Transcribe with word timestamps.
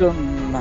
welcome 0.00 0.52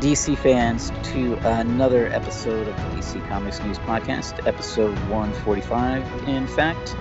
DC 0.00 0.36
fans 0.36 0.90
to 1.02 1.36
another 1.58 2.08
episode 2.08 2.68
of 2.68 2.76
the 2.76 2.82
DC 2.98 3.28
Comics 3.28 3.58
News 3.62 3.78
Podcast, 3.78 4.46
episode 4.46 4.98
145. 5.08 6.28
In 6.28 6.46
fact, 6.46 6.94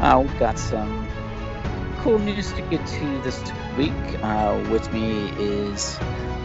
uh, 0.00 0.18
we've 0.20 0.38
got 0.38 0.58
some 0.58 1.08
cool 2.00 2.18
news 2.18 2.52
to 2.52 2.62
get 2.62 2.86
to 2.86 3.20
this 3.22 3.40
week. 3.78 3.92
Uh, 4.22 4.62
with 4.70 4.92
me 4.92 5.30
is 5.38 5.96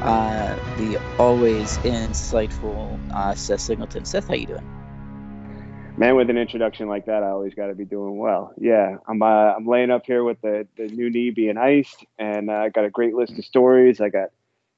uh, 0.04 0.58
the 0.78 1.02
always 1.18 1.78
insightful 1.80 2.98
uh, 3.14 3.36
Seth 3.36 3.60
Singleton. 3.60 4.06
Seth, 4.06 4.30
how 4.30 4.36
you 4.36 4.48
doing? 4.48 5.98
Man, 5.98 6.16
with 6.16 6.30
an 6.30 6.38
introduction 6.38 6.88
like 6.88 7.08
that, 7.08 7.24
I 7.24 7.28
always 7.28 7.54
got 7.54 7.68
to 7.68 7.76
be 7.76 7.84
doing 7.84 8.18
well. 8.18 8.54
Yeah, 8.58 8.98
I'm 9.06 9.22
uh, 9.22 9.26
I'm 9.26 9.66
laying 9.66 9.92
up 9.92 10.06
here 10.06 10.24
with 10.24 10.40
the, 10.40 10.66
the 10.78 10.88
new 10.88 11.10
knee 11.10 11.32
being 11.32 11.58
iced, 11.58 12.06
and 12.18 12.50
I 12.50 12.68
uh, 12.68 12.70
got 12.70 12.86
a 12.86 12.90
great 12.90 13.16
list 13.16 13.38
of 13.38 13.44
stories. 13.44 14.00
I 14.00 14.08
got 14.08 14.30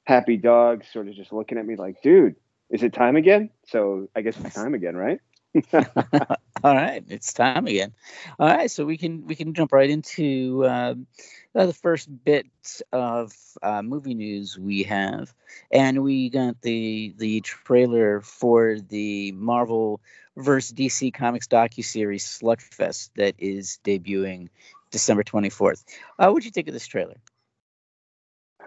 happy 0.04 0.36
dogs 0.36 0.86
sort 0.92 1.08
of 1.08 1.14
just 1.14 1.32
looking 1.32 1.58
at 1.58 1.66
me 1.66 1.76
like, 1.76 2.02
dude, 2.02 2.36
is 2.70 2.82
it 2.82 2.92
time 2.92 3.16
again? 3.16 3.50
So 3.66 4.08
I 4.14 4.22
guess 4.22 4.38
it's 4.38 4.54
time 4.54 4.74
again, 4.74 4.96
right? 4.96 5.20
All 6.64 6.74
right, 6.74 7.04
it's 7.08 7.32
time 7.32 7.66
again. 7.66 7.92
All 8.38 8.48
right, 8.48 8.70
so 8.70 8.84
we 8.84 8.96
can 8.96 9.26
we 9.26 9.34
can 9.34 9.54
jump 9.54 9.72
right 9.72 9.88
into 9.88 10.64
uh, 10.64 10.94
the 11.52 11.72
first 11.72 12.08
bit 12.24 12.46
of 12.92 13.32
uh, 13.62 13.82
movie 13.82 14.14
news 14.14 14.58
we 14.58 14.82
have, 14.84 15.32
and 15.70 16.02
we 16.02 16.30
got 16.30 16.60
the 16.62 17.14
the 17.18 17.40
trailer 17.42 18.20
for 18.20 18.78
the 18.80 19.32
Marvel 19.32 20.00
versus 20.36 20.72
DC 20.72 21.14
Comics 21.14 21.46
docu 21.46 21.84
series 21.84 22.24
Slugfest 22.24 23.10
that 23.16 23.34
is 23.38 23.78
debuting 23.84 24.48
December 24.90 25.22
twenty 25.22 25.50
fourth. 25.50 25.84
Uh, 26.18 26.30
what 26.30 26.42
do 26.42 26.46
you 26.46 26.52
think 26.52 26.66
of 26.66 26.74
this 26.74 26.86
trailer? 26.86 27.16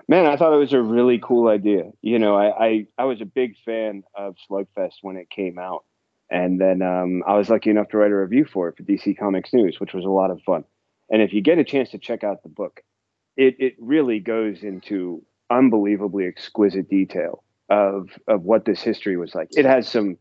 Man, 0.08 0.26
I 0.26 0.38
thought 0.38 0.54
it 0.54 0.58
was 0.58 0.74
a 0.74 0.82
really 0.82 1.20
cool 1.22 1.50
idea. 1.50 1.92
You 2.02 2.18
know, 2.18 2.36
I, 2.36 2.66
I, 2.66 2.88
I 2.98 3.04
was 3.06 3.20
a 3.20 3.26
big 3.26 3.58
fan 3.66 4.04
of 4.16 4.36
Slugfest 4.50 4.96
when 5.02 5.18
it 5.18 5.30
came 5.30 5.60
out. 5.60 5.84
And 6.30 6.60
then 6.60 6.82
um, 6.82 7.24
I 7.28 7.36
was 7.36 7.50
lucky 7.50 7.70
enough 7.70 7.90
to 7.90 7.98
write 7.98 8.12
a 8.12 8.16
review 8.16 8.46
for 8.46 8.70
it 8.70 8.78
for 8.78 8.84
DC 8.84 9.18
Comics 9.18 9.54
News, 9.54 9.80
which 9.80 9.94
was 9.94 10.06
a 10.06 10.10
lot 10.10 10.32
of 10.32 10.42
fun. 10.44 10.64
And 11.10 11.22
if 11.22 11.34
you 11.34 11.42
get 11.42 11.58
a 11.58 11.64
chance 11.64 11.92
to 11.92 11.98
check 11.98 12.24
out 12.24 12.44
the 12.44 12.50
book, 12.50 12.82
it, 13.38 13.56
it 13.60 13.76
really 13.80 14.20
goes 14.20 14.64
into 14.64 15.24
unbelievably 15.50 16.26
exquisite 16.26 16.90
detail 16.90 17.44
of 17.70 18.10
of 18.28 18.44
what 18.44 18.66
this 18.66 18.82
history 18.82 19.18
was 19.18 19.36
like. 19.36 19.50
It 19.56 19.66
has 19.66 19.88
some 19.88 20.18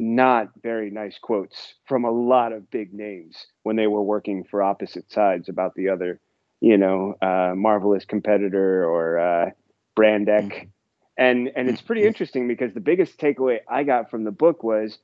not 0.00 0.48
very 0.62 0.90
nice 0.90 1.18
quotes 1.18 1.74
from 1.86 2.04
a 2.04 2.10
lot 2.10 2.52
of 2.52 2.70
big 2.70 2.92
names 2.92 3.46
when 3.62 3.76
they 3.76 3.86
were 3.86 4.02
working 4.02 4.44
for 4.44 4.62
opposite 4.62 5.10
sides 5.10 5.48
about 5.48 5.74
the 5.76 5.88
other 5.88 6.20
you 6.64 6.78
know, 6.78 7.14
uh, 7.20 7.52
marvelous 7.54 8.06
competitor 8.06 8.86
or 8.88 9.18
uh, 9.18 9.50
Brand 9.94 10.28
Ecch. 10.28 10.48
Mm-hmm. 10.48 10.68
And 11.16 11.52
and 11.54 11.68
it's 11.68 11.82
pretty 11.82 12.00
mm-hmm. 12.00 12.08
interesting 12.08 12.48
because 12.48 12.72
the 12.72 12.80
biggest 12.80 13.18
takeaway 13.18 13.58
I 13.68 13.82
got 13.82 14.10
from 14.10 14.24
the 14.24 14.30
book 14.30 14.64
was 14.64 14.98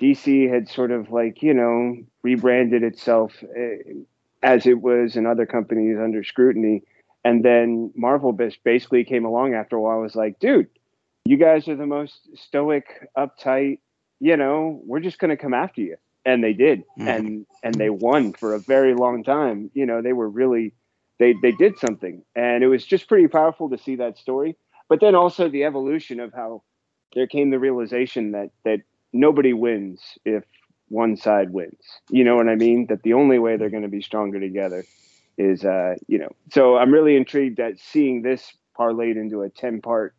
DC 0.00 0.48
had 0.48 0.68
sort 0.68 0.92
of 0.92 1.10
like 1.10 1.42
you 1.42 1.52
know 1.52 1.96
rebranded 2.22 2.84
itself 2.84 3.42
uh, 3.42 3.92
as 4.42 4.66
it 4.66 4.80
was 4.80 5.16
in 5.16 5.26
other 5.26 5.46
companies 5.46 5.98
under 5.98 6.22
scrutiny, 6.22 6.84
and 7.24 7.44
then 7.44 7.90
Marvel 7.96 8.32
basically 8.32 9.04
came 9.04 9.24
along 9.24 9.54
after 9.54 9.76
a 9.76 9.80
while. 9.80 9.94
and 9.94 10.04
Was 10.04 10.14
like, 10.14 10.38
dude, 10.38 10.68
you 11.24 11.36
guys 11.36 11.66
are 11.66 11.76
the 11.76 11.86
most 11.86 12.28
stoic, 12.36 12.86
uptight. 13.18 13.80
You 14.20 14.36
know, 14.36 14.80
we're 14.86 15.00
just 15.00 15.18
going 15.18 15.30
to 15.30 15.36
come 15.36 15.54
after 15.54 15.80
you, 15.80 15.96
and 16.24 16.42
they 16.42 16.52
did, 16.52 16.84
mm. 16.96 17.08
and 17.08 17.46
and 17.64 17.74
they 17.74 17.90
won 17.90 18.32
for 18.32 18.54
a 18.54 18.60
very 18.60 18.94
long 18.94 19.24
time. 19.24 19.72
You 19.74 19.86
know, 19.86 20.02
they 20.02 20.12
were 20.12 20.28
really 20.28 20.72
they 21.20 21.34
they 21.40 21.52
did 21.52 21.78
something, 21.78 22.24
and 22.34 22.64
it 22.64 22.66
was 22.66 22.84
just 22.84 23.06
pretty 23.06 23.28
powerful 23.28 23.68
to 23.70 23.78
see 23.78 23.94
that 23.96 24.18
story. 24.18 24.56
But 24.88 25.00
then 25.00 25.14
also 25.14 25.48
the 25.48 25.64
evolution 25.64 26.18
of 26.18 26.32
how 26.32 26.62
there 27.14 27.28
came 27.28 27.50
the 27.50 27.60
realization 27.60 28.32
that 28.32 28.50
that 28.64 28.80
nobody 29.12 29.52
wins 29.52 30.00
if 30.24 30.42
one 30.88 31.16
side 31.16 31.52
wins. 31.52 31.78
You 32.08 32.24
know 32.24 32.34
what 32.34 32.48
I 32.48 32.56
mean? 32.56 32.86
That 32.88 33.02
the 33.04 33.12
only 33.12 33.38
way 33.38 33.56
they're 33.56 33.70
going 33.70 33.84
to 33.84 33.88
be 33.88 34.02
stronger 34.02 34.40
together 34.40 34.84
is, 35.38 35.64
uh, 35.64 35.94
you 36.08 36.18
know. 36.18 36.30
So 36.50 36.76
I'm 36.76 36.92
really 36.92 37.16
intrigued 37.16 37.60
at 37.60 37.78
seeing 37.78 38.22
this 38.22 38.52
parlayed 38.76 39.16
into 39.16 39.42
a 39.42 39.50
ten 39.50 39.82
part 39.82 40.14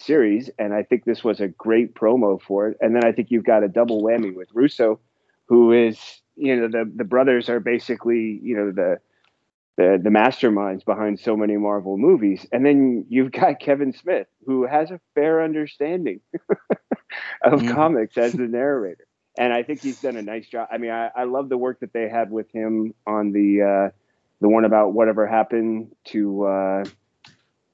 series, 0.00 0.50
and 0.58 0.72
I 0.72 0.82
think 0.82 1.04
this 1.04 1.22
was 1.22 1.40
a 1.40 1.48
great 1.48 1.94
promo 1.94 2.40
for 2.40 2.68
it. 2.68 2.78
And 2.80 2.96
then 2.96 3.04
I 3.04 3.12
think 3.12 3.30
you've 3.30 3.44
got 3.44 3.62
a 3.62 3.68
double 3.68 4.02
whammy 4.02 4.34
with 4.34 4.48
Russo, 4.54 5.00
who 5.44 5.72
is, 5.72 5.98
you 6.34 6.56
know, 6.56 6.68
the 6.68 6.90
the 6.96 7.04
brothers 7.04 7.50
are 7.50 7.60
basically, 7.60 8.40
you 8.42 8.56
know, 8.56 8.72
the 8.72 8.98
the 9.76 10.00
the 10.02 10.10
masterminds 10.10 10.84
behind 10.84 11.20
so 11.20 11.36
many 11.36 11.56
Marvel 11.56 11.96
movies. 11.98 12.46
And 12.52 12.64
then 12.64 13.06
you've 13.08 13.32
got 13.32 13.60
Kevin 13.60 13.92
Smith, 13.92 14.26
who 14.44 14.66
has 14.66 14.90
a 14.90 15.00
fair 15.14 15.42
understanding 15.42 16.20
of 17.42 17.60
mm. 17.60 17.74
comics 17.74 18.16
as 18.16 18.32
the 18.34 18.46
narrator. 18.46 19.06
And 19.38 19.52
I 19.52 19.62
think 19.62 19.82
he's 19.82 20.00
done 20.00 20.16
a 20.16 20.22
nice 20.22 20.48
job. 20.48 20.68
I 20.72 20.78
mean, 20.78 20.90
I, 20.90 21.10
I 21.14 21.24
love 21.24 21.50
the 21.50 21.58
work 21.58 21.80
that 21.80 21.92
they 21.92 22.08
had 22.08 22.30
with 22.30 22.50
him 22.52 22.94
on 23.06 23.32
the 23.32 23.62
uh, 23.62 23.90
the 24.40 24.48
one 24.48 24.64
about 24.64 24.94
whatever 24.94 25.26
happened 25.26 25.94
to 26.06 26.44
uh, 26.44 26.84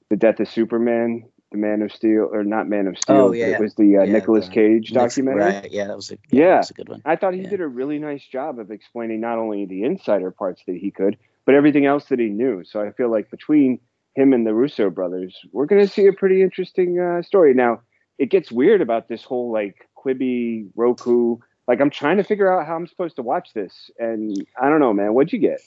the 0.09 0.17
death 0.17 0.41
of 0.41 0.49
Superman, 0.49 1.29
the 1.53 1.57
Man 1.57 1.81
of 1.81 1.93
Steel, 1.93 2.29
or 2.33 2.43
not 2.43 2.67
Man 2.67 2.87
of 2.87 2.97
Steel. 2.97 3.15
Oh, 3.15 3.31
yeah, 3.31 3.47
it 3.47 3.61
was 3.61 3.75
the 3.75 3.97
uh, 3.97 4.03
yeah, 4.03 4.11
Nicolas 4.11 4.49
Cage 4.49 4.91
documentary. 4.91 5.53
Right, 5.53 5.71
yeah, 5.71 5.87
that 5.87 5.95
was 5.95 6.11
a 6.11 6.17
yeah, 6.31 6.43
yeah. 6.43 6.57
Was 6.57 6.71
a 6.71 6.73
good 6.73 6.89
one. 6.89 7.01
I 7.05 7.15
thought 7.15 7.33
he 7.33 7.41
yeah. 7.41 7.49
did 7.49 7.61
a 7.61 7.67
really 7.67 7.97
nice 7.97 8.25
job 8.25 8.59
of 8.59 8.69
explaining 8.69 9.21
not 9.21 9.37
only 9.37 9.65
the 9.65 9.83
insider 9.83 10.31
parts 10.31 10.63
that 10.67 10.75
he 10.75 10.91
could, 10.91 11.17
but 11.45 11.55
everything 11.55 11.85
else 11.85 12.05
that 12.05 12.19
he 12.19 12.27
knew. 12.27 12.63
So 12.63 12.81
I 12.81 12.91
feel 12.91 13.09
like 13.09 13.29
between 13.29 13.79
him 14.15 14.33
and 14.33 14.45
the 14.45 14.53
Russo 14.53 14.89
brothers, 14.89 15.37
we're 15.51 15.65
going 15.65 15.85
to 15.85 15.91
see 15.91 16.07
a 16.07 16.13
pretty 16.13 16.41
interesting 16.41 16.99
uh, 16.99 17.21
story. 17.21 17.53
Now, 17.53 17.81
it 18.17 18.29
gets 18.29 18.51
weird 18.51 18.81
about 18.81 19.07
this 19.07 19.23
whole 19.23 19.51
like 19.51 19.87
Quibi, 19.97 20.69
Roku. 20.75 21.37
Like, 21.67 21.81
I'm 21.81 21.89
trying 21.89 22.17
to 22.17 22.23
figure 22.23 22.51
out 22.51 22.67
how 22.67 22.75
I'm 22.75 22.87
supposed 22.87 23.15
to 23.15 23.21
watch 23.21 23.53
this, 23.53 23.89
and 23.97 24.35
I 24.61 24.69
don't 24.69 24.79
know, 24.79 24.93
man. 24.93 25.13
What'd 25.13 25.31
you 25.31 25.39
get? 25.39 25.61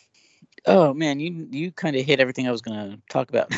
Oh 0.65 0.93
man, 0.93 1.21
you 1.21 1.47
you 1.51 1.71
kind 1.71 1.97
of 1.97 2.05
hit 2.05 2.19
everything 2.19 2.49
I 2.49 2.51
was 2.51 2.63
going 2.63 2.91
to 2.91 3.01
talk 3.09 3.29
about. 3.29 3.55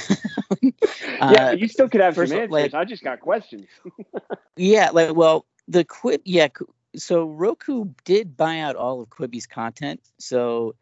yeah, 0.63 1.49
uh, 1.49 1.51
you 1.53 1.69
still 1.69 1.89
could 1.89 2.01
have 2.01 2.15
some 2.15 2.25
answers. 2.25 2.51
Like, 2.51 2.75
I 2.75 2.85
just 2.85 3.03
got 3.03 3.21
questions. 3.21 3.67
yeah, 4.57 4.91
like 4.91 5.15
well, 5.15 5.47
the 5.69 5.85
Quib, 5.85 6.21
yeah. 6.25 6.49
So 6.97 7.25
Roku 7.25 7.87
did 8.05 8.37
buy 8.37 8.61
out 8.61 8.77
all 8.77 9.01
of 9.01 9.09
Quibi's 9.09 9.47
content, 9.47 10.01
so 10.19 10.75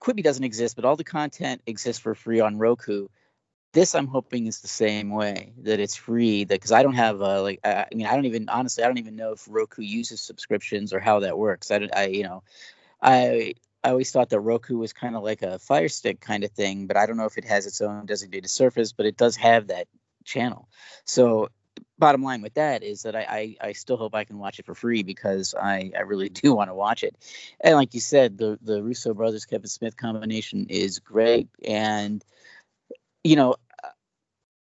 Quibi 0.00 0.22
doesn't 0.22 0.44
exist, 0.44 0.76
but 0.76 0.84
all 0.84 0.96
the 0.96 1.04
content 1.04 1.62
exists 1.66 2.00
for 2.00 2.14
free 2.14 2.40
on 2.40 2.58
Roku. 2.58 3.08
This 3.72 3.94
I'm 3.94 4.06
hoping 4.06 4.46
is 4.46 4.60
the 4.60 4.68
same 4.68 5.10
way 5.10 5.52
that 5.62 5.80
it's 5.80 5.96
free. 5.96 6.44
That 6.44 6.54
because 6.54 6.72
I 6.72 6.82
don't 6.82 6.94
have 6.94 7.20
a 7.20 7.42
like 7.42 7.60
I, 7.64 7.86
I 7.90 7.94
mean 7.94 8.06
I 8.06 8.14
don't 8.14 8.24
even 8.24 8.48
honestly 8.48 8.84
I 8.84 8.86
don't 8.86 8.98
even 8.98 9.16
know 9.16 9.32
if 9.32 9.46
Roku 9.48 9.82
uses 9.82 10.20
subscriptions 10.20 10.92
or 10.92 11.00
how 11.00 11.20
that 11.20 11.36
works. 11.36 11.70
I, 11.70 11.78
don't 11.78 11.94
I 11.94 12.06
you 12.06 12.22
know 12.22 12.42
I 13.02 13.54
I 13.84 13.90
always 13.90 14.10
thought 14.10 14.30
that 14.30 14.40
Roku 14.40 14.78
was 14.78 14.92
kind 14.92 15.14
of 15.14 15.22
like 15.22 15.42
a 15.42 15.58
Fire 15.58 15.88
Stick 15.88 16.20
kind 16.20 16.42
of 16.44 16.50
thing, 16.52 16.86
but 16.86 16.96
I 16.96 17.06
don't 17.06 17.16
know 17.16 17.26
if 17.26 17.38
it 17.38 17.44
has 17.44 17.66
its 17.66 17.80
own 17.80 18.06
designated 18.06 18.50
surface, 18.50 18.92
but 18.92 19.06
it 19.06 19.16
does 19.16 19.36
have 19.36 19.68
that 19.68 19.88
channel. 20.24 20.68
So 21.04 21.50
bottom 21.98 22.22
line 22.22 22.42
with 22.42 22.54
that 22.54 22.82
is 22.82 23.02
that 23.02 23.16
I, 23.16 23.56
I, 23.60 23.68
I 23.68 23.72
still 23.72 23.96
hope 23.96 24.14
I 24.14 24.24
can 24.24 24.38
watch 24.38 24.58
it 24.58 24.66
for 24.66 24.74
free 24.74 25.02
because 25.02 25.54
I, 25.54 25.90
I 25.96 26.00
really 26.00 26.28
do 26.42 26.54
want 26.54 26.70
to 26.70 26.74
watch 26.74 27.02
it. 27.02 27.16
And 27.60 27.74
like 27.74 27.94
you 27.94 28.00
said, 28.00 28.38
the 28.38 28.58
the 28.62 28.82
Russo 28.82 29.14
brothers 29.14 29.44
Kevin 29.44 29.68
Smith 29.68 29.96
combination 29.96 30.66
is 30.68 30.98
great, 30.98 31.48
and 31.64 32.24
you 33.24 33.36
know, 33.36 33.56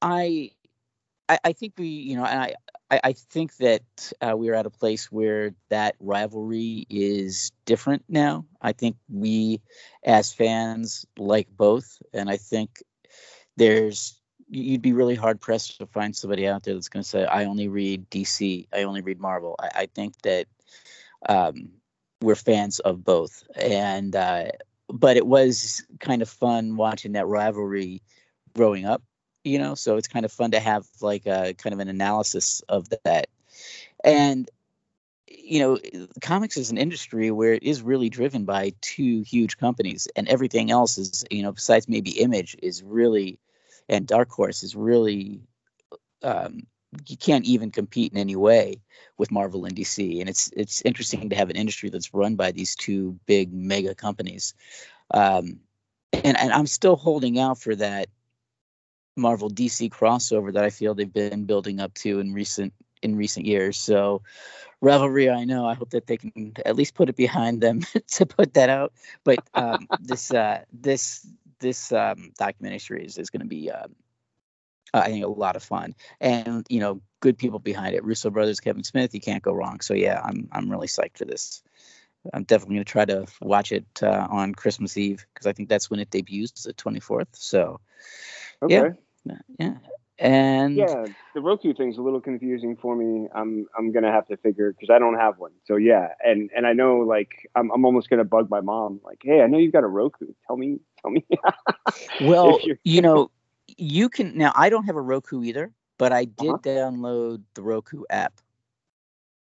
I 0.01 0.51
I, 1.29 1.39
I 1.43 1.53
think 1.53 1.73
we 1.77 1.87
you 1.87 2.17
know 2.17 2.23
I 2.23 2.55
I, 2.91 2.99
I 3.05 3.13
think 3.13 3.57
that 3.57 4.11
uh, 4.21 4.35
we're 4.37 4.53
at 4.53 4.65
a 4.65 4.71
place 4.71 5.11
where 5.11 5.55
that 5.69 5.95
rivalry 5.99 6.85
is 6.89 7.51
different 7.65 8.03
now. 8.07 8.45
I 8.61 8.73
think 8.73 8.95
we 9.09 9.61
as 10.03 10.33
fans 10.33 11.05
like 11.17 11.47
both, 11.49 12.01
and 12.13 12.29
I 12.29 12.37
think 12.37 12.83
there's 13.57 14.19
you'd 14.55 14.81
be 14.81 14.93
really 14.93 15.15
hard 15.15 15.39
pressed 15.39 15.77
to 15.79 15.85
find 15.85 16.15
somebody 16.15 16.47
out 16.47 16.63
there 16.63 16.73
that's 16.73 16.89
going 16.89 17.03
to 17.03 17.09
say, 17.09 17.25
"I 17.25 17.45
only 17.45 17.67
read 17.67 18.09
DC. 18.09 18.67
I 18.73 18.83
only 18.83 19.01
read 19.01 19.19
Marvel." 19.19 19.55
I, 19.59 19.69
I 19.75 19.85
think 19.87 20.21
that 20.23 20.47
um, 21.27 21.69
we're 22.21 22.35
fans 22.35 22.79
of 22.79 23.03
both, 23.03 23.43
and 23.55 24.15
uh, 24.15 24.45
but 24.89 25.17
it 25.17 25.27
was 25.27 25.85
kind 25.99 26.21
of 26.21 26.29
fun 26.29 26.77
watching 26.77 27.13
that 27.13 27.27
rivalry 27.27 28.01
growing 28.55 28.85
up. 28.85 29.03
You 29.43 29.59
know, 29.59 29.75
so 29.75 29.97
it's 29.97 30.07
kind 30.07 30.25
of 30.25 30.31
fun 30.31 30.51
to 30.51 30.59
have 30.59 30.85
like 31.01 31.25
a 31.27 31.53
kind 31.53 31.73
of 31.73 31.79
an 31.79 31.87
analysis 31.87 32.61
of 32.67 32.87
that, 33.03 33.27
and 34.03 34.49
you 35.27 35.59
know, 35.59 36.07
comics 36.21 36.57
is 36.57 36.71
an 36.71 36.77
industry 36.77 37.29
where 37.31 37.53
it 37.53 37.63
is 37.63 37.81
really 37.81 38.09
driven 38.09 38.45
by 38.45 38.73
two 38.81 39.21
huge 39.21 39.57
companies, 39.57 40.07
and 40.15 40.27
everything 40.27 40.71
else 40.71 40.97
is, 40.97 41.25
you 41.29 41.43
know, 41.43 41.51
besides 41.51 41.87
maybe 41.87 42.19
Image, 42.19 42.55
is 42.61 42.81
really 42.83 43.37
and 43.89 44.07
Dark 44.07 44.29
Horse 44.31 44.63
is 44.63 44.75
really 44.75 45.41
um, 46.23 46.65
you 47.07 47.17
can't 47.17 47.45
even 47.45 47.71
compete 47.71 48.11
in 48.11 48.17
any 48.17 48.35
way 48.35 48.81
with 49.17 49.31
Marvel 49.31 49.65
and 49.65 49.75
DC. 49.75 50.19
And 50.19 50.29
it's 50.29 50.51
it's 50.55 50.81
interesting 50.83 51.29
to 51.29 51.35
have 51.35 51.49
an 51.49 51.55
industry 51.55 51.89
that's 51.89 52.13
run 52.13 52.35
by 52.35 52.51
these 52.51 52.75
two 52.75 53.17
big 53.25 53.53
mega 53.53 53.95
companies. 53.95 54.53
Um, 55.11 55.59
and 56.13 56.37
and 56.37 56.51
I'm 56.53 56.67
still 56.67 56.95
holding 56.95 57.39
out 57.39 57.59
for 57.59 57.75
that 57.75 58.07
Marvel 59.15 59.49
DC 59.49 59.89
crossover 59.89 60.53
that 60.53 60.63
I 60.63 60.69
feel 60.69 60.93
they've 60.93 61.11
been 61.11 61.45
building 61.45 61.79
up 61.79 61.93
to 61.95 62.19
in 62.19 62.33
recent 62.33 62.73
in 63.01 63.15
recent 63.15 63.45
years. 63.45 63.77
So 63.77 64.21
Revelry, 64.81 65.29
I 65.29 65.45
know. 65.45 65.65
I 65.65 65.73
hope 65.73 65.91
that 65.91 66.07
they 66.07 66.17
can 66.17 66.53
at 66.65 66.75
least 66.75 66.95
put 66.95 67.09
it 67.09 67.15
behind 67.15 67.61
them 67.61 67.81
to 68.07 68.25
put 68.25 68.53
that 68.53 68.69
out. 68.69 68.93
But 69.23 69.39
um, 69.53 69.87
this 69.99 70.33
uh, 70.33 70.63
this 70.73 71.25
this 71.59 71.91
um, 71.91 72.31
documentary 72.37 72.79
series 72.79 73.17
is 73.17 73.29
going 73.29 73.41
to 73.41 73.47
be, 73.47 73.71
uh, 73.71 73.87
I 74.93 75.09
think, 75.09 75.25
a 75.25 75.27
lot 75.27 75.55
of 75.55 75.63
fun, 75.63 75.95
and 76.19 76.65
you 76.69 76.79
know, 76.79 77.01
good 77.19 77.37
people 77.37 77.59
behind 77.59 77.95
it. 77.95 78.03
Russo 78.03 78.29
brothers, 78.29 78.59
Kevin 78.59 78.83
Smith. 78.83 79.13
You 79.13 79.21
can't 79.21 79.43
go 79.43 79.53
wrong. 79.53 79.81
So 79.81 79.93
yeah, 79.93 80.21
I'm 80.23 80.47
I'm 80.51 80.69
really 80.69 80.87
psyched 80.87 81.17
for 81.17 81.25
this. 81.25 81.63
I'm 82.33 82.43
definitely 82.43 82.75
going 82.75 82.85
to 82.85 82.91
try 82.91 83.05
to 83.05 83.25
watch 83.41 83.71
it 83.71 83.85
uh, 84.01 84.27
on 84.29 84.55
Christmas 84.55 84.97
Eve 84.97 85.25
because 85.33 85.47
I 85.47 85.53
think 85.53 85.69
that's 85.69 85.89
when 85.89 85.99
it 85.99 86.09
debuts, 86.09 86.63
the 86.63 86.73
24th. 86.73 87.27
So, 87.33 87.79
okay. 88.63 88.93
yeah, 89.25 89.37
yeah. 89.59 89.73
And 90.17 90.75
yeah, 90.75 91.05
the 91.33 91.41
Roku 91.41 91.73
thing's 91.73 91.97
a 91.97 92.01
little 92.01 92.21
confusing 92.21 92.77
for 92.77 92.95
me. 92.95 93.27
I'm 93.35 93.67
I'm 93.77 93.91
gonna 93.91 94.11
have 94.11 94.25
to 94.27 94.37
figure 94.37 94.71
because 94.71 94.89
I 94.89 94.97
don't 94.97 95.15
have 95.15 95.39
one. 95.39 95.51
So 95.65 95.75
yeah, 95.75 96.09
and 96.23 96.49
and 96.55 96.65
I 96.65 96.71
know 96.71 96.99
like 96.99 97.49
I'm 97.53 97.69
I'm 97.71 97.83
almost 97.83 98.09
gonna 98.09 98.23
bug 98.23 98.49
my 98.49 98.61
mom 98.61 99.01
like, 99.03 99.19
hey, 99.23 99.41
I 99.41 99.47
know 99.47 99.57
you've 99.57 99.73
got 99.73 99.83
a 99.83 99.87
Roku. 99.87 100.27
Tell 100.47 100.55
me, 100.55 100.79
tell 101.01 101.11
me. 101.11 101.25
well, 102.21 102.59
you 102.83 103.01
know, 103.01 103.29
you 103.77 104.07
can 104.07 104.37
now. 104.37 104.53
I 104.55 104.69
don't 104.69 104.85
have 104.85 104.95
a 104.95 105.01
Roku 105.01 105.43
either, 105.43 105.73
but 105.97 106.13
I 106.13 106.23
did 106.23 106.49
uh-huh. 106.49 106.57
download 106.63 107.43
the 107.55 107.61
Roku 107.61 108.03
app. 108.09 108.39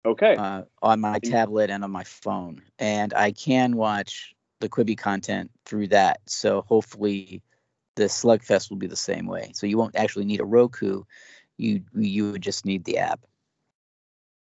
Okay. 0.06 0.36
Uh, 0.36 0.62
on 0.82 1.00
my 1.00 1.18
tablet 1.18 1.68
and 1.68 1.84
on 1.84 1.90
my 1.90 2.04
phone, 2.04 2.62
and 2.78 3.12
I 3.12 3.32
can 3.32 3.76
watch 3.76 4.34
the 4.60 4.68
Quibi 4.70 4.96
content 4.96 5.50
through 5.66 5.88
that. 5.88 6.20
So 6.26 6.62
hopefully 6.62 7.42
the 7.96 8.04
Slugfest 8.04 8.70
will 8.70 8.76
be 8.76 8.86
the 8.86 8.96
same 8.96 9.26
way. 9.26 9.50
So 9.54 9.66
you 9.66 9.76
won't 9.76 9.96
actually 9.96 10.26
need 10.26 10.40
a 10.40 10.44
Roku. 10.44 11.02
You 11.56 11.82
you 11.94 12.32
would 12.32 12.42
just 12.42 12.64
need 12.64 12.84
the 12.84 12.98
app. 12.98 13.20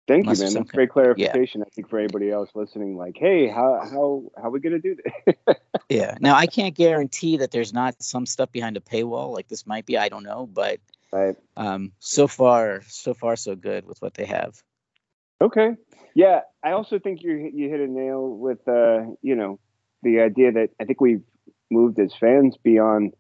Thank 0.07 0.25
Unless 0.25 0.41
you, 0.41 0.45
man. 0.45 0.55
That's 0.55 0.71
great 0.71 0.91
clarification. 0.91 1.61
Yeah. 1.61 1.67
I 1.67 1.71
think 1.71 1.89
for 1.89 1.99
anybody 1.99 2.31
else 2.31 2.51
listening, 2.55 2.97
like, 2.97 3.17
hey, 3.17 3.49
how 3.49 3.81
how 3.81 4.25
how 4.37 4.49
are 4.49 4.51
we 4.51 4.61
gonna 4.61 4.79
do 4.79 4.97
this? 4.97 5.57
yeah. 5.89 6.17
Now 6.21 6.35
I 6.35 6.47
can't 6.47 6.75
guarantee 6.75 7.39
that 7.39 7.53
there's 7.53 7.73
not 7.73 8.03
some 8.03 8.27
stuff 8.27 8.53
behind 8.53 8.77
a 8.77 8.81
paywall 8.81 9.33
like 9.33 9.49
this 9.49 9.67
might 9.67 9.87
be. 9.87 9.97
I 9.97 10.09
don't 10.09 10.25
know, 10.25 10.47
but 10.53 10.81
right. 11.11 11.37
um, 11.57 11.93
so 12.01 12.27
far, 12.27 12.83
so 12.87 13.15
far, 13.15 13.37
so 13.37 13.57
good 13.57 13.87
with 13.87 14.03
what 14.03 14.15
they 14.15 14.27
have. 14.27 14.63
Okay. 15.41 15.71
Yeah, 16.15 16.41
I 16.63 16.73
also 16.73 16.99
think 16.99 17.23
you 17.23 17.51
you 17.55 17.71
hit 17.71 17.81
a 17.81 17.87
nail 17.87 18.29
with 18.29 18.67
uh, 18.69 19.05
you 19.23 19.35
know, 19.37 19.59
the 20.03 20.21
idea 20.21 20.53
that 20.53 20.71
I 20.81 20.85
think 20.85 21.01
we've 21.01 21.23
moved 21.71 21.99
as 21.99 22.13
fans 22.15 22.57
beyond 22.63 23.15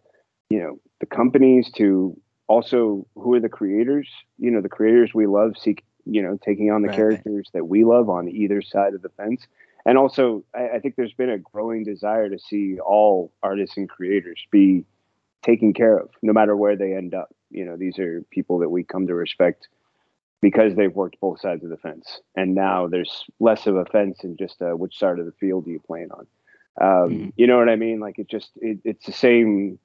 you 0.50 0.58
know 0.60 0.78
the 1.00 1.06
companies 1.06 1.70
to 1.76 2.18
also 2.46 3.06
who 3.14 3.34
are 3.34 3.40
the 3.40 3.48
creators. 3.48 4.08
You 4.38 4.50
know 4.50 4.60
the 4.60 4.68
creators 4.68 5.12
we 5.14 5.26
love 5.26 5.54
seek 5.58 5.84
you 6.04 6.22
know 6.22 6.38
taking 6.44 6.70
on 6.70 6.82
the 6.82 6.88
right. 6.88 6.96
characters 6.96 7.48
that 7.54 7.66
we 7.66 7.84
love 7.84 8.08
on 8.08 8.28
either 8.28 8.62
side 8.62 8.94
of 8.94 9.02
the 9.02 9.08
fence. 9.10 9.46
And 9.86 9.98
also 9.98 10.44
I, 10.54 10.76
I, 10.76 10.78
think 10.80 10.96
there's 10.96 11.12
been 11.12 11.30
a 11.30 11.38
growing 11.38 11.84
desire 11.84 12.30
to 12.30 12.38
see 12.38 12.78
all 12.78 13.32
artists 13.42 13.76
and 13.76 13.88
creators 13.88 14.40
be 14.50 14.84
taken 15.42 15.74
care 15.74 15.98
of 15.98 16.08
no 16.22 16.32
matter 16.32 16.56
where 16.56 16.76
they 16.76 16.94
end 16.94 17.14
up. 17.14 17.34
You 17.50 17.64
know 17.64 17.76
these 17.76 17.98
are 17.98 18.22
people 18.30 18.58
that 18.60 18.70
we 18.70 18.84
come 18.84 19.06
to 19.06 19.14
respect 19.14 19.68
because 20.44 20.74
they've 20.76 20.94
worked 20.94 21.18
both 21.20 21.40
sides 21.40 21.64
of 21.64 21.70
the 21.70 21.76
fence. 21.78 22.20
And 22.36 22.54
now 22.54 22.86
there's 22.86 23.24
less 23.40 23.66
of 23.66 23.76
a 23.76 23.86
fence 23.86 24.18
and 24.24 24.36
just 24.38 24.60
uh, 24.60 24.72
which 24.72 24.98
side 24.98 25.18
of 25.18 25.24
the 25.24 25.32
field 25.40 25.66
are 25.66 25.70
you 25.70 25.80
playing 25.80 26.10
on? 26.10 26.26
Um, 26.78 27.10
mm-hmm. 27.10 27.28
you 27.36 27.46
know 27.46 27.56
what 27.56 27.70
i 27.70 27.76
mean? 27.76 27.98
Like 27.98 28.18
it 28.18 28.28
just 28.28 28.50
it, 28.56 28.80
it's 28.84 29.06
the 29.06 29.12
same 29.12 29.78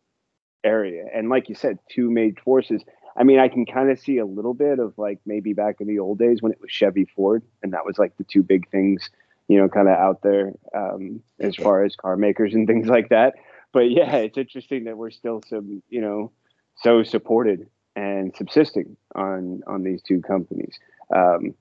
area. 0.63 1.05
And 1.13 1.29
like 1.29 1.49
you 1.49 1.55
said, 1.55 1.79
two 1.89 2.09
major 2.09 2.41
forces. 2.43 2.83
I 3.17 3.23
mean, 3.23 3.39
I 3.39 3.47
can 3.47 3.65
kind 3.65 3.89
of 3.89 3.99
see 3.99 4.17
a 4.17 4.25
little 4.25 4.53
bit 4.53 4.79
of 4.79 4.97
like 4.97 5.19
maybe 5.25 5.53
back 5.53 5.81
in 5.81 5.87
the 5.87 5.99
old 5.99 6.19
days 6.19 6.41
when 6.41 6.51
it 6.51 6.61
was 6.61 6.71
Chevy 6.71 7.05
Ford, 7.05 7.43
and 7.63 7.73
that 7.73 7.85
was 7.85 7.97
like 7.97 8.15
the 8.17 8.23
two 8.23 8.43
big 8.43 8.69
things, 8.69 9.09
you 9.47 9.57
know, 9.57 9.67
kind 9.67 9.87
of 9.87 9.95
out 9.95 10.21
there 10.21 10.53
um, 10.75 11.21
as 11.39 11.55
far 11.55 11.83
as 11.83 11.95
car 11.95 12.15
makers 12.15 12.53
and 12.53 12.67
things 12.67 12.87
like 12.87 13.09
that. 13.09 13.35
But 13.71 13.91
yeah, 13.91 14.15
it's 14.17 14.37
interesting 14.37 14.85
that 14.85 14.97
we're 14.97 15.11
still 15.11 15.41
some, 15.47 15.83
you 15.89 16.01
know, 16.01 16.31
so 16.75 17.03
supported 17.03 17.67
and 17.95 18.35
subsisting 18.35 18.95
on 19.15 19.61
on 19.67 19.83
these 19.83 20.01
two 20.01 20.21
companies. 20.21 20.79
Um, 21.13 21.55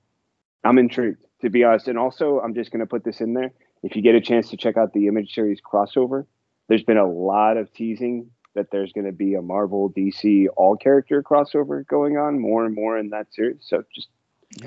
I'm 0.63 0.77
intrigued 0.77 1.17
to 1.41 1.49
be 1.49 1.63
honest, 1.63 1.87
and 1.87 1.97
also 1.97 2.39
I'm 2.39 2.53
just 2.53 2.71
going 2.71 2.81
to 2.81 2.85
put 2.85 3.03
this 3.03 3.21
in 3.21 3.33
there. 3.33 3.51
If 3.83 3.95
you 3.95 4.01
get 4.01 4.15
a 4.15 4.21
chance 4.21 4.49
to 4.49 4.57
check 4.57 4.77
out 4.77 4.93
the 4.93 5.07
Image 5.07 5.33
series 5.33 5.59
crossover, 5.61 6.25
there's 6.67 6.83
been 6.83 6.97
a 6.97 7.07
lot 7.07 7.57
of 7.57 7.71
teasing 7.73 8.29
that 8.59 8.71
there's 8.71 8.91
going 8.91 9.05
to 9.05 9.13
be 9.13 9.35
a 9.35 9.41
Marvel 9.41 9.89
DC 9.89 10.47
all 10.57 10.75
character 10.75 11.23
crossover 11.23 11.87
going 11.87 12.17
on 12.17 12.39
more 12.39 12.65
and 12.65 12.75
more 12.75 12.97
in 12.97 13.09
that 13.11 13.33
series. 13.33 13.59
So 13.61 13.83
just 13.95 14.09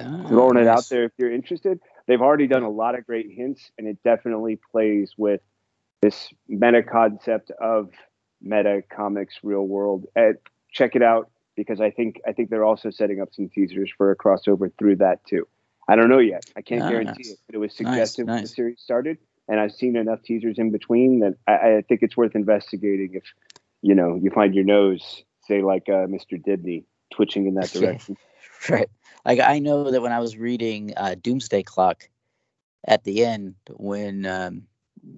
ah, 0.01 0.25
throwing 0.29 0.55
nice. 0.55 0.63
it 0.63 0.69
out 0.69 0.89
there 0.89 1.05
if 1.05 1.13
you're 1.19 1.33
interested. 1.33 1.79
They've 2.07 2.21
already 2.21 2.47
done 2.47 2.63
a 2.63 2.71
lot 2.71 2.99
of 2.99 3.07
great 3.07 3.31
hints, 3.31 3.71
and 3.77 3.87
it 3.87 3.99
definitely 4.03 4.59
plays 4.73 5.13
with 5.17 5.43
this 6.01 6.33
meta 6.49 6.83
concept 6.83 7.51
of 7.61 7.91
meta 8.41 8.83
comics 8.91 9.35
real 9.43 9.67
world. 9.67 10.07
Uh, 10.17 10.33
check 10.73 10.97
it 10.97 11.03
out 11.03 11.31
because 11.55 11.81
I 11.81 11.91
think 11.91 12.21
I 12.27 12.33
think 12.33 12.49
they're 12.49 12.65
also 12.65 12.89
setting 12.91 13.21
up 13.21 13.35
some 13.35 13.51
teasers 13.51 13.93
for 13.97 14.11
a 14.11 14.17
crossover 14.17 14.73
through 14.79 14.97
that 14.97 15.25
too. 15.27 15.47
I 15.87 15.97
don't 15.97 16.09
know 16.09 16.19
yet. 16.19 16.47
I 16.57 16.63
can't 16.63 16.83
ah, 16.83 16.89
guarantee 16.89 17.29
it, 17.29 17.39
but 17.47 17.55
it 17.55 17.59
was 17.59 17.75
suggested 17.75 18.27
nice, 18.27 18.35
when 18.35 18.43
the 18.43 18.49
series 18.49 18.81
started, 18.81 19.19
and 19.49 19.61
I've 19.61 19.73
seen 19.73 19.97
enough 19.97 20.23
teasers 20.23 20.59
in 20.59 20.71
between 20.71 21.21
that 21.21 21.35
I, 21.47 21.77
I 21.79 21.85
think 21.89 22.03
it's 22.03 22.17
worth 22.17 22.35
investigating 22.35 23.11
if 23.15 23.25
you 23.83 23.95
know, 23.95 24.15
you 24.15 24.31
find 24.31 24.55
your 24.55 24.65
nose, 24.65 25.25
say 25.47 25.63
like 25.63 25.89
uh, 25.89 26.07
Mr. 26.07 26.43
Dibny, 26.43 26.85
twitching 27.13 27.47
in 27.47 27.55
that 27.55 27.71
direction. 27.73 28.17
right. 28.71 28.89
Like 29.25 29.41
I 29.41 29.59
know 29.59 29.91
that 29.91 30.01
when 30.01 30.13
I 30.13 30.21
was 30.21 30.37
reading 30.37 30.95
uh, 30.97 31.17
Doomsday 31.21 31.65
Clock 31.65 32.09
at 32.87 33.05
the 33.05 33.25
end, 33.25 33.55
when 33.71 34.25
um, 34.27 34.63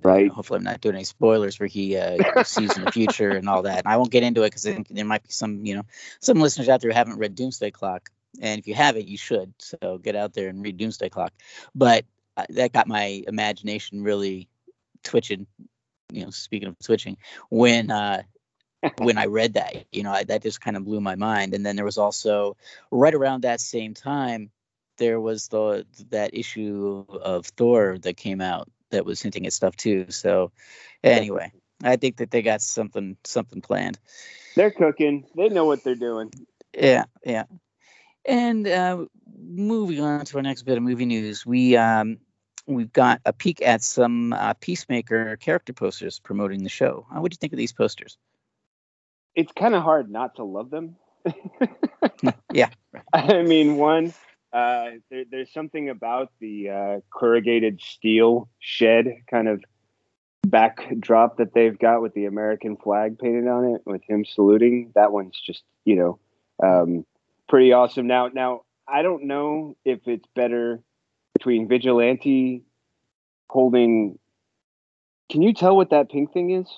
right, 0.02 0.30
hopefully 0.30 0.58
I'm 0.58 0.64
not 0.64 0.80
doing 0.80 0.96
any 0.96 1.04
spoilers 1.04 1.58
where 1.58 1.66
he 1.66 1.96
uh, 1.96 2.42
sees 2.44 2.76
in 2.76 2.84
the 2.84 2.92
future 2.92 3.30
and 3.30 3.48
all 3.48 3.62
that. 3.62 3.78
And 3.78 3.88
I 3.88 3.96
won't 3.96 4.10
get 4.10 4.22
into 4.22 4.42
it 4.42 4.54
because 4.54 4.62
there 4.90 5.04
might 5.04 5.22
be 5.22 5.30
some, 5.30 5.64
you 5.64 5.76
know, 5.76 5.84
some 6.20 6.40
listeners 6.40 6.68
out 6.68 6.80
there 6.80 6.90
who 6.90 6.96
haven't 6.96 7.18
read 7.18 7.34
Doomsday 7.34 7.70
Clock, 7.70 8.10
and 8.40 8.58
if 8.58 8.66
you 8.66 8.74
haven't, 8.74 9.08
you 9.08 9.16
should. 9.16 9.54
So 9.58 9.98
get 10.02 10.16
out 10.16 10.34
there 10.34 10.48
and 10.48 10.62
read 10.62 10.76
Doomsday 10.76 11.08
Clock. 11.08 11.32
But 11.74 12.04
uh, 12.36 12.46
that 12.50 12.72
got 12.72 12.88
my 12.88 13.22
imagination 13.26 14.02
really 14.02 14.48
twitching. 15.02 15.46
You 16.12 16.24
know, 16.24 16.30
speaking 16.30 16.68
of 16.68 16.78
twitching, 16.78 17.16
when 17.48 17.90
uh, 17.90 18.22
when 18.98 19.18
I 19.18 19.26
read 19.26 19.54
that. 19.54 19.84
You 19.92 20.02
know, 20.02 20.12
I, 20.12 20.24
that 20.24 20.42
just 20.42 20.60
kind 20.60 20.76
of 20.76 20.84
blew 20.84 21.00
my 21.00 21.14
mind. 21.14 21.54
And 21.54 21.64
then 21.64 21.76
there 21.76 21.84
was 21.84 21.98
also 21.98 22.56
right 22.90 23.14
around 23.14 23.42
that 23.42 23.60
same 23.60 23.94
time, 23.94 24.50
there 24.96 25.20
was 25.20 25.48
the 25.48 25.86
that 26.10 26.34
issue 26.34 27.04
of 27.08 27.46
Thor 27.46 27.98
that 27.98 28.16
came 28.16 28.40
out 28.40 28.70
that 28.90 29.04
was 29.04 29.20
hinting 29.20 29.46
at 29.46 29.52
stuff 29.52 29.76
too. 29.76 30.06
So 30.10 30.52
anyway, 31.02 31.52
I 31.82 31.96
think 31.96 32.16
that 32.18 32.30
they 32.30 32.42
got 32.42 32.62
something 32.62 33.16
something 33.24 33.60
planned. 33.60 33.98
They're 34.54 34.70
cooking. 34.70 35.26
They 35.36 35.48
know 35.48 35.64
what 35.64 35.82
they're 35.82 35.94
doing. 35.94 36.30
Yeah, 36.76 37.04
yeah. 37.24 37.44
And 38.24 38.66
uh, 38.66 39.06
moving 39.36 40.00
on 40.00 40.24
to 40.24 40.36
our 40.36 40.42
next 40.42 40.62
bit 40.62 40.76
of 40.76 40.82
movie 40.82 41.06
news, 41.06 41.44
we 41.44 41.76
um, 41.76 42.18
we've 42.66 42.92
got 42.92 43.20
a 43.24 43.32
peek 43.32 43.60
at 43.62 43.82
some 43.82 44.32
uh, 44.32 44.54
Peacemaker 44.54 45.36
character 45.36 45.72
posters 45.72 46.18
promoting 46.20 46.62
the 46.62 46.68
show. 46.68 47.06
Uh, 47.14 47.20
what 47.20 47.30
do 47.30 47.34
you 47.34 47.38
think 47.38 47.52
of 47.52 47.58
these 47.58 47.72
posters? 47.72 48.16
It's 49.34 49.52
kind 49.52 49.74
of 49.74 49.82
hard 49.82 50.10
not 50.10 50.36
to 50.36 50.44
love 50.44 50.70
them. 50.70 50.96
yeah. 52.52 52.70
I 53.12 53.42
mean, 53.42 53.76
one, 53.76 54.12
uh, 54.52 54.90
there, 55.10 55.24
there's 55.30 55.52
something 55.52 55.88
about 55.90 56.30
the 56.40 56.70
uh, 56.70 57.00
corrugated 57.10 57.80
steel 57.80 58.48
shed 58.58 59.06
kind 59.30 59.48
of 59.48 59.62
backdrop 60.46 61.38
that 61.38 61.54
they've 61.54 61.78
got 61.78 62.02
with 62.02 62.14
the 62.14 62.26
American 62.26 62.76
flag 62.76 63.18
painted 63.18 63.48
on 63.48 63.74
it 63.74 63.82
with 63.84 64.02
him 64.08 64.24
saluting. 64.24 64.92
That 64.94 65.10
one's 65.10 65.40
just, 65.40 65.64
you 65.84 65.96
know, 65.96 66.18
um, 66.62 67.06
pretty 67.48 67.72
awesome. 67.72 68.06
Now, 68.06 68.28
now 68.28 68.62
I 68.86 69.02
don't 69.02 69.24
know 69.24 69.76
if 69.84 70.06
it's 70.06 70.28
better 70.34 70.82
between 71.32 71.68
Vigilante 71.68 72.62
holding. 73.48 74.18
Can 75.30 75.42
you 75.42 75.52
tell 75.54 75.76
what 75.76 75.90
that 75.90 76.10
pink 76.10 76.32
thing 76.32 76.50
is? 76.50 76.68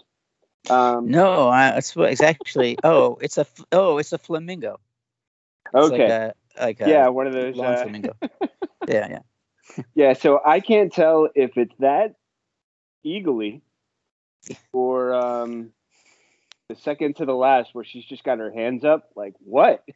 Um, 0.70 1.10
no, 1.10 1.48
I, 1.48 1.76
it's, 1.76 1.94
it's 1.96 2.22
actually 2.22 2.78
oh, 2.82 3.18
it's 3.20 3.38
a 3.38 3.46
oh, 3.72 3.98
it's 3.98 4.12
a 4.12 4.18
flamingo. 4.18 4.80
It's 5.74 5.92
okay. 5.92 6.02
Like 6.02 6.10
a, 6.10 6.34
like 6.60 6.80
a 6.80 6.88
yeah, 6.88 7.08
one 7.08 7.26
of 7.26 7.32
those 7.32 7.58
uh, 7.58 7.82
flamingo. 7.82 8.14
yeah, 8.88 9.08
yeah. 9.08 9.82
yeah, 9.94 10.12
so 10.12 10.40
I 10.44 10.60
can't 10.60 10.92
tell 10.92 11.28
if 11.34 11.56
it's 11.56 11.74
that 11.78 12.14
Eagly 13.04 13.60
or 14.72 15.14
um, 15.14 15.72
the 16.68 16.76
second 16.76 17.16
to 17.16 17.24
the 17.24 17.34
last 17.34 17.74
where 17.74 17.84
she's 17.84 18.04
just 18.04 18.24
got 18.24 18.38
her 18.38 18.50
hands 18.50 18.84
up. 18.84 19.10
Like 19.14 19.34
what? 19.38 19.84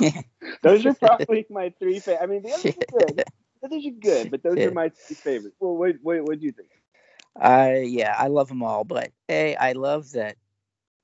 those 0.62 0.84
are 0.86 0.94
probably 0.94 1.46
my 1.50 1.72
three 1.78 2.00
favorite. 2.00 2.22
I 2.22 2.26
mean, 2.26 2.42
the 2.42 2.52
others 2.52 2.74
are 2.74 2.98
good. 2.98 3.16
The 3.16 3.66
others 3.66 3.86
are 3.86 4.00
good, 4.00 4.30
but 4.30 4.42
those 4.42 4.56
yeah. 4.56 4.66
are 4.66 4.72
my 4.72 4.88
three 4.88 5.16
favorites. 5.16 5.56
Well, 5.60 5.76
what 5.76 5.96
what 6.02 6.22
what 6.22 6.40
do 6.40 6.46
you 6.46 6.52
think? 6.52 6.70
I 7.40 7.78
yeah, 7.78 8.14
I 8.16 8.28
love 8.28 8.48
them 8.48 8.62
all, 8.62 8.84
but 8.84 9.10
hey, 9.28 9.56
I 9.56 9.72
love 9.72 10.12
that 10.12 10.36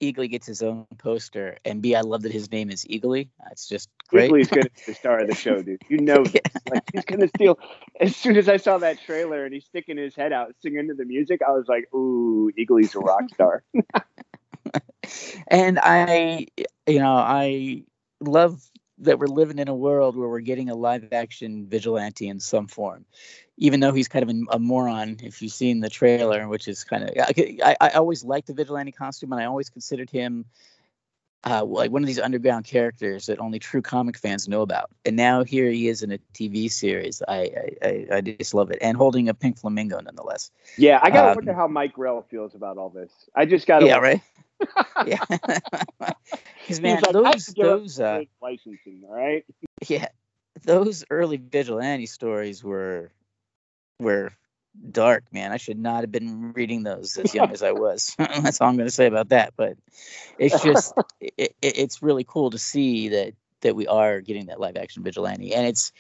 Eagly 0.03 0.29
gets 0.29 0.47
his 0.47 0.63
own 0.63 0.87
poster, 0.99 1.59
and 1.65 1.81
B, 1.81 1.95
I 1.95 2.01
love 2.01 2.23
that 2.23 2.33
his 2.33 2.51
name 2.51 2.71
is 2.71 2.85
Eagly. 2.85 3.29
It's 3.51 3.69
just 3.69 3.89
great. 4.09 4.31
Eagly's 4.31 4.49
gonna 4.49 4.65
be 4.65 4.83
the 4.87 4.95
star 4.95 5.21
of 5.21 5.29
the 5.29 5.35
show, 5.35 5.63
dude. 5.63 5.81
You 5.89 5.99
know, 6.01 6.25
this. 6.25 6.43
like 6.69 6.83
he's 6.93 7.05
gonna 7.05 7.29
steal. 7.29 7.59
As 8.01 8.17
soon 8.17 8.37
as 8.37 8.49
I 8.49 8.57
saw 8.57 8.79
that 8.79 9.01
trailer 9.01 9.45
and 9.45 9.55
he's 9.55 9.65
sticking 9.65 9.97
his 9.97 10.17
head 10.17 10.33
out, 10.33 10.55
singing 10.61 10.89
to 10.89 10.95
the 10.95 11.05
music, 11.05 11.41
I 11.47 11.53
was 11.53 11.67
like, 11.69 11.93
"Ooh, 11.95 12.51
Eagly's 12.59 12.95
a 12.95 12.99
rock 12.99 13.25
star." 13.33 13.63
and 15.49 15.79
I, 15.81 16.47
you 16.87 16.99
know, 16.99 17.15
I 17.15 17.85
love 18.21 18.61
that 18.99 19.19
we're 19.19 19.27
living 19.27 19.59
in 19.59 19.69
a 19.69 19.75
world 19.75 20.17
where 20.17 20.29
we're 20.29 20.41
getting 20.41 20.71
a 20.71 20.75
live 20.75 21.09
action 21.13 21.67
vigilante 21.67 22.29
in 22.29 22.39
some 22.39 22.67
form 22.67 23.05
even 23.57 23.81
though 23.81 23.93
he's 23.93 24.09
kind 24.09 24.23
of 24.23 24.29
a, 24.29 24.57
a 24.57 24.59
moron 24.59 25.17
if 25.23 25.43
you've 25.43 25.53
seen 25.53 25.81
the 25.81 25.91
trailer 25.91 26.49
which 26.49 26.69
is 26.69 26.85
kind 26.85 27.05
of 27.05 27.11
I, 27.19 27.77
I 27.81 27.91
always 27.91 28.25
liked 28.25 28.47
the 28.49 28.55
vigilante 28.55 28.93
costume 28.93 29.33
and 29.33 29.41
i 29.41 29.47
always 29.47 29.71
considered 29.71 30.11
him 30.11 30.45
uh, 31.45 31.65
like 31.65 31.91
one 31.91 32.03
of 32.03 32.07
these 32.07 32.21
underground 32.21 32.65
characters 32.65 33.27
that 33.27 33.41
only 33.41 33.59
true 33.59 33.83
comic 33.83 34.17
fans 34.17 34.49
know 34.49 34.63
about. 34.63 34.91
And 35.05 35.17
now 35.17 35.43
here 35.43 35.71
he 35.71 35.89
is 35.89 36.03
in 36.03 36.13
a 36.13 36.19
tv 36.35 36.71
series. 36.71 37.23
I 37.27 37.51
i, 37.83 38.07
I 38.13 38.21
just 38.21 38.55
love 38.55 38.71
it. 38.71 38.79
And 38.81 38.97
holding 38.97 39.29
a 39.29 39.35
pink 39.35 39.59
flamingo 39.59 40.01
nonetheless. 40.01 40.51
Yeah 40.77 41.01
i 41.03 41.11
gotta 41.11 41.31
um, 41.31 41.35
wonder 41.37 41.53
how 41.53 41.67
mike 41.67 41.95
grell 41.95 42.25
feels 42.31 42.55
about 42.55 42.79
all 42.79 42.91
this. 42.91 43.11
I 43.35 43.47
just 43.47 43.67
gotta 43.67 43.87
yeah 43.87 43.97
right 43.99 44.21
yeah 45.07 45.25
because 46.61 46.81
man 46.81 47.01
like, 47.03 47.13
those 47.13 47.47
those 47.47 48.01
uh, 48.01 48.23
licensing 48.41 49.03
all 49.09 49.15
right 49.15 49.45
yeah 49.89 50.09
those 50.65 51.05
early 51.11 51.37
vigilante 51.37 52.07
stories 52.07 52.63
were 52.63 53.11
were 53.99 54.33
dark, 54.91 55.25
man. 55.33 55.53
I 55.53 55.57
should 55.57 55.79
not 55.79 56.01
have 56.01 56.13
been 56.13 56.53
reading 56.53 56.83
those 56.83 57.17
as 57.17 57.35
young 57.35 57.51
as 57.51 57.63
I 57.63 57.73
was. 57.73 58.15
That's 58.19 58.61
all 58.61 58.69
I'm 58.69 58.77
going 58.77 58.89
to 58.89 58.95
say 58.95 59.07
about 59.07 59.31
that. 59.31 59.55
But 59.57 59.77
it's 60.39 60.63
just, 60.63 60.95
it, 61.21 61.35
it, 61.39 61.55
it's 61.63 62.03
really 62.03 62.25
cool 62.25 62.51
to 62.51 62.59
see 62.59 63.09
that 63.09 63.35
that 63.61 63.77
we 63.77 63.87
are 63.87 64.21
getting 64.21 64.47
that 64.47 64.59
live 64.59 64.77
action 64.77 65.05
vigilante, 65.05 65.55
and 65.55 65.67
it's 65.67 65.93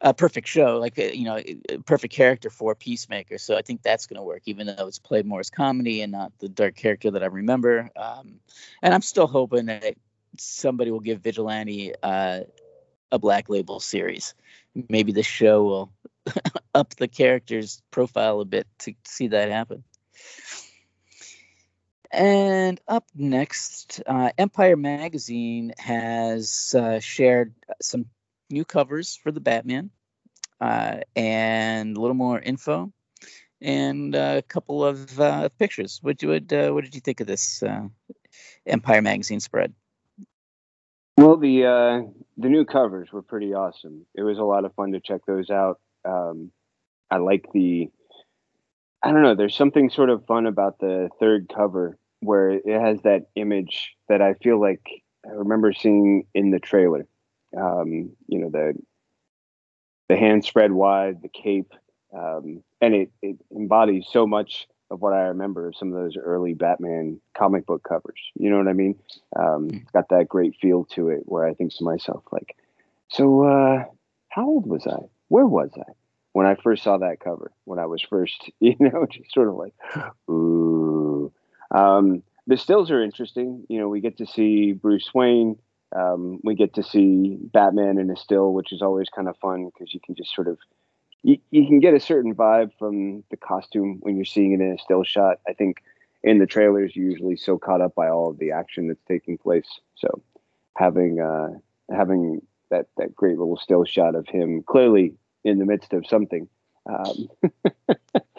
a 0.00 0.14
perfect 0.14 0.48
show, 0.48 0.78
like 0.78 0.98
uh, 0.98 1.04
you 1.04 1.24
know, 1.24 1.40
perfect 1.84 2.14
character 2.14 2.50
for 2.50 2.74
Peacemaker. 2.74 3.38
So 3.38 3.56
I 3.56 3.62
think 3.62 3.82
that's 3.82 4.06
going 4.06 4.16
to 4.16 4.22
work, 4.22 4.42
even 4.46 4.66
though 4.66 4.86
it's 4.86 4.98
played 4.98 5.26
more 5.26 5.40
as 5.40 5.50
comedy 5.50 6.00
and 6.00 6.12
not 6.12 6.32
the 6.38 6.48
dark 6.48 6.74
character 6.74 7.10
that 7.10 7.22
I 7.22 7.26
remember. 7.26 7.90
Um, 7.96 8.40
and 8.82 8.94
I'm 8.94 9.02
still 9.02 9.26
hoping 9.26 9.66
that 9.66 9.94
somebody 10.38 10.90
will 10.90 11.00
give 11.00 11.20
Vigilante 11.20 11.92
uh, 12.02 12.40
a 13.12 13.18
Black 13.18 13.48
Label 13.48 13.80
series. 13.80 14.34
Maybe 14.88 15.12
the 15.12 15.22
show 15.22 15.64
will 15.64 15.92
up 16.74 16.94
the 16.96 17.08
character's 17.08 17.82
profile 17.90 18.40
a 18.40 18.44
bit 18.44 18.66
to 18.80 18.94
see 19.04 19.28
that 19.28 19.50
happen. 19.50 19.84
And 22.12 22.80
up 22.88 23.04
next, 23.14 24.02
uh, 24.04 24.30
Empire 24.36 24.76
Magazine 24.76 25.72
has 25.78 26.74
uh, 26.76 26.98
shared 26.98 27.54
some 27.80 28.06
new 28.50 28.64
covers 28.64 29.16
for 29.16 29.30
the 29.32 29.40
Batman 29.40 29.90
uh, 30.60 30.98
and 31.16 31.96
a 31.96 32.00
little 32.00 32.14
more 32.14 32.38
info 32.38 32.92
and 33.60 34.14
a 34.14 34.42
couple 34.42 34.84
of 34.84 35.20
uh, 35.20 35.48
pictures. 35.58 36.00
What, 36.02 36.22
uh, 36.24 36.70
what 36.70 36.84
did 36.84 36.94
you 36.94 37.00
think 37.00 37.20
of 37.20 37.26
this 37.26 37.62
uh, 37.62 37.88
Empire 38.66 39.02
Magazine 39.02 39.40
spread? 39.40 39.72
Well, 41.16 41.36
the 41.36 42.12
the 42.38 42.48
new 42.48 42.64
covers 42.64 43.12
were 43.12 43.20
pretty 43.20 43.52
awesome. 43.52 44.06
It 44.14 44.22
was 44.22 44.38
a 44.38 44.42
lot 44.42 44.64
of 44.64 44.74
fun 44.74 44.92
to 44.92 45.00
check 45.00 45.20
those 45.26 45.50
out 45.50 45.78
um, 46.04 46.50
I 47.10 47.18
like 47.18 47.46
the 47.52 47.90
I 49.02 49.12
don't 49.12 49.22
know. 49.22 49.34
There's 49.34 49.56
something 49.56 49.88
sort 49.88 50.10
of 50.10 50.26
fun 50.26 50.46
about 50.46 50.78
the 50.78 51.08
third 51.18 51.50
cover 51.54 51.96
where 52.20 52.50
it 52.50 52.80
has 52.80 53.00
that 53.02 53.28
image 53.34 53.96
that 54.08 54.20
I 54.20 54.34
feel 54.34 54.60
like 54.60 54.82
I 55.24 55.30
remember 55.30 55.72
seeing 55.72 56.26
in 56.34 56.50
the 56.50 56.58
trailer. 56.58 57.06
Um, 57.56 58.10
you 58.28 58.38
know, 58.38 58.50
the 58.50 58.74
the 60.08 60.16
hand 60.16 60.44
spread 60.44 60.72
wide, 60.72 61.22
the 61.22 61.28
cape, 61.28 61.72
um, 62.12 62.62
and 62.80 62.94
it, 62.94 63.10
it 63.22 63.36
embodies 63.54 64.06
so 64.10 64.26
much 64.26 64.66
of 64.90 65.00
what 65.00 65.12
I 65.12 65.22
remember 65.22 65.68
of 65.68 65.76
some 65.76 65.92
of 65.92 66.02
those 66.02 66.16
early 66.16 66.52
Batman 66.52 67.20
comic 67.32 67.64
book 67.64 67.84
covers. 67.84 68.18
You 68.34 68.50
know 68.50 68.58
what 68.58 68.66
I 68.66 68.72
mean? 68.72 68.98
Um, 69.36 69.68
mm. 69.68 69.82
it's 69.82 69.90
got 69.92 70.08
that 70.08 70.28
great 70.28 70.56
feel 70.60 70.84
to 70.96 71.10
it 71.10 71.22
where 71.26 71.46
I 71.46 71.54
think 71.54 71.72
to 71.76 71.84
myself, 71.84 72.24
like, 72.32 72.56
so 73.08 73.44
uh, 73.44 73.84
how 74.30 74.46
old 74.46 74.66
was 74.66 74.86
I? 74.88 75.06
where 75.30 75.46
was 75.46 75.70
I 75.78 75.90
when 76.32 76.46
I 76.46 76.56
first 76.56 76.84
saw 76.84 76.98
that 76.98 77.20
cover? 77.20 77.50
When 77.64 77.78
I 77.78 77.86
was 77.86 78.02
first, 78.02 78.50
you 78.60 78.76
know, 78.78 79.06
just 79.10 79.32
sort 79.32 79.48
of 79.48 79.54
like, 79.54 79.74
ooh. 80.28 81.32
Um, 81.70 82.22
the 82.46 82.56
stills 82.56 82.90
are 82.90 83.02
interesting. 83.02 83.64
You 83.68 83.78
know, 83.78 83.88
we 83.88 84.00
get 84.00 84.18
to 84.18 84.26
see 84.26 84.72
Bruce 84.72 85.14
Wayne. 85.14 85.56
Um, 85.94 86.40
we 86.44 86.54
get 86.54 86.74
to 86.74 86.82
see 86.82 87.38
Batman 87.40 87.98
in 87.98 88.10
a 88.10 88.16
still, 88.16 88.52
which 88.52 88.72
is 88.72 88.82
always 88.82 89.08
kind 89.08 89.28
of 89.28 89.36
fun 89.38 89.66
because 89.66 89.92
you 89.92 90.00
can 90.04 90.14
just 90.14 90.34
sort 90.34 90.48
of 90.48 90.58
you, 91.22 91.38
you 91.50 91.66
can 91.66 91.80
get 91.80 91.94
a 91.94 92.00
certain 92.00 92.34
vibe 92.34 92.70
from 92.78 93.24
the 93.30 93.36
costume 93.36 93.98
when 94.00 94.16
you're 94.16 94.24
seeing 94.24 94.52
it 94.52 94.60
in 94.60 94.72
a 94.72 94.78
still 94.78 95.04
shot. 95.04 95.38
I 95.48 95.52
think 95.52 95.82
in 96.22 96.38
the 96.38 96.46
trailers 96.46 96.94
you're 96.94 97.10
usually 97.10 97.36
so 97.36 97.58
caught 97.58 97.80
up 97.80 97.94
by 97.94 98.08
all 98.08 98.30
of 98.30 98.38
the 98.38 98.52
action 98.52 98.88
that's 98.88 99.02
taking 99.06 99.38
place. 99.38 99.66
So 99.96 100.22
having 100.76 101.20
uh, 101.20 101.50
having 101.94 102.42
that 102.70 102.86
that 102.96 103.14
great 103.14 103.38
little 103.38 103.56
still 103.56 103.84
shot 103.84 104.14
of 104.14 104.26
him 104.28 104.62
clearly 104.62 105.14
in 105.44 105.58
the 105.58 105.66
midst 105.66 105.92
of 105.92 106.06
something, 106.06 106.48
um, 106.86 107.28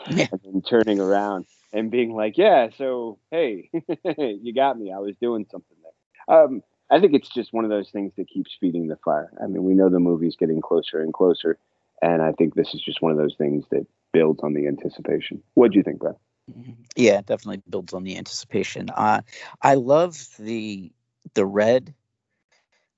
yeah. 0.10 0.28
and 0.32 0.42
then 0.44 0.62
turning 0.62 1.00
around 1.00 1.46
and 1.74 1.92
being 1.92 2.14
like, 2.14 2.38
"Yeah, 2.38 2.70
so 2.78 3.20
hey, 3.30 3.70
you 4.18 4.54
got 4.54 4.80
me. 4.80 4.92
I 4.92 5.00
was 5.00 5.16
doing 5.18 5.46
something 5.52 5.78
there." 5.84 6.36
Um, 6.38 6.64
I 6.92 7.00
think 7.00 7.14
it's 7.14 7.30
just 7.30 7.54
one 7.54 7.64
of 7.64 7.72
those 7.72 7.90
things 7.90 8.12
that 8.18 8.28
keeps 8.28 8.52
feeding 8.60 8.88
the 8.88 8.98
fire. 8.98 9.32
I 9.42 9.48
mean, 9.48 9.64
we 9.64 9.74
know 9.74 9.90
the 9.90 10.00
movie's 10.00 10.36
getting 10.36 10.62
closer 10.62 11.02
and 11.02 11.14
closer, 11.14 11.58
and 12.02 12.22
I 12.22 12.34
think 12.34 12.54
this 12.54 12.74
is 12.74 12.82
just 12.82 13.02
one 13.02 13.14
of 13.14 13.18
those 13.18 13.36
things 13.38 13.66
that 13.72 13.88
builds 14.12 14.42
on 14.44 14.54
the 14.54 14.68
anticipation. 14.68 15.42
What 15.54 15.72
do 15.72 15.78
you 15.78 15.84
think, 15.84 16.00
Brad? 16.00 16.16
Mm-hmm. 16.52 16.74
Yeah, 16.98 17.22
definitely 17.22 17.62
builds 17.70 17.94
on 17.94 18.04
the 18.04 18.18
anticipation. 18.18 18.90
Uh, 18.90 19.22
I 19.62 19.76
love 19.76 20.28
the 20.38 20.92
the 21.34 21.46
red 21.46 21.94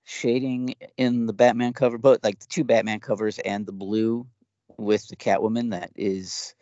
shading 0.05 0.75
in 0.97 1.27
the 1.27 1.33
Batman 1.33 1.73
cover, 1.73 1.97
both 1.97 2.23
like 2.23 2.39
the 2.39 2.47
two 2.47 2.63
Batman 2.63 2.99
covers 2.99 3.37
and 3.39 3.65
the 3.65 3.71
blue 3.71 4.25
with 4.77 5.07
the 5.07 5.15
Catwoman 5.15 5.71
that 5.71 5.91
is 5.95 6.55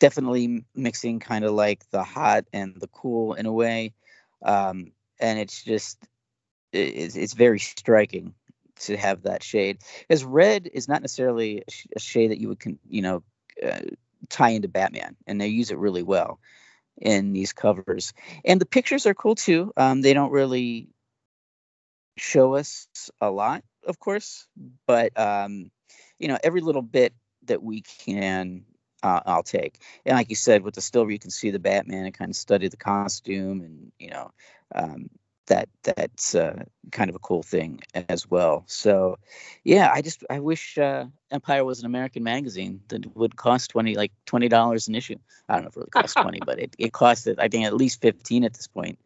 definitely 0.00 0.64
mixing 0.74 1.18
kind 1.18 1.44
of 1.44 1.52
like 1.52 1.88
the 1.90 2.04
hot 2.04 2.44
and 2.52 2.74
the 2.78 2.88
cool 2.88 3.34
in 3.34 3.46
a 3.46 3.52
way. 3.52 3.94
Um, 4.42 4.92
and 5.18 5.38
it's 5.38 5.62
just 5.62 5.98
it's, 6.74 7.16
it's 7.16 7.34
very 7.34 7.58
striking 7.58 8.34
to 8.80 8.96
have 8.96 9.22
that 9.22 9.42
shade. 9.42 9.78
As 10.10 10.24
red 10.24 10.68
is 10.72 10.88
not 10.88 11.00
necessarily 11.00 11.62
a 11.94 12.00
shade 12.00 12.30
that 12.30 12.40
you 12.40 12.48
would 12.48 12.60
con, 12.60 12.78
you 12.88 13.02
know 13.02 13.22
uh, 13.62 13.80
tie 14.28 14.50
into 14.50 14.68
Batman, 14.68 15.16
and 15.26 15.40
they 15.40 15.48
use 15.48 15.70
it 15.70 15.78
really 15.78 16.02
well 16.02 16.40
in 17.00 17.32
these 17.32 17.52
covers. 17.52 18.12
And 18.44 18.60
the 18.60 18.66
pictures 18.66 19.06
are 19.06 19.14
cool 19.14 19.34
too. 19.34 19.72
Um, 19.76 20.00
they 20.00 20.14
don't 20.14 20.32
really 20.32 20.88
show 22.16 22.54
us 22.54 22.88
a 23.20 23.30
lot, 23.30 23.64
of 23.86 23.98
course, 23.98 24.46
but 24.86 25.18
um, 25.18 25.70
you 26.18 26.28
know, 26.28 26.38
every 26.42 26.60
little 26.60 26.82
bit 26.82 27.12
that 27.44 27.62
we 27.62 27.82
can, 27.82 28.64
uh, 29.02 29.20
I'll 29.26 29.42
take. 29.42 29.78
And 30.06 30.16
like 30.16 30.30
you 30.30 30.36
said, 30.36 30.62
with 30.62 30.74
the 30.74 30.80
still, 30.80 31.10
you 31.10 31.18
can 31.18 31.30
see 31.30 31.50
the 31.50 31.58
Batman 31.58 32.06
and 32.06 32.14
kind 32.14 32.30
of 32.30 32.36
study 32.36 32.68
the 32.68 32.76
costume, 32.76 33.60
and 33.60 33.92
you 33.98 34.10
know, 34.10 34.30
um, 34.74 35.10
that 35.46 35.68
that's 35.82 36.34
uh, 36.34 36.64
kind 36.90 37.10
of 37.10 37.16
a 37.16 37.20
cool 37.20 37.42
thing 37.42 37.80
as 38.08 38.30
well. 38.30 38.64
So, 38.66 39.18
yeah, 39.62 39.90
I 39.92 40.02
just 40.02 40.24
I 40.30 40.40
wish 40.40 40.78
uh, 40.78 41.06
Empire 41.30 41.64
was 41.64 41.80
an 41.80 41.86
American 41.86 42.22
magazine 42.22 42.80
that 42.88 43.14
would 43.16 43.36
cost 43.36 43.70
twenty 43.70 43.94
like 43.94 44.12
twenty 44.26 44.48
dollars 44.48 44.88
an 44.88 44.94
issue. 44.94 45.16
I 45.48 45.54
don't 45.54 45.64
know 45.64 45.68
if 45.68 45.76
it 45.76 45.80
really 45.80 45.90
costs 45.90 46.14
twenty, 46.14 46.40
but 46.44 46.58
it 46.58 46.74
it 46.78 46.92
costed 46.92 47.36
I 47.38 47.48
think 47.48 47.66
at 47.66 47.74
least 47.74 48.00
fifteen 48.00 48.44
at 48.44 48.54
this 48.54 48.66
point. 48.66 48.98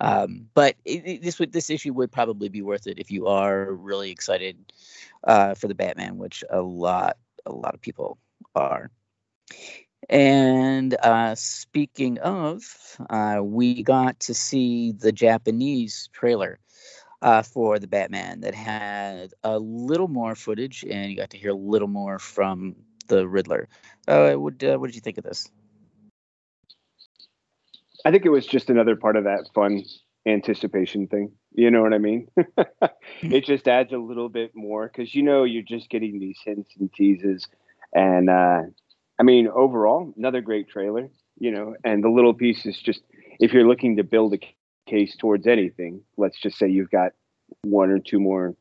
Um, 0.00 0.48
but 0.54 0.74
it, 0.84 1.06
it, 1.06 1.22
this 1.22 1.38
would 1.38 1.52
this 1.52 1.70
issue 1.70 1.92
would 1.92 2.10
probably 2.10 2.48
be 2.48 2.62
worth 2.62 2.86
it 2.86 2.98
if 2.98 3.10
you 3.10 3.26
are 3.26 3.72
really 3.72 4.10
excited 4.10 4.56
uh, 5.24 5.54
for 5.54 5.68
the 5.68 5.74
Batman, 5.74 6.18
which 6.18 6.42
a 6.50 6.60
lot 6.60 7.16
a 7.46 7.52
lot 7.52 7.74
of 7.74 7.80
people 7.80 8.18
are. 8.54 8.90
And 10.08 10.94
uh, 11.02 11.34
speaking 11.34 12.18
of, 12.18 12.62
uh, 13.10 13.40
we 13.42 13.82
got 13.82 14.20
to 14.20 14.34
see 14.34 14.92
the 14.92 15.12
Japanese 15.12 16.08
trailer 16.12 16.58
uh, 17.22 17.42
for 17.42 17.78
the 17.78 17.86
Batman 17.86 18.40
that 18.40 18.54
had 18.54 19.32
a 19.42 19.58
little 19.58 20.08
more 20.08 20.34
footage, 20.34 20.84
and 20.88 21.10
you 21.10 21.16
got 21.16 21.30
to 21.30 21.38
hear 21.38 21.50
a 21.50 21.54
little 21.54 21.88
more 21.88 22.18
from 22.18 22.76
the 23.08 23.26
Riddler. 23.26 23.68
Uh, 24.06 24.34
what, 24.34 24.62
uh, 24.62 24.76
what 24.76 24.88
did 24.88 24.94
you 24.94 25.00
think 25.00 25.18
of 25.18 25.24
this? 25.24 25.48
I 28.04 28.10
think 28.10 28.26
it 28.26 28.30
was 28.30 28.46
just 28.46 28.68
another 28.68 28.96
part 28.96 29.16
of 29.16 29.24
that 29.24 29.48
fun 29.54 29.82
anticipation 30.26 31.06
thing. 31.06 31.32
You 31.54 31.70
know 31.70 31.82
what 31.82 31.94
I 31.94 31.98
mean? 31.98 32.28
it 33.22 33.44
just 33.44 33.68
adds 33.68 33.92
a 33.92 33.98
little 33.98 34.28
bit 34.28 34.52
more 34.54 34.88
because 34.88 35.14
you 35.14 35.22
know 35.22 35.44
you're 35.44 35.62
just 35.62 35.88
getting 35.88 36.18
these 36.18 36.38
hints 36.44 36.70
and 36.78 36.92
teases. 36.92 37.46
And 37.94 38.28
uh, 38.28 38.62
I 39.18 39.22
mean, 39.22 39.48
overall, 39.48 40.12
another 40.16 40.40
great 40.40 40.68
trailer. 40.68 41.10
You 41.38 41.50
know, 41.50 41.74
and 41.84 42.02
the 42.04 42.08
little 42.08 42.34
piece 42.34 42.64
is 42.64 42.78
just 42.78 43.02
if 43.40 43.52
you're 43.52 43.66
looking 43.66 43.96
to 43.96 44.04
build 44.04 44.34
a 44.34 44.38
case 44.86 45.16
towards 45.16 45.46
anything. 45.46 46.02
Let's 46.16 46.38
just 46.40 46.58
say 46.58 46.68
you've 46.68 46.90
got 46.90 47.12
one 47.62 47.90
or 47.90 47.98
two 47.98 48.20
more 48.20 48.54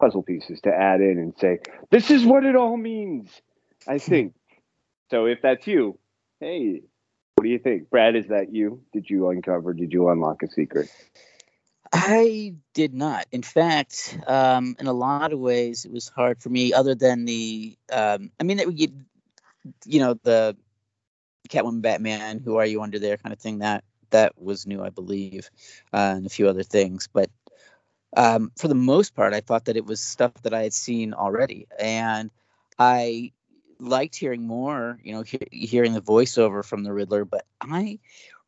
puzzle 0.00 0.22
pieces 0.22 0.60
to 0.62 0.74
add 0.74 1.00
in 1.00 1.18
and 1.18 1.34
say, 1.38 1.58
this 1.90 2.10
is 2.10 2.24
what 2.24 2.44
it 2.44 2.56
all 2.56 2.76
means. 2.76 3.30
I 3.86 3.98
think. 3.98 4.34
so 5.10 5.26
if 5.26 5.42
that's 5.42 5.66
you, 5.66 5.98
hey, 6.40 6.82
what 7.34 7.44
do 7.44 7.50
you 7.50 7.58
think? 7.58 7.90
Brad, 7.90 8.16
is 8.16 8.28
that 8.28 8.52
you? 8.52 8.82
Did 8.92 9.10
you 9.10 9.28
uncover, 9.28 9.74
did 9.74 9.92
you 9.92 10.08
unlock 10.08 10.42
a 10.42 10.48
secret? 10.48 10.88
I 11.92 12.54
did 12.72 12.92
not. 12.92 13.26
In 13.30 13.42
fact, 13.42 14.18
um, 14.26 14.74
in 14.80 14.86
a 14.86 14.92
lot 14.92 15.32
of 15.32 15.38
ways, 15.38 15.84
it 15.84 15.92
was 15.92 16.08
hard 16.08 16.42
for 16.42 16.48
me. 16.48 16.72
Other 16.72 16.94
than 16.94 17.24
the, 17.24 17.76
um, 17.92 18.32
I 18.40 18.44
mean, 18.44 18.56
that 18.56 18.66
you, 19.84 20.00
know, 20.00 20.14
the 20.22 20.56
Catwoman, 21.48 21.82
Batman, 21.82 22.40
Who 22.44 22.56
Are 22.56 22.66
You 22.66 22.82
Under 22.82 22.98
There 22.98 23.16
kind 23.16 23.32
of 23.32 23.38
thing. 23.38 23.58
That 23.58 23.84
that 24.10 24.40
was 24.40 24.66
new, 24.66 24.82
I 24.82 24.90
believe, 24.90 25.50
uh, 25.92 26.14
and 26.16 26.26
a 26.26 26.30
few 26.30 26.48
other 26.48 26.62
things. 26.62 27.08
But 27.12 27.30
um, 28.16 28.52
for 28.56 28.68
the 28.68 28.74
most 28.74 29.14
part, 29.14 29.34
I 29.34 29.40
thought 29.40 29.64
that 29.66 29.76
it 29.76 29.86
was 29.86 30.00
stuff 30.00 30.32
that 30.42 30.54
I 30.54 30.62
had 30.62 30.72
seen 30.72 31.14
already, 31.14 31.66
and 31.78 32.30
I 32.78 33.32
liked 33.80 34.16
hearing 34.16 34.46
more. 34.46 34.98
You 35.02 35.14
know, 35.14 35.22
he- 35.22 35.66
hearing 35.66 35.94
the 35.94 36.02
voiceover 36.02 36.64
from 36.64 36.84
the 36.84 36.92
Riddler, 36.92 37.24
but 37.24 37.44
I 37.60 37.98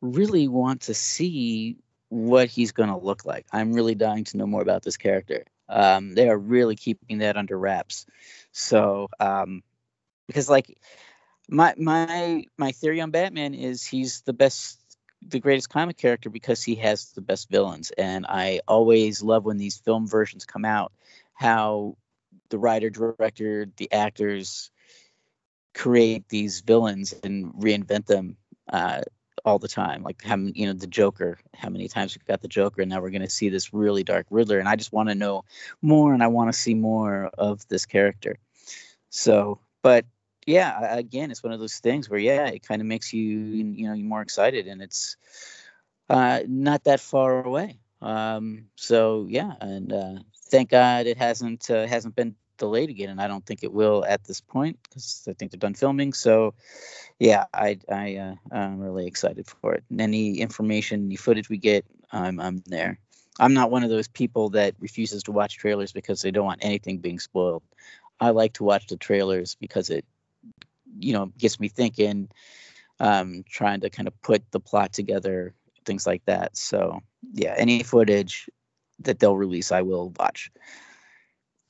really 0.00 0.49
want 0.49 0.82
to 0.82 0.94
see 0.94 1.76
what 2.08 2.49
he's 2.49 2.73
going 2.73 2.88
to 2.88 2.96
look 2.96 3.25
like. 3.25 3.46
I'm 3.52 3.73
really 3.73 3.94
dying 3.94 4.25
to 4.25 4.37
know 4.37 4.46
more 4.46 4.62
about 4.62 4.82
this 4.82 4.96
character. 4.96 5.44
Um, 5.68 6.14
they 6.14 6.28
are 6.28 6.38
really 6.38 6.76
keeping 6.76 7.18
that 7.18 7.37
under 7.37 7.58
wraps. 7.58 8.06
So, 8.52 9.08
um, 9.18 9.62
because 10.28 10.49
like 10.49 10.78
my 11.49 11.75
my 11.76 12.45
my 12.59 12.73
theory 12.73 13.00
on 13.00 13.11
Batman 13.11 13.55
is 13.55 13.85
he's 13.85 14.23
the 14.23 14.33
best, 14.33 14.81
the 15.26 15.41
greatest 15.41 15.71
comic 15.71 15.97
character 15.97 16.31
because 16.31 16.62
he 16.62 16.75
has 16.76 17.12
the 17.12 17.21
best 17.21 17.49
villains, 17.50 17.91
and 17.97 18.26
I 18.29 18.61
always 18.67 19.23
love 19.23 19.45
when 19.45 19.57
these 19.57 19.76
film 19.79 20.07
versions 20.07 20.45
come 20.45 20.65
out, 20.65 20.93
how 21.35 21.97
the 22.49 22.59
writer, 22.59 22.91
director, 22.91 23.67
the 23.76 23.93
actors 23.93 24.71
create 25.75 26.29
these 26.29 26.61
villains 26.61 27.15
and 27.23 27.53
reinvent 27.55 28.07
them 28.07 28.37
uh, 28.73 29.03
all 29.45 29.59
the 29.59 29.69
time. 29.69 30.03
Like 30.03 30.23
how 30.23 30.37
you 30.37 30.67
know 30.67 30.73
the 30.73 30.87
Joker, 30.87 31.38
how 31.55 31.69
many 31.69 31.87
times 31.88 32.17
we've 32.17 32.26
got 32.26 32.41
the 32.43 32.49
Joker, 32.49 32.83
and 32.83 32.91
now 32.91 33.00
we're 33.00 33.11
going 33.11 33.23
to 33.23 33.31
see 33.31 33.49
this 33.49 33.73
really 33.73 34.03
dark 34.03 34.26
Riddler, 34.31 34.59
and 34.59 34.69
I 34.69 34.76
just 34.76 34.93
want 34.93 35.11
to 35.11 35.15
know 35.15 35.45
more, 35.83 36.12
and 36.12 36.23
I 36.23 36.29
want 36.29 36.53
to 36.53 36.59
see 36.59 36.75
more 36.75 37.31
of 37.38 37.67
this 37.69 37.87
character. 37.87 38.38
So, 39.11 39.61
but 39.83 40.05
yeah, 40.47 40.97
again, 40.97 41.31
it's 41.31 41.43
one 41.43 41.53
of 41.53 41.61
those 41.61 41.79
things 41.79 42.09
where 42.09 42.21
yeah, 42.21 42.47
it 42.47 42.67
kind 42.67 42.81
of 42.81 42.87
makes 42.87 43.12
you 43.12 43.23
you 43.23 43.88
know 43.88 43.95
you 43.95 44.05
more 44.05 44.23
excited, 44.23 44.69
and 44.69 44.81
it's 44.81 45.17
uh, 46.09 46.41
not 46.47 46.85
that 46.85 47.00
far 47.00 47.45
away. 47.45 47.79
Um, 48.00 48.67
so 48.76 49.26
yeah, 49.29 49.55
and 49.61 49.93
uh, 49.93 50.15
thank 50.49 50.71
God 50.71 51.07
it 51.07 51.19
hasn't 51.19 51.71
uh, 51.71 51.87
hasn't 51.87 52.15
been 52.15 52.37
delayed 52.59 52.91
again, 52.91 53.11
and 53.11 53.21
I 53.21 53.26
don't 53.26 53.45
think 53.45 53.62
it 53.62 53.73
will 53.73 54.05
at 54.07 54.25
this 54.25 54.41
point 54.41 54.79
because 54.83 55.26
I 55.29 55.33
think 55.33 55.50
they're 55.50 55.59
done 55.59 55.75
filming. 55.75 56.12
So, 56.12 56.55
yeah, 57.19 57.45
I 57.53 57.79
I 57.91 58.17
uh, 58.17 58.35
I'm 58.53 58.79
really 58.79 59.07
excited 59.07 59.47
for 59.49 59.75
it. 59.75 59.85
And 59.91 60.00
any 60.00 60.38
information, 60.38 61.07
any 61.07 61.17
footage 61.17 61.49
we 61.49 61.59
get, 61.59 61.85
I'm 62.12 62.38
I'm 62.41 62.62
there. 62.67 62.99
I'm 63.38 63.53
not 63.53 63.71
one 63.71 63.83
of 63.83 63.91
those 63.91 64.09
people 64.09 64.50
that 64.50 64.75
refuses 64.78 65.25
to 65.25 65.32
watch 65.32 65.59
trailers 65.59 65.93
because 65.93 66.23
they 66.23 66.30
don't 66.30 66.47
want 66.47 66.65
anything 66.65 66.99
being 66.99 67.19
spoiled. 67.19 67.63
I 68.21 68.30
like 68.30 68.54
to 68.54 68.65
watch 68.65 68.87
the 68.87 68.97
trailers 68.97 69.56
because 69.56 69.91
it, 69.91 70.06
you 70.99 71.12
know, 71.12 71.26
gets 71.38 71.60
me 71.60 71.68
thinking, 71.68 72.28
um, 73.00 73.44
trying 73.49 73.80
to 73.80 73.90
kind 73.90 74.08
of 74.08 74.20
put 74.22 74.50
the 74.50 74.60
plot 74.60 74.92
together, 74.92 75.54
things 75.84 76.06
like 76.06 76.25
that. 76.26 76.56
So 76.56 77.00
yeah, 77.32 77.54
any 77.56 77.82
footage 77.82 78.49
that 79.00 79.18
they'll 79.18 79.36
release, 79.36 79.72
I 79.72 79.82
will 79.82 80.12
watch. 80.18 80.50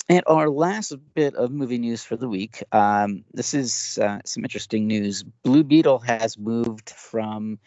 And 0.09 0.23
our 0.29 0.49
last 0.49 0.95
bit 1.15 1.35
of 1.35 1.51
movie 1.51 1.79
news 1.79 2.05
for 2.05 2.17
the 2.17 2.29
week. 2.29 2.63
Um, 2.71 3.25
this 3.35 3.55
is 3.55 3.99
uh, 4.01 4.21
some 4.25 4.45
interesting 4.45 4.87
news. 4.87 5.25
Blue 5.43 5.65
Beetle 5.65 5.99
has 5.99 6.39
moved 6.39 6.91
from 6.91 7.59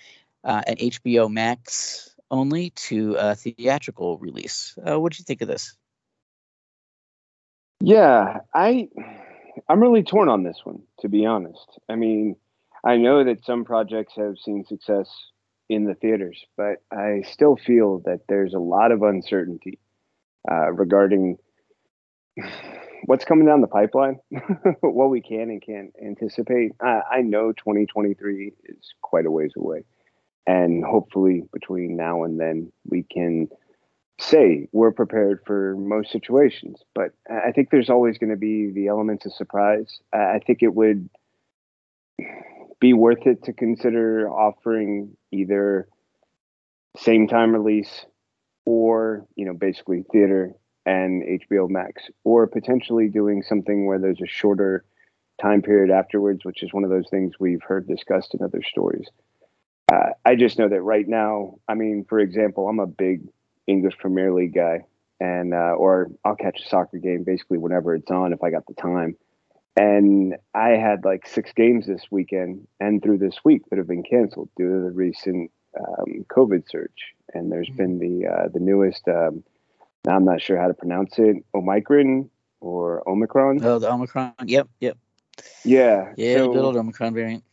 uh, 0.46 0.62
an 0.66 0.78
HBO 0.78 1.30
Max 1.30 2.16
only 2.32 2.70
to 2.72 3.16
a 3.16 3.36
theatrical 3.36 4.18
release. 4.20 4.78
Uh, 4.88 5.00
what 5.00 5.12
did 5.12 5.20
you 5.20 5.26
think 5.26 5.42
of 5.42 5.50
this? 5.50 5.76
Yeah, 7.82 8.40
I 8.54 8.90
I'm 9.68 9.82
really 9.82 10.04
torn 10.04 10.30
on 10.30 10.44
this 10.44 10.60
one, 10.64 10.82
to 11.00 11.10
be 11.10 11.26
honest. 11.26 11.80
I 11.90 11.96
mean, 11.96 12.36
I 12.84 12.98
know 12.98 13.24
that 13.24 13.46
some 13.46 13.66
projects 13.66 14.14
have 14.16 14.38
seen 14.38 14.66
success 14.66 15.10
in 15.70 15.86
the 15.86 15.96
theaters, 15.96 16.44
but 16.58 16.82
I 16.92 17.24
still 17.32 17.56
feel 17.56 18.00
that 18.06 18.22
there's 18.28 18.54
a 18.54 18.60
lot 18.60 18.92
of 18.92 19.04
uncertainty 19.04 19.80
uh, 20.50 20.72
regarding 20.72 21.38
what's 23.06 23.26
coming 23.26 23.46
down 23.46 23.62
the 23.62 23.68
pipeline, 23.68 24.20
what 24.82 25.10
we 25.10 25.22
can 25.22 25.50
and 25.50 25.62
can't 25.62 25.94
anticipate. 26.04 26.72
I, 26.82 27.02
I 27.12 27.22
know 27.22 27.52
2023 27.52 28.54
is 28.66 28.94
quite 29.02 29.26
a 29.26 29.32
ways 29.32 29.52
away. 29.56 29.84
And 30.48 30.84
hopefully, 30.84 31.44
between 31.54 31.96
now 31.96 32.24
and 32.24 32.40
then, 32.40 32.72
we 32.90 33.04
can 33.04 33.50
say 34.20 34.68
we're 34.72 34.92
prepared 34.92 35.42
for 35.46 35.76
most 35.78 36.12
situations. 36.12 36.80
But 36.94 37.12
I 37.30 37.52
think 37.52 37.70
there's 37.70 37.90
always 37.90 38.18
going 38.18 38.32
to 38.32 38.38
be 38.38 38.72
the 38.72 38.88
elements 38.88 39.26
of 39.26 39.34
surprise. 39.34 40.00
I 40.14 40.40
think 40.46 40.62
it 40.62 40.74
would 40.74 41.10
be 42.80 42.94
worth 42.94 43.26
it 43.26 43.44
to 43.44 43.54
consider 43.54 44.30
offering 44.30 45.18
either 45.32 45.88
same 46.98 47.28
time 47.28 47.54
release 47.54 48.06
or, 48.66 49.26
you 49.36 49.46
know, 49.46 49.54
basically 49.54 50.04
theater 50.12 50.54
and 50.86 51.24
HBO 51.24 51.70
Max, 51.70 52.04
or 52.24 52.48
potentially 52.48 53.10
doing 53.10 53.44
something 53.44 53.86
where 53.86 54.00
there's 54.00 54.22
a 54.22 54.28
shorter 54.28 54.84
time 55.42 55.62
period 55.62 55.92
afterwards, 55.92 56.44
which 56.44 56.64
is 56.64 56.74
one 56.74 56.84
of 56.84 56.90
those 56.90 57.08
things 57.10 57.36
we've 57.40 57.62
heard 57.62 57.88
discussed 57.88 58.34
in 58.34 58.44
other 58.44 58.62
stories. 58.62 59.08
Uh, 59.92 60.12
I 60.26 60.36
just 60.36 60.60
know 60.60 60.70
that 60.70 60.82
right 60.82 61.08
now, 61.08 61.56
I 61.68 61.74
mean, 61.74 62.06
for 62.08 62.20
example, 62.20 62.68
I'm 62.68 62.80
a 62.80 62.88
big 62.88 63.22
English 63.70 63.98
Premier 63.98 64.34
League 64.34 64.54
guy, 64.54 64.86
and 65.20 65.54
uh, 65.54 65.76
or 65.78 66.12
I'll 66.26 66.36
catch 66.36 66.62
a 66.62 66.68
soccer 66.68 66.98
game 66.98 67.24
basically 67.24 67.58
whenever 67.58 67.96
it's 67.96 68.12
on 68.12 68.34
if 68.34 68.44
I 68.44 68.50
got 68.50 68.66
the 68.68 68.74
time. 68.74 69.16
And 69.76 70.36
I 70.54 70.70
had 70.72 71.06
like 71.06 71.28
six 71.28 71.54
games 71.54 71.88
this 71.88 72.04
weekend 72.12 72.68
and 72.80 73.02
through 73.02 73.20
this 73.20 73.38
week 73.46 73.62
that 73.70 73.78
have 73.78 73.88
been 73.88 74.04
canceled 74.04 74.50
due 74.58 74.68
to 74.68 74.82
the 74.82 74.92
recent 74.92 75.52
um, 75.80 76.26
COVID 76.30 76.70
surge. 76.70 77.14
And 77.34 77.52
there's 77.52 77.68
mm-hmm. 77.70 77.78
been 77.78 78.00
the 78.00 78.28
uh, 78.28 78.48
the 78.52 78.60
newest 78.60 79.08
um, 79.08 79.44
now 80.06 80.16
I'm 80.16 80.26
not 80.26 80.42
sure 80.42 80.58
how 80.58 80.68
to 80.68 80.74
pronounce 80.74 81.18
it. 81.18 81.38
Omicron 81.54 82.30
or 82.62 83.08
Omicron. 83.08 83.64
Oh, 83.64 83.80
the 83.80 83.92
Omicron. 83.92 84.34
Yep, 84.46 84.68
yep. 84.80 84.98
Yeah. 85.64 86.14
Yeah, 86.18 86.38
so, 86.38 86.54
the 86.54 86.60
old 86.60 86.78
Omicron 86.78 87.14
variant. 87.14 87.44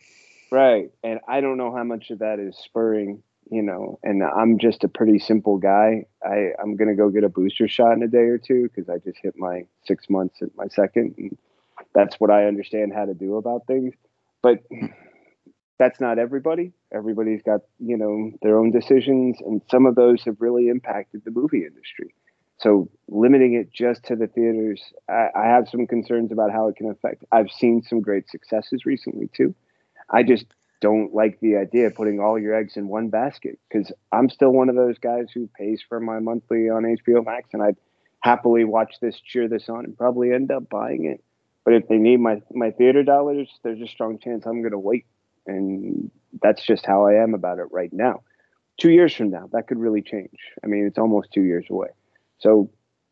Right, 0.51 0.91
and 1.03 1.21
I 1.27 1.41
don't 1.41 1.57
know 1.57 1.75
how 1.75 1.83
much 1.83 2.11
of 2.11 2.21
that 2.21 2.39
is 2.39 2.57
spurring. 2.57 3.23
You 3.49 3.63
know, 3.63 3.99
and 4.03 4.23
I'm 4.25 4.59
just 4.59 4.83
a 4.83 4.89
pretty 4.89 5.19
simple 5.19 5.57
guy. 5.59 6.05
I 6.25 6.51
I'm 6.61 6.77
gonna 6.77 6.97
go 6.97 7.11
get 7.11 7.25
a 7.25 7.29
booster 7.29 7.69
shot 7.69 7.93
in 7.93 8.03
a 8.03 8.09
day 8.09 8.19
or 8.25 8.39
two 8.39 8.69
because 8.69 8.89
I 8.89 8.99
just 8.99 9.19
hit 9.23 9.35
my 9.37 9.67
six 9.85 10.11
months 10.11 10.43
at 10.43 10.49
my 10.57 10.67
second, 10.69 11.15
and 11.17 11.39
that's 11.95 12.17
what 12.19 12.31
I 12.31 12.47
understand 12.47 12.93
how 12.93 13.05
to 13.05 13.15
do 13.15 13.37
about 13.37 13.67
things. 13.67 13.95
But 14.43 14.65
that's 15.79 16.01
not 16.01 16.19
everybody. 16.19 16.73
Everybody's 16.93 17.43
got 17.43 17.61
you 17.79 17.97
know 17.97 18.33
their 18.43 18.59
own 18.59 18.71
decisions, 18.71 19.39
and 19.41 19.63
some 19.71 19.87
of 19.87 19.95
those 19.95 20.25
have 20.25 20.37
really 20.41 20.69
impacted 20.69 21.23
the 21.25 21.31
movie 21.31 21.65
industry. 21.65 22.15
So 22.59 22.89
limiting 23.09 23.55
it 23.55 23.73
just 23.73 24.03
to 24.05 24.17
the 24.17 24.27
theaters, 24.27 24.83
I, 25.11 25.29
I, 25.37 25.45
have 25.45 25.69
some 25.69 25.87
concerns 25.87 26.33
about 26.33 26.51
how 26.51 26.69
it 26.69 26.77
can 26.77 26.89
affect. 26.89 27.23
I've 27.31 27.51
seen 27.51 27.83
some 27.83 28.01
great 28.01 28.31
successes 28.31 28.87
recently 28.87 29.29
too. 29.35 29.55
I 30.11 30.23
just 30.23 30.47
don't 30.81 31.15
like 31.15 31.39
the 31.41 31.57
idea 31.57 31.87
of 31.87 31.95
putting 31.95 32.21
all 32.21 32.39
your 32.39 32.55
eggs 32.55 32.77
in 32.77 32.89
one 32.89 33.09
basket 33.09 33.59
because 33.69 33.93
I'm 34.13 34.29
still 34.29 34.51
one 34.51 34.69
of 34.69 34.77
those 34.77 34.99
guys 34.99 35.27
who 35.33 35.49
pays 35.59 35.83
for 35.89 36.01
my 36.01 36.19
monthly 36.19 36.69
on 36.69 36.83
HBO 36.83 37.25
Max, 37.25 37.51
and 37.53 37.63
I'd 37.63 37.77
happily 38.21 38.65
watch 38.65 38.95
this, 39.01 39.21
cheer 39.21 39.49
this 39.49 39.69
on, 39.69 39.85
and 39.85 39.97
probably 39.97 40.33
end 40.33 40.51
up 40.51 40.69
buying 40.69 41.07
it. 41.07 41.23
But 41.65 41.75
if 41.75 41.89
they 41.89 41.97
need 41.97 42.21
my 42.21 42.43
my 42.53 42.71
theater 42.71 43.03
dollars, 43.03 43.49
there's 43.63 43.81
a 43.81 43.89
strong 43.89 44.19
chance 44.19 44.47
I'm 44.47 44.63
going 44.63 44.73
to 44.73 44.79
wait, 44.79 45.07
and 45.47 46.11
that's 46.43 46.65
just 46.65 46.87
how 46.87 47.07
I 47.07 47.23
am 47.23 47.35
about 47.35 47.59
it 47.59 47.67
right 47.71 47.93
now. 47.93 48.23
Two 48.79 48.91
years 48.91 49.15
from 49.15 49.31
now, 49.31 49.49
that 49.53 49.67
could 49.67 49.79
really 49.79 50.03
change. 50.03 50.39
I 50.63 50.67
mean, 50.67 50.87
it's 50.87 50.99
almost 50.99 51.33
two 51.33 51.43
years 51.43 51.67
away. 51.71 51.89
So 52.39 52.71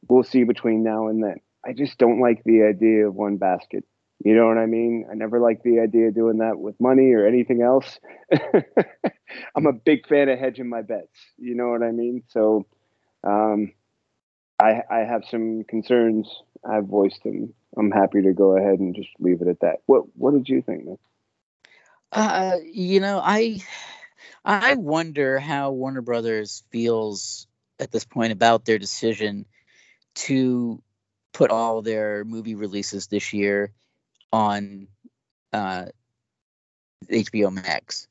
we'll 0.09 0.23
see 0.23 0.45
between 0.45 0.83
now 0.83 1.09
and 1.09 1.23
then. 1.23 1.37
I 1.65 1.73
just 1.73 1.97
don't 1.99 2.21
like 2.21 2.45
the 2.45 2.63
idea 2.63 3.09
of 3.09 3.15
one 3.15 3.39
basket. 3.39 3.85
You 4.23 4.35
know 4.35 4.47
what 4.47 4.59
I 4.59 4.67
mean? 4.67 5.07
I 5.11 5.15
never 5.15 5.41
like 5.41 5.63
the 5.63 5.81
idea 5.81 6.09
of 6.09 6.15
doing 6.15 6.39
that 6.39 6.59
with 6.59 6.81
money 6.81 7.13
or 7.13 7.27
anything 7.27 7.63
else. 7.63 7.99
I'm 9.55 9.67
a 9.67 9.73
big 9.73 10.07
fan 10.07 10.29
of 10.29 10.39
hedging 10.39 10.69
my 10.69 10.83
bets. 10.83 11.19
You 11.37 11.55
know 11.55 11.69
what 11.69 11.83
I 11.83 11.91
mean? 11.91 12.23
So 12.29 12.67
um, 13.25 13.73
I, 14.63 14.83
I 14.91 14.99
have 15.01 15.25
some 15.31 15.65
concerns. 15.65 16.29
I've 16.65 16.87
voiced 16.87 17.23
them. 17.25 17.55
I'm 17.77 17.91
happy 17.91 18.23
to 18.23 18.33
go 18.33 18.57
ahead 18.57 18.79
and 18.79 18.95
just 18.95 19.11
leave 19.19 19.43
it 19.43 19.49
at 19.49 19.61
that. 19.61 19.79
What 19.87 20.05
What 20.17 20.33
did 20.33 20.49
you 20.49 20.63
think, 20.63 20.87
man? 20.87 20.99
Uh, 22.13 22.57
you 22.65 23.01
know, 23.01 23.21
I 23.23 23.61
I 24.45 24.75
wonder 24.75 25.39
how 25.39 25.73
Warner 25.73 26.03
Brothers 26.03 26.63
feels 26.71 27.49
at 27.81 27.91
this 27.91 28.05
point 28.05 28.33
about 28.33 28.65
their 28.65 28.79
decision 28.79 29.47
to 30.15 30.81
put 31.33 31.51
all 31.51 31.83
their 31.83 32.25
movie 32.25 32.55
releases 32.55 33.09
this 33.09 33.33
year 33.33 33.73
on 34.35 34.89
uh, 35.53 35.87
HBO 37.09 37.53
Max. 37.53 38.09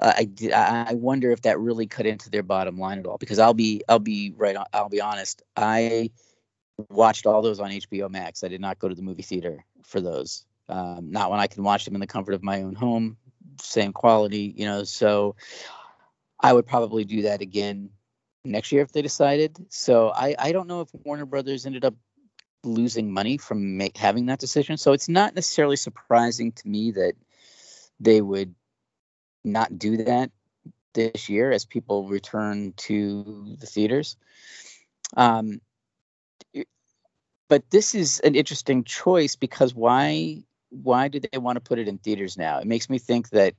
Uh, 0.00 0.14
I 0.16 0.86
I 0.88 0.94
wonder 0.94 1.30
if 1.32 1.42
that 1.42 1.60
really 1.60 1.86
cut 1.86 2.06
into 2.06 2.30
their 2.30 2.42
bottom 2.42 2.78
line 2.78 2.98
at 2.98 3.06
all. 3.06 3.18
Because 3.18 3.38
I'll 3.38 3.54
be 3.54 3.82
I'll 3.88 3.98
be 3.98 4.32
right 4.36 4.56
I'll 4.72 4.88
be 4.88 5.02
honest. 5.02 5.42
I 5.54 6.10
watched 6.88 7.26
all 7.26 7.42
those 7.42 7.60
on 7.60 7.70
HBO 7.70 8.10
Max. 8.10 8.42
I 8.42 8.48
did 8.48 8.62
not 8.62 8.78
go 8.78 8.88
to 8.88 8.94
the 8.94 9.02
movie 9.02 9.22
theater 9.22 9.64
for 9.84 10.00
those. 10.00 10.46
Um, 10.68 11.10
not 11.10 11.30
when 11.30 11.40
I 11.40 11.46
can 11.46 11.62
watch 11.62 11.84
them 11.84 11.94
in 11.94 12.00
the 12.00 12.06
comfort 12.06 12.32
of 12.32 12.42
my 12.42 12.62
own 12.62 12.74
home, 12.74 13.18
same 13.60 13.92
quality, 13.92 14.54
you 14.56 14.64
know. 14.64 14.82
So 14.84 15.36
I 16.40 16.54
would 16.54 16.66
probably 16.66 17.04
do 17.04 17.22
that 17.22 17.42
again 17.42 17.90
next 18.46 18.72
year 18.72 18.80
if 18.80 18.92
they 18.92 19.02
decided. 19.02 19.58
So 19.68 20.08
I 20.08 20.34
I 20.38 20.52
don't 20.52 20.68
know 20.68 20.80
if 20.80 20.88
Warner 21.04 21.26
Brothers 21.26 21.66
ended 21.66 21.84
up 21.84 21.94
losing 22.64 23.12
money 23.12 23.36
from 23.38 23.76
make, 23.76 23.96
having 23.96 24.26
that 24.26 24.38
decision. 24.38 24.76
So 24.76 24.92
it's 24.92 25.08
not 25.08 25.34
necessarily 25.34 25.76
surprising 25.76 26.52
to 26.52 26.68
me 26.68 26.92
that 26.92 27.14
they 28.00 28.20
would 28.20 28.54
not 29.44 29.78
do 29.78 29.98
that 29.98 30.30
this 30.94 31.28
year 31.28 31.50
as 31.50 31.64
people 31.64 32.08
return 32.08 32.72
to 32.76 33.56
the 33.58 33.66
theaters. 33.66 34.16
Um, 35.16 35.60
but 37.48 37.68
this 37.70 37.94
is 37.94 38.20
an 38.20 38.34
interesting 38.34 38.84
choice 38.84 39.36
because 39.36 39.74
why 39.74 40.42
why 40.70 41.06
do 41.08 41.20
they 41.20 41.38
want 41.38 41.56
to 41.56 41.60
put 41.60 41.78
it 41.78 41.86
in 41.86 41.98
theaters 41.98 42.36
now? 42.36 42.58
It 42.58 42.66
makes 42.66 42.90
me 42.90 42.98
think 42.98 43.30
that 43.30 43.54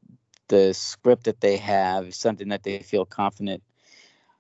the 0.49 0.73
script 0.73 1.25
that 1.25 1.39
they 1.39 1.57
have 1.57 2.07
is 2.07 2.17
something 2.17 2.49
that 2.49 2.63
they 2.63 2.79
feel 2.79 3.05
confident 3.05 3.63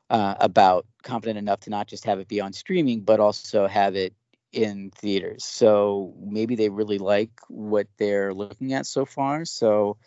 uh, 0.09 0.35
about, 0.39 0.85
confident 1.03 1.37
enough 1.37 1.61
to 1.61 1.69
not 1.69 1.87
just 1.87 2.03
have 2.05 2.19
it 2.19 2.27
be 2.27 2.41
on 2.41 2.53
streaming, 2.53 3.01
but 3.01 3.19
also 3.19 3.67
have 3.67 3.95
it 3.95 4.13
in 4.55 4.89
theaters. 4.91 5.43
So 5.43 6.13
maybe 6.17 6.55
they 6.55 6.69
really 6.69 6.97
like 6.97 7.31
what 7.49 7.87
they're 7.97 8.33
looking 8.33 8.73
at 8.73 8.85
so 8.85 9.05
far. 9.05 9.43
So 9.43 9.97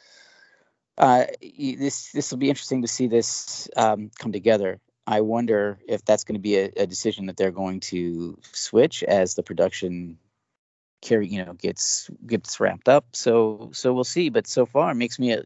uh, 0.97 1.27
this 1.41 2.11
this 2.13 2.31
will 2.31 2.39
be 2.39 2.49
interesting 2.49 2.83
to 2.83 2.89
see 2.89 3.07
this 3.07 3.69
um, 3.77 4.11
come 4.19 4.33
together. 4.33 4.81
I 5.07 5.21
wonder 5.21 5.79
if 5.87 6.05
that's 6.05 6.25
going 6.25 6.35
to 6.35 6.41
be 6.41 6.57
a, 6.57 6.71
a, 6.77 6.87
decision 6.87 7.27
that 7.27 7.37
they're 7.37 7.51
going 7.51 7.81
to 7.81 8.39
switch 8.53 9.03
as 9.05 9.35
the 9.35 9.43
production 9.43 10.19
carry 11.01 11.29
you 11.29 11.45
know 11.45 11.53
gets 11.53 12.11
gets 12.27 12.59
ramped 12.59 12.89
up. 12.89 13.05
So 13.13 13.71
so 13.75 13.93
we'll 13.93 14.05
see. 14.05 14.31
But 14.31 14.47
so 14.47 14.65
far, 14.67 14.91
it 14.91 14.97
makes 14.97 15.19
me 15.19 15.33
a, 15.33 15.45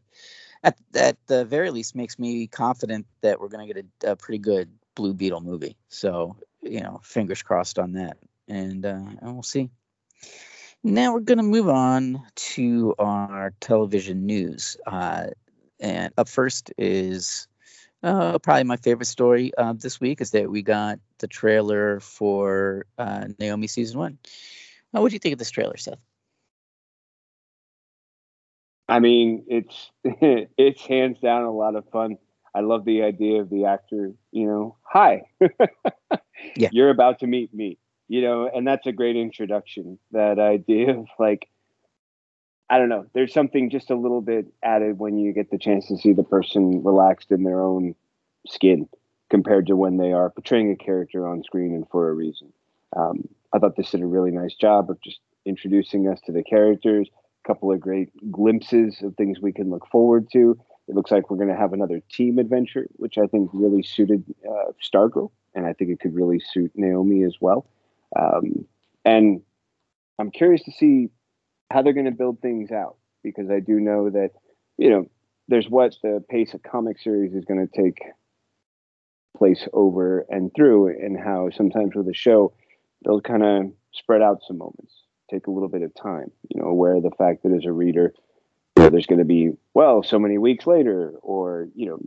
at 0.63 0.77
at 0.95 1.17
the 1.27 1.43
very 1.43 1.71
least 1.71 1.93
makes 1.93 2.17
me 2.17 2.47
confident 2.47 3.05
that 3.21 3.39
we're 3.39 3.49
going 3.49 3.67
to 3.67 3.73
get 3.73 3.85
a, 4.05 4.11
a 4.11 4.15
pretty 4.15 4.39
good 4.39 4.71
Blue 4.95 5.13
Beetle 5.13 5.41
movie. 5.41 5.75
So 5.89 6.37
you 6.61 6.79
know, 6.79 7.01
fingers 7.03 7.43
crossed 7.43 7.77
on 7.77 7.91
that 7.93 8.17
and, 8.47 8.85
uh, 8.85 9.01
and 9.21 9.33
we'll 9.33 9.43
see. 9.43 9.69
Now 10.83 11.13
we're 11.13 11.21
going 11.21 11.37
to 11.37 11.43
move 11.43 11.69
on 11.69 12.23
to 12.35 12.93
our 12.99 13.53
television 13.61 14.25
news. 14.25 14.75
Uh, 14.85 15.27
and 15.79 16.13
up 16.17 16.27
first 16.27 16.73
is 16.77 17.47
uh, 18.03 18.37
probably 18.39 18.65
my 18.65 18.75
favorite 18.75 19.05
story 19.05 19.53
uh, 19.57 19.73
this 19.73 20.01
week 20.01 20.19
is 20.19 20.31
that 20.31 20.49
we 20.51 20.61
got 20.61 20.99
the 21.19 21.27
trailer 21.27 22.01
for 22.01 22.85
uh, 22.97 23.27
Naomi 23.39 23.67
season 23.67 23.97
one. 23.97 24.17
Uh, 24.93 25.01
what 25.01 25.09
do 25.09 25.15
you 25.15 25.19
think 25.19 25.33
of 25.33 25.39
this 25.39 25.51
trailer, 25.51 25.77
Seth? 25.77 25.99
I 28.89 28.99
mean, 28.99 29.45
it's 29.47 29.91
it's 30.03 30.81
hands 30.81 31.17
down 31.21 31.43
a 31.43 31.51
lot 31.51 31.75
of 31.75 31.89
fun. 31.89 32.17
I 32.53 32.59
love 32.59 32.85
the 32.85 33.03
idea 33.03 33.41
of 33.41 33.49
the 33.49 33.65
actor, 33.65 34.11
you 34.31 34.45
know, 34.45 34.75
hi, 34.83 35.23
yeah. 36.55 36.69
you're 36.71 36.91
about 36.91 37.19
to 37.19 37.27
meet 37.27 37.51
me 37.53 37.79
you 38.07 38.21
know, 38.21 38.49
and 38.53 38.67
that's 38.67 38.87
a 38.87 38.91
great 38.91 39.15
introduction. 39.15 39.97
That 40.11 40.39
idea 40.39 40.97
of 40.97 41.07
like, 41.19 41.47
I 42.69 42.77
don't 42.77 42.89
know, 42.89 43.05
there's 43.13 43.33
something 43.33 43.69
just 43.69 43.89
a 43.89 43.95
little 43.95 44.21
bit 44.21 44.47
added 44.63 44.99
when 44.99 45.17
you 45.17 45.33
get 45.33 45.51
the 45.51 45.57
chance 45.57 45.87
to 45.87 45.97
see 45.97 46.13
the 46.13 46.23
person 46.23 46.83
relaxed 46.83 47.31
in 47.31 47.43
their 47.43 47.61
own 47.61 47.95
skin 48.47 48.87
compared 49.29 49.67
to 49.67 49.75
when 49.75 49.97
they 49.97 50.11
are 50.11 50.29
portraying 50.29 50.71
a 50.71 50.75
character 50.75 51.27
on 51.27 51.43
screen 51.43 51.73
and 51.73 51.87
for 51.89 52.09
a 52.09 52.13
reason. 52.13 52.51
Um, 52.95 53.27
I 53.53 53.59
thought 53.59 53.75
this 53.75 53.91
did 53.91 54.01
a 54.01 54.05
really 54.05 54.31
nice 54.31 54.55
job 54.55 54.89
of 54.89 55.01
just 55.01 55.19
introducing 55.45 56.07
us 56.07 56.19
to 56.25 56.31
the 56.31 56.43
characters, 56.43 57.09
a 57.43 57.47
couple 57.47 57.71
of 57.71 57.79
great 57.79 58.09
glimpses 58.31 59.01
of 59.01 59.15
things 59.15 59.39
we 59.39 59.51
can 59.51 59.69
look 59.69 59.87
forward 59.87 60.27
to. 60.33 60.59
It 60.87 60.95
looks 60.95 61.11
like 61.11 61.29
we're 61.29 61.37
going 61.37 61.49
to 61.49 61.55
have 61.55 61.73
another 61.73 62.01
team 62.11 62.39
adventure, 62.39 62.87
which 62.93 63.17
I 63.17 63.27
think 63.27 63.49
really 63.53 63.83
suited 63.83 64.23
uh, 64.47 64.71
Stargirl, 64.83 65.31
and 65.55 65.65
I 65.65 65.73
think 65.73 65.91
it 65.91 65.99
could 65.99 66.13
really 66.13 66.39
suit 66.39 66.71
Naomi 66.75 67.23
as 67.23 67.37
well. 67.39 67.65
Um, 68.15 68.65
and 69.05 69.41
I'm 70.19 70.31
curious 70.31 70.63
to 70.63 70.71
see 70.71 71.09
how 71.71 71.81
they're 71.81 71.93
going 71.93 72.05
to 72.05 72.11
build 72.11 72.41
things 72.41 72.71
out 72.71 72.97
because 73.23 73.49
I 73.49 73.59
do 73.59 73.79
know 73.79 74.09
that, 74.09 74.31
you 74.77 74.89
know, 74.89 75.09
there's 75.47 75.67
what 75.67 75.95
the 76.03 76.23
pace 76.29 76.53
of 76.53 76.63
comic 76.63 76.99
series 76.99 77.33
is 77.33 77.45
going 77.45 77.67
to 77.67 77.81
take 77.81 77.99
place 79.37 79.67
over 79.73 80.25
and 80.29 80.51
through, 80.55 80.87
and 80.87 81.17
how 81.17 81.49
sometimes 81.49 81.95
with 81.95 82.07
a 82.07 82.13
show, 82.13 82.53
they'll 83.03 83.21
kind 83.21 83.43
of 83.43 83.71
spread 83.91 84.21
out 84.21 84.41
some 84.47 84.57
moments, 84.57 84.93
take 85.29 85.47
a 85.47 85.51
little 85.51 85.69
bit 85.69 85.81
of 85.81 85.93
time, 85.95 86.31
you 86.49 86.61
know, 86.61 86.67
aware 86.67 86.95
of 86.95 87.03
the 87.03 87.11
fact 87.11 87.43
that 87.43 87.51
as 87.51 87.65
a 87.65 87.71
reader, 87.71 88.13
you 88.77 88.83
know, 88.83 88.89
there's 88.89 89.07
going 89.07 89.19
to 89.19 89.25
be, 89.25 89.51
well, 89.73 90.03
so 90.03 90.19
many 90.19 90.37
weeks 90.37 90.67
later, 90.67 91.13
or, 91.21 91.67
you 91.75 91.87
know, 91.87 91.99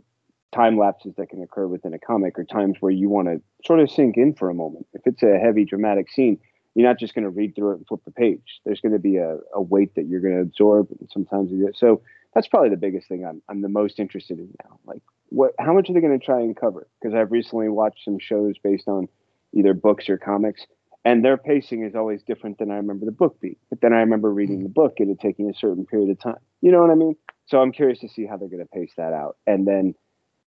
time 0.53 0.77
lapses 0.77 1.13
that 1.17 1.29
can 1.29 1.43
occur 1.43 1.67
within 1.67 1.93
a 1.93 1.99
comic 1.99 2.37
or 2.39 2.43
times 2.43 2.77
where 2.79 2.91
you 2.91 3.09
want 3.09 3.27
to 3.27 3.41
sort 3.65 3.79
of 3.79 3.91
sink 3.91 4.17
in 4.17 4.33
for 4.33 4.49
a 4.49 4.53
moment. 4.53 4.87
If 4.93 5.01
it's 5.05 5.23
a 5.23 5.37
heavy 5.37 5.65
dramatic 5.65 6.09
scene, 6.09 6.39
you're 6.73 6.87
not 6.87 6.99
just 6.99 7.15
going 7.15 7.23
to 7.23 7.29
read 7.29 7.55
through 7.55 7.71
it 7.71 7.77
and 7.77 7.87
flip 7.87 8.01
the 8.05 8.11
page. 8.11 8.61
There's 8.63 8.79
going 8.79 8.93
to 8.93 8.99
be 8.99 9.17
a, 9.17 9.37
a 9.53 9.61
weight 9.61 9.95
that 9.95 10.07
you're 10.07 10.21
going 10.21 10.35
to 10.35 10.41
absorb. 10.41 10.89
And 10.91 11.09
sometimes 11.11 11.51
you 11.51 11.71
so 11.75 12.01
that's 12.33 12.47
probably 12.47 12.69
the 12.69 12.77
biggest 12.77 13.07
thing 13.07 13.25
I'm 13.25 13.41
I'm 13.49 13.61
the 13.61 13.69
most 13.69 13.99
interested 13.99 14.37
in 14.37 14.53
now. 14.63 14.79
Like 14.85 15.01
what 15.29 15.53
how 15.59 15.73
much 15.73 15.89
are 15.89 15.93
they 15.93 16.01
going 16.01 16.17
to 16.17 16.25
try 16.25 16.39
and 16.39 16.55
cover? 16.55 16.87
Because 17.01 17.15
I've 17.15 17.31
recently 17.31 17.69
watched 17.69 18.05
some 18.05 18.19
shows 18.19 18.55
based 18.63 18.87
on 18.87 19.07
either 19.53 19.73
books 19.73 20.09
or 20.09 20.17
comics 20.17 20.65
and 21.07 21.23
their 21.23 21.37
pacing 21.37 21.83
is 21.83 21.95
always 21.95 22.21
different 22.21 22.57
than 22.57 22.69
I 22.69 22.75
remember 22.75 23.05
the 23.05 23.13
book 23.13 23.39
being. 23.39 23.55
But 23.69 23.79
then 23.79 23.93
I 23.93 23.99
remember 23.99 24.31
reading 24.31 24.63
the 24.63 24.69
book 24.69 24.95
and 24.99 25.09
it 25.09 25.21
taking 25.21 25.49
a 25.49 25.53
certain 25.53 25.85
period 25.85 26.09
of 26.09 26.19
time. 26.19 26.41
You 26.59 26.69
know 26.69 26.81
what 26.81 26.91
I 26.91 26.95
mean? 26.95 27.15
So 27.45 27.61
I'm 27.61 27.71
curious 27.71 27.99
to 27.99 28.09
see 28.09 28.25
how 28.25 28.35
they're 28.35 28.49
going 28.49 28.61
to 28.61 28.65
pace 28.65 28.91
that 28.97 29.13
out. 29.13 29.37
And 29.47 29.65
then 29.65 29.95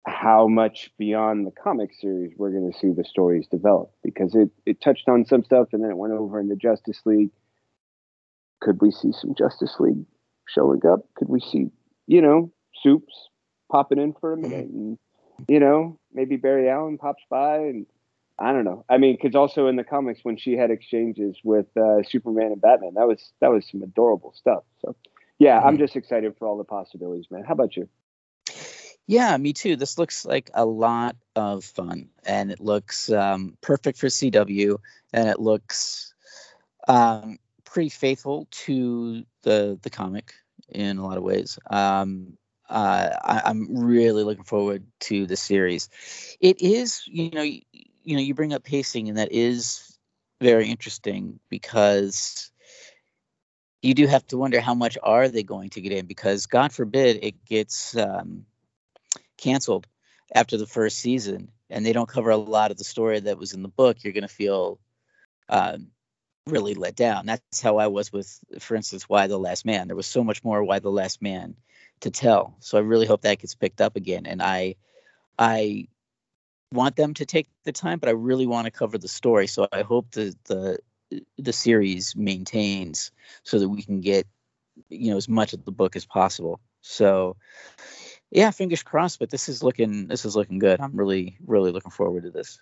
how 0.08 0.48
much 0.48 0.90
beyond 0.98 1.46
the 1.46 1.52
comic 1.52 1.92
series 1.94 2.32
we're 2.38 2.52
going 2.52 2.72
to 2.72 2.78
see 2.80 2.92
the 2.94 3.04
stories 3.04 3.46
develop 3.48 3.92
because 4.04 4.34
it, 4.36 4.50
it 4.66 4.80
touched 4.82 5.10
on 5.10 5.26
some 5.26 5.44
stuff 5.44 5.68
and 5.74 5.84
then 5.84 5.92
it 5.92 5.98
went 5.98 6.14
over 6.14 6.40
into 6.40 6.56
Justice 6.56 7.02
League. 7.06 7.30
Could 8.62 8.82
we 8.82 8.90
see 8.90 9.12
some 9.12 9.36
Justice 9.38 9.76
League 9.80 10.06
showing 10.48 10.86
up? 10.86 11.02
Could 11.16 11.28
we 11.28 11.42
see, 11.42 11.68
you 12.08 12.22
know, 12.22 12.52
Soups 12.82 13.30
popping 13.70 14.00
in 14.00 14.14
for 14.14 14.32
a 14.32 14.38
minute 14.38 14.68
and, 14.68 14.98
you 15.50 15.60
know, 15.60 16.00
maybe 16.14 16.38
Barry 16.38 16.70
Allen 16.70 16.98
pops 16.98 17.24
by 17.30 17.58
and 17.58 17.86
I 18.40 18.54
don't 18.54 18.66
know. 18.66 18.86
I 18.90 18.98
mean, 18.98 19.18
because 19.22 19.36
also 19.36 19.68
in 19.68 19.76
the 19.76 19.84
comics 19.84 20.22
when 20.24 20.38
she 20.38 20.54
had 20.54 20.72
exchanges 20.72 21.38
with 21.44 21.66
uh, 21.76 22.04
Superman 22.08 22.54
and 22.54 22.62
Batman, 22.62 22.94
that 22.96 23.08
was 23.08 23.34
that 23.42 23.52
was 23.52 23.68
some 23.70 23.82
adorable 23.82 24.32
stuff. 24.38 24.64
So, 24.82 24.96
yeah, 25.40 25.60
I'm 25.60 25.74
mm-hmm. 25.74 25.84
just 25.84 25.96
excited 25.96 26.36
for 26.38 26.48
all 26.48 26.58
the 26.58 26.64
possibilities, 26.64 27.26
man. 27.32 27.44
How 27.44 27.54
about 27.54 27.76
you? 27.76 27.90
Yeah, 29.08 29.38
me 29.38 29.54
too. 29.54 29.78
This 29.78 29.98
looks 29.98 30.26
like 30.26 30.52
a 30.54 30.66
lot 30.66 31.16
of 31.36 31.64
fun, 31.64 32.10
and 32.26 32.52
it 32.52 32.60
looks 32.60 33.10
um, 33.10 33.58
perfect 33.62 33.98
for 33.98 34.08
CW, 34.08 34.78
and 35.14 35.30
it 35.30 35.40
looks 35.40 36.14
um, 36.90 37.38
pretty 37.64 37.90
faithful 37.90 38.48
to 38.52 39.24
the 39.44 39.80
the 39.82 39.90
comic 39.90 40.34
in 40.68 40.98
a 40.98 41.06
lot 41.06 41.18
of 41.18 41.24
ways. 41.24 41.58
Um, 41.70 42.38
uh, 42.70 43.12
I, 43.24 43.50
am 43.50 43.68
really 43.72 44.26
looking 44.26 44.44
forward 44.44 44.84
to 45.02 45.26
the 45.26 45.38
series. 45.38 45.88
It 46.42 46.62
is, 46.62 47.04
you 47.08 47.30
know, 47.32 47.44
you, 47.44 47.62
you 48.04 48.16
know, 48.18 48.22
you 48.22 48.34
bring 48.34 48.54
up 48.54 48.66
pacing, 48.66 49.08
and 49.08 49.18
that 49.18 49.32
is 49.32 49.98
very 50.42 50.70
interesting 50.70 51.40
because 51.50 52.52
you 53.82 53.94
do 53.94 54.06
have 54.06 54.28
to 54.28 54.38
wonder 54.38 54.60
how 54.60 54.74
much 54.74 54.98
are 55.02 55.30
they 55.30 55.44
going 55.44 55.70
to 55.70 55.82
get 55.82 55.94
in 55.94 56.08
because 56.08 56.46
God 56.46 56.74
forbid 56.74 57.20
it 57.22 57.46
gets 57.46 57.96
um, 57.96 58.46
canceled 59.38 59.88
after 60.34 60.58
the 60.58 60.68
first 60.68 61.00
season 61.00 61.52
and 61.70 61.86
they 61.86 61.94
don't 61.94 62.10
cover 62.10 62.30
a 62.30 62.38
lot 62.38 62.72
of 62.72 62.78
the 62.78 62.84
story 62.84 63.20
that 63.20 63.38
was 63.38 63.54
in 63.54 63.62
the 63.62 63.68
book, 63.68 64.04
you're 64.04 64.14
going 64.14 64.22
to 64.24 64.28
feel 64.28 64.80
um, 65.50 65.88
really 66.46 66.74
let 66.74 66.96
down. 66.96 67.26
That's 67.26 67.62
how 67.62 67.78
I 67.78 67.88
was 67.88 68.12
with, 68.12 68.40
for 68.60 68.76
instance, 68.76 69.08
Y 69.10 69.28
the 69.28 69.38
Last 69.38 69.66
Man. 69.66 69.88
There 69.88 69.96
was 69.96 70.08
so 70.08 70.24
much 70.24 70.44
more 70.44 70.64
Y 70.64 70.80
the 70.80 70.90
Last 70.90 71.22
Man 71.22 71.56
to 72.02 72.12
tell. 72.12 72.56
So 72.60 72.78
I 72.78 72.82
really 72.82 73.06
hope 73.06 73.22
that 73.22 73.40
gets 73.40 73.56
picked 73.56 73.82
up 73.82 73.96
again. 73.96 74.26
And 74.26 74.42
I, 74.42 74.76
I 75.38 75.88
want 76.72 76.96
them 76.96 77.14
to 77.16 77.26
take 77.26 77.48
the 77.64 77.72
time, 77.72 78.00
but 78.00 78.10
I 78.10 78.14
really 78.14 78.48
want 78.48 78.66
to 78.66 78.72
cover 78.72 78.98
the 78.98 79.08
story. 79.08 79.48
So 79.48 79.68
I 79.72 79.82
hope 79.82 80.12
the 80.12 80.36
the 80.46 80.80
the 81.38 81.54
series 81.54 82.16
maintains 82.18 83.12
so 83.44 83.60
that 83.60 83.70
we 83.70 83.82
can 83.82 84.02
get 84.02 84.28
you 84.90 85.12
know 85.12 85.18
as 85.18 85.30
much 85.30 85.54
of 85.54 85.64
the 85.64 85.72
book 85.72 85.96
as 85.96 86.06
possible. 86.06 86.60
So 86.82 87.38
Yeah, 88.32 88.52
fingers 88.52 88.84
crossed. 88.84 89.20
But 89.20 89.30
this 89.30 89.50
is 89.50 89.64
looking 89.64 90.08
this 90.08 90.26
is 90.26 90.36
looking 90.36 90.60
good. 90.60 90.80
I'm 90.80 90.96
really 90.96 91.38
really 91.46 91.72
looking 91.72 91.92
forward 91.92 92.24
to 92.24 92.32
this. 92.32 92.60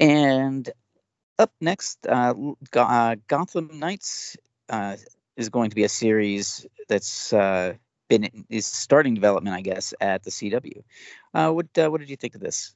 And 0.00 0.68
up 1.38 1.52
next, 1.60 2.06
uh, 2.06 2.34
uh, 2.74 3.16
Gotham 3.26 3.78
Knights 3.78 4.36
uh, 4.68 4.96
is 5.36 5.48
going 5.48 5.70
to 5.70 5.76
be 5.76 5.84
a 5.84 5.88
series 5.88 6.66
that's 6.88 7.32
uh, 7.32 7.74
been 8.08 8.46
is 8.48 8.66
starting 8.66 9.14
development, 9.14 9.54
I 9.54 9.60
guess, 9.60 9.94
at 10.00 10.22
the 10.24 10.30
CW. 10.30 10.82
Uh, 11.34 11.50
what 11.52 11.66
uh, 11.78 11.88
what 11.88 12.00
did 12.00 12.10
you 12.10 12.16
think 12.16 12.34
of 12.34 12.40
this? 12.40 12.74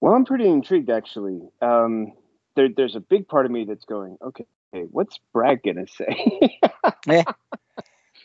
Well, 0.00 0.14
I'm 0.14 0.24
pretty 0.24 0.48
intrigued 0.48 0.90
actually. 0.90 1.40
Um, 1.60 2.12
there, 2.56 2.68
there's 2.74 2.96
a 2.96 3.00
big 3.00 3.28
part 3.28 3.46
of 3.46 3.52
me 3.52 3.64
that's 3.64 3.84
going, 3.84 4.16
okay, 4.22 4.46
what's 4.90 5.18
Brad 5.32 5.62
gonna 5.62 5.86
say? 5.86 6.58
yeah. 7.06 7.24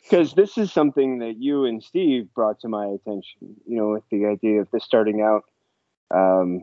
Because 0.06 0.34
this 0.34 0.58
is 0.58 0.72
something 0.72 1.20
that 1.20 1.38
you 1.40 1.66
and 1.66 1.84
Steve 1.84 2.28
brought 2.34 2.60
to 2.60 2.68
my 2.68 2.86
attention. 2.86 3.56
You 3.66 3.78
know, 3.78 3.90
with 3.90 4.04
the 4.12 4.28
idea 4.28 4.62
of 4.62 4.70
this 4.72 4.84
starting 4.84 5.22
out 5.22 5.44
um, 6.14 6.62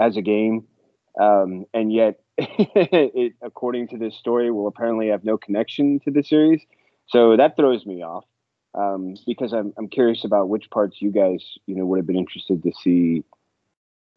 as 0.00 0.16
a 0.16 0.22
game, 0.22 0.66
um, 1.20 1.66
and 1.74 1.92
yet 1.92 2.20
it, 2.38 3.34
according 3.42 3.88
to 3.88 3.98
this 3.98 4.16
story, 4.16 4.50
will 4.50 4.66
apparently 4.66 5.08
have 5.08 5.22
no 5.24 5.36
connection 5.36 6.00
to 6.00 6.10
the 6.10 6.22
series. 6.22 6.62
So 7.06 7.36
that 7.36 7.56
throws 7.56 7.84
me 7.84 8.02
off 8.02 8.24
um, 8.74 9.16
because 9.26 9.52
I'm 9.52 9.72
I'm 9.76 9.88
curious 9.88 10.24
about 10.24 10.48
which 10.48 10.70
parts 10.70 11.00
you 11.00 11.10
guys 11.10 11.44
you 11.66 11.76
know 11.76 11.84
would 11.86 11.98
have 11.98 12.06
been 12.06 12.16
interested 12.16 12.62
to 12.62 12.72
see 12.82 13.22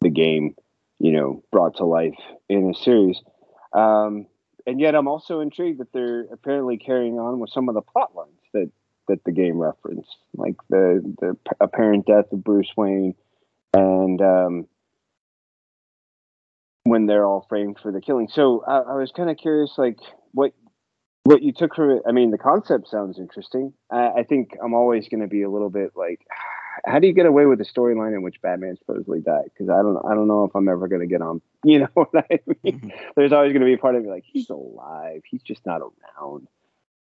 the 0.00 0.10
game 0.10 0.54
you 0.98 1.12
know 1.12 1.42
brought 1.52 1.76
to 1.76 1.84
life 1.84 2.18
in 2.48 2.70
a 2.70 2.74
series. 2.74 3.20
Um, 3.72 4.26
and 4.68 4.78
yet 4.78 4.94
I'm 4.94 5.08
also 5.08 5.40
intrigued 5.40 5.80
that 5.80 5.92
they're 5.92 6.26
apparently 6.30 6.76
carrying 6.76 7.18
on 7.18 7.40
with 7.40 7.50
some 7.50 7.68
of 7.68 7.74
the 7.74 7.80
plot 7.80 8.14
lines 8.14 8.40
that 8.52 8.70
that 9.08 9.24
the 9.24 9.32
game 9.32 9.58
referenced, 9.58 10.16
like 10.34 10.56
the 10.68 11.02
the 11.20 11.36
apparent 11.60 12.06
death 12.06 12.30
of 12.32 12.44
Bruce 12.44 12.70
Wayne 12.76 13.14
and 13.72 14.20
um, 14.20 14.66
when 16.84 17.06
they're 17.06 17.24
all 17.24 17.46
framed 17.48 17.78
for 17.82 17.92
the 17.92 18.00
killing. 18.00 18.28
So 18.28 18.62
I, 18.66 18.78
I 18.78 18.94
was 18.96 19.10
kind 19.10 19.30
of 19.30 19.38
curious, 19.38 19.72
like 19.78 19.98
what 20.32 20.52
what 21.24 21.42
you 21.42 21.52
took 21.52 21.74
from 21.74 21.90
it. 21.90 22.02
I 22.06 22.12
mean, 22.12 22.30
the 22.30 22.38
concept 22.38 22.88
sounds 22.88 23.18
interesting. 23.18 23.72
I, 23.90 24.08
I 24.18 24.22
think 24.22 24.50
I'm 24.62 24.74
always 24.74 25.08
going 25.08 25.20
to 25.20 25.26
be 25.26 25.42
a 25.42 25.50
little 25.50 25.70
bit 25.70 25.92
like, 25.96 26.20
how 26.84 26.98
do 26.98 27.06
you 27.06 27.12
get 27.12 27.26
away 27.26 27.46
with 27.46 27.60
a 27.60 27.64
storyline 27.64 28.14
in 28.14 28.22
which 28.22 28.40
Batman 28.40 28.76
supposedly 28.78 29.20
died? 29.20 29.50
Because 29.52 29.68
I 29.68 29.82
don't 29.82 29.98
I 30.04 30.14
don't 30.14 30.28
know 30.28 30.44
if 30.44 30.54
I'm 30.54 30.68
ever 30.68 30.88
going 30.88 31.00
to 31.00 31.06
get 31.06 31.22
on. 31.22 31.40
You 31.64 31.80
know 31.80 31.88
what 31.94 32.10
I 32.14 32.38
mean? 32.46 32.78
Mm-hmm. 32.80 32.88
There's 33.16 33.32
always 33.32 33.52
going 33.52 33.62
to 33.62 33.66
be 33.66 33.74
a 33.74 33.78
part 33.78 33.96
of 33.96 34.04
me 34.04 34.08
like 34.08 34.24
he's 34.24 34.48
alive. 34.48 35.22
He's 35.28 35.42
just 35.42 35.66
not 35.66 35.80
around. 35.80 36.46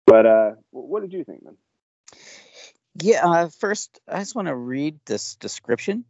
But 0.06 0.26
uh, 0.26 0.50
what 0.72 1.02
did 1.02 1.12
you 1.12 1.22
think, 1.22 1.44
man? 1.44 1.56
Yeah, 3.00 3.24
uh, 3.24 3.48
first 3.48 4.00
I 4.08 4.18
just 4.18 4.34
want 4.34 4.48
to 4.48 4.54
read 4.56 4.98
this 5.06 5.36
description. 5.36 6.04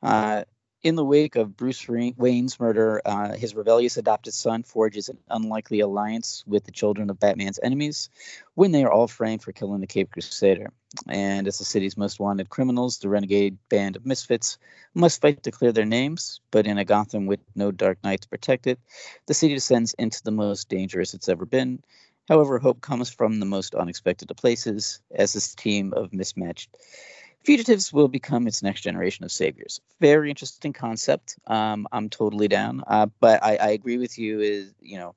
Uh, 0.00 0.44
in 0.82 0.94
the 0.94 1.04
wake 1.04 1.36
of 1.36 1.56
Bruce 1.56 1.88
Wayne's 1.88 2.60
murder, 2.60 3.00
uh, 3.04 3.34
his 3.34 3.54
rebellious 3.54 3.96
adopted 3.96 4.34
son 4.34 4.62
forges 4.62 5.08
an 5.08 5.18
unlikely 5.28 5.80
alliance 5.80 6.44
with 6.46 6.64
the 6.64 6.70
children 6.70 7.10
of 7.10 7.18
Batman's 7.18 7.58
enemies 7.62 8.08
when 8.54 8.72
they 8.72 8.84
are 8.84 8.92
all 8.92 9.08
framed 9.08 9.42
for 9.42 9.52
killing 9.52 9.80
the 9.80 9.86
Cape 9.86 10.10
Crusader. 10.10 10.72
And 11.08 11.48
as 11.48 11.58
the 11.58 11.64
city's 11.64 11.96
most 11.96 12.20
wanted 12.20 12.50
criminals, 12.50 12.98
the 12.98 13.08
renegade 13.08 13.58
band 13.68 13.96
of 13.96 14.06
misfits 14.06 14.58
must 14.94 15.20
fight 15.20 15.42
to 15.42 15.50
clear 15.50 15.72
their 15.72 15.84
names. 15.84 16.40
But 16.50 16.66
in 16.66 16.78
a 16.78 16.84
Gotham 16.84 17.26
with 17.26 17.40
no 17.54 17.70
Dark 17.72 17.98
Knight 18.04 18.20
to 18.22 18.28
protect 18.28 18.66
it, 18.66 18.78
the 19.26 19.34
city 19.34 19.54
descends 19.54 19.94
into 19.98 20.22
the 20.22 20.30
most 20.30 20.68
dangerous 20.68 21.14
it's 21.14 21.28
ever 21.28 21.46
been. 21.46 21.82
However, 22.28 22.58
hope 22.58 22.80
comes 22.80 23.08
from 23.08 23.38
the 23.38 23.46
most 23.46 23.74
unexpected 23.74 24.30
of 24.30 24.36
places 24.36 25.00
as 25.14 25.32
this 25.32 25.54
team 25.54 25.92
of 25.94 26.12
mismatched 26.12 26.70
fugitives 27.44 27.92
will 27.92 28.08
become 28.08 28.46
its 28.46 28.62
next 28.62 28.82
generation 28.82 29.24
of 29.24 29.32
saviors. 29.32 29.80
Very 30.00 30.30
interesting 30.30 30.72
concept. 30.72 31.38
Um, 31.46 31.86
I'm 31.92 32.08
totally 32.08 32.48
down. 32.48 32.82
Uh, 32.86 33.06
but 33.20 33.42
I, 33.42 33.56
I, 33.56 33.68
agree 33.70 33.98
with 33.98 34.18
you. 34.18 34.40
Is 34.40 34.74
you 34.80 34.98
know, 34.98 35.14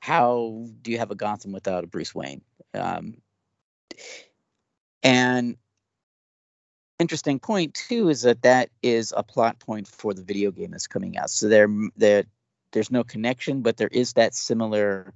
how 0.00 0.66
do 0.82 0.90
you 0.90 0.98
have 0.98 1.10
a 1.10 1.14
Gotham 1.14 1.52
without 1.52 1.84
a 1.84 1.86
Bruce 1.86 2.14
Wayne? 2.14 2.42
Um, 2.74 3.18
and 5.02 5.56
interesting 6.98 7.40
point 7.40 7.74
too 7.74 8.08
is 8.08 8.22
that 8.22 8.42
that 8.42 8.70
is 8.82 9.12
a 9.16 9.22
plot 9.22 9.58
point 9.58 9.88
for 9.88 10.14
the 10.14 10.22
video 10.22 10.50
game 10.50 10.70
that's 10.70 10.86
coming 10.86 11.18
out. 11.18 11.30
So 11.30 11.48
there, 11.48 11.68
there, 11.96 12.24
there's 12.72 12.90
no 12.90 13.04
connection, 13.04 13.62
but 13.62 13.76
there 13.76 13.88
is 13.88 14.14
that 14.14 14.34
similar 14.34 15.12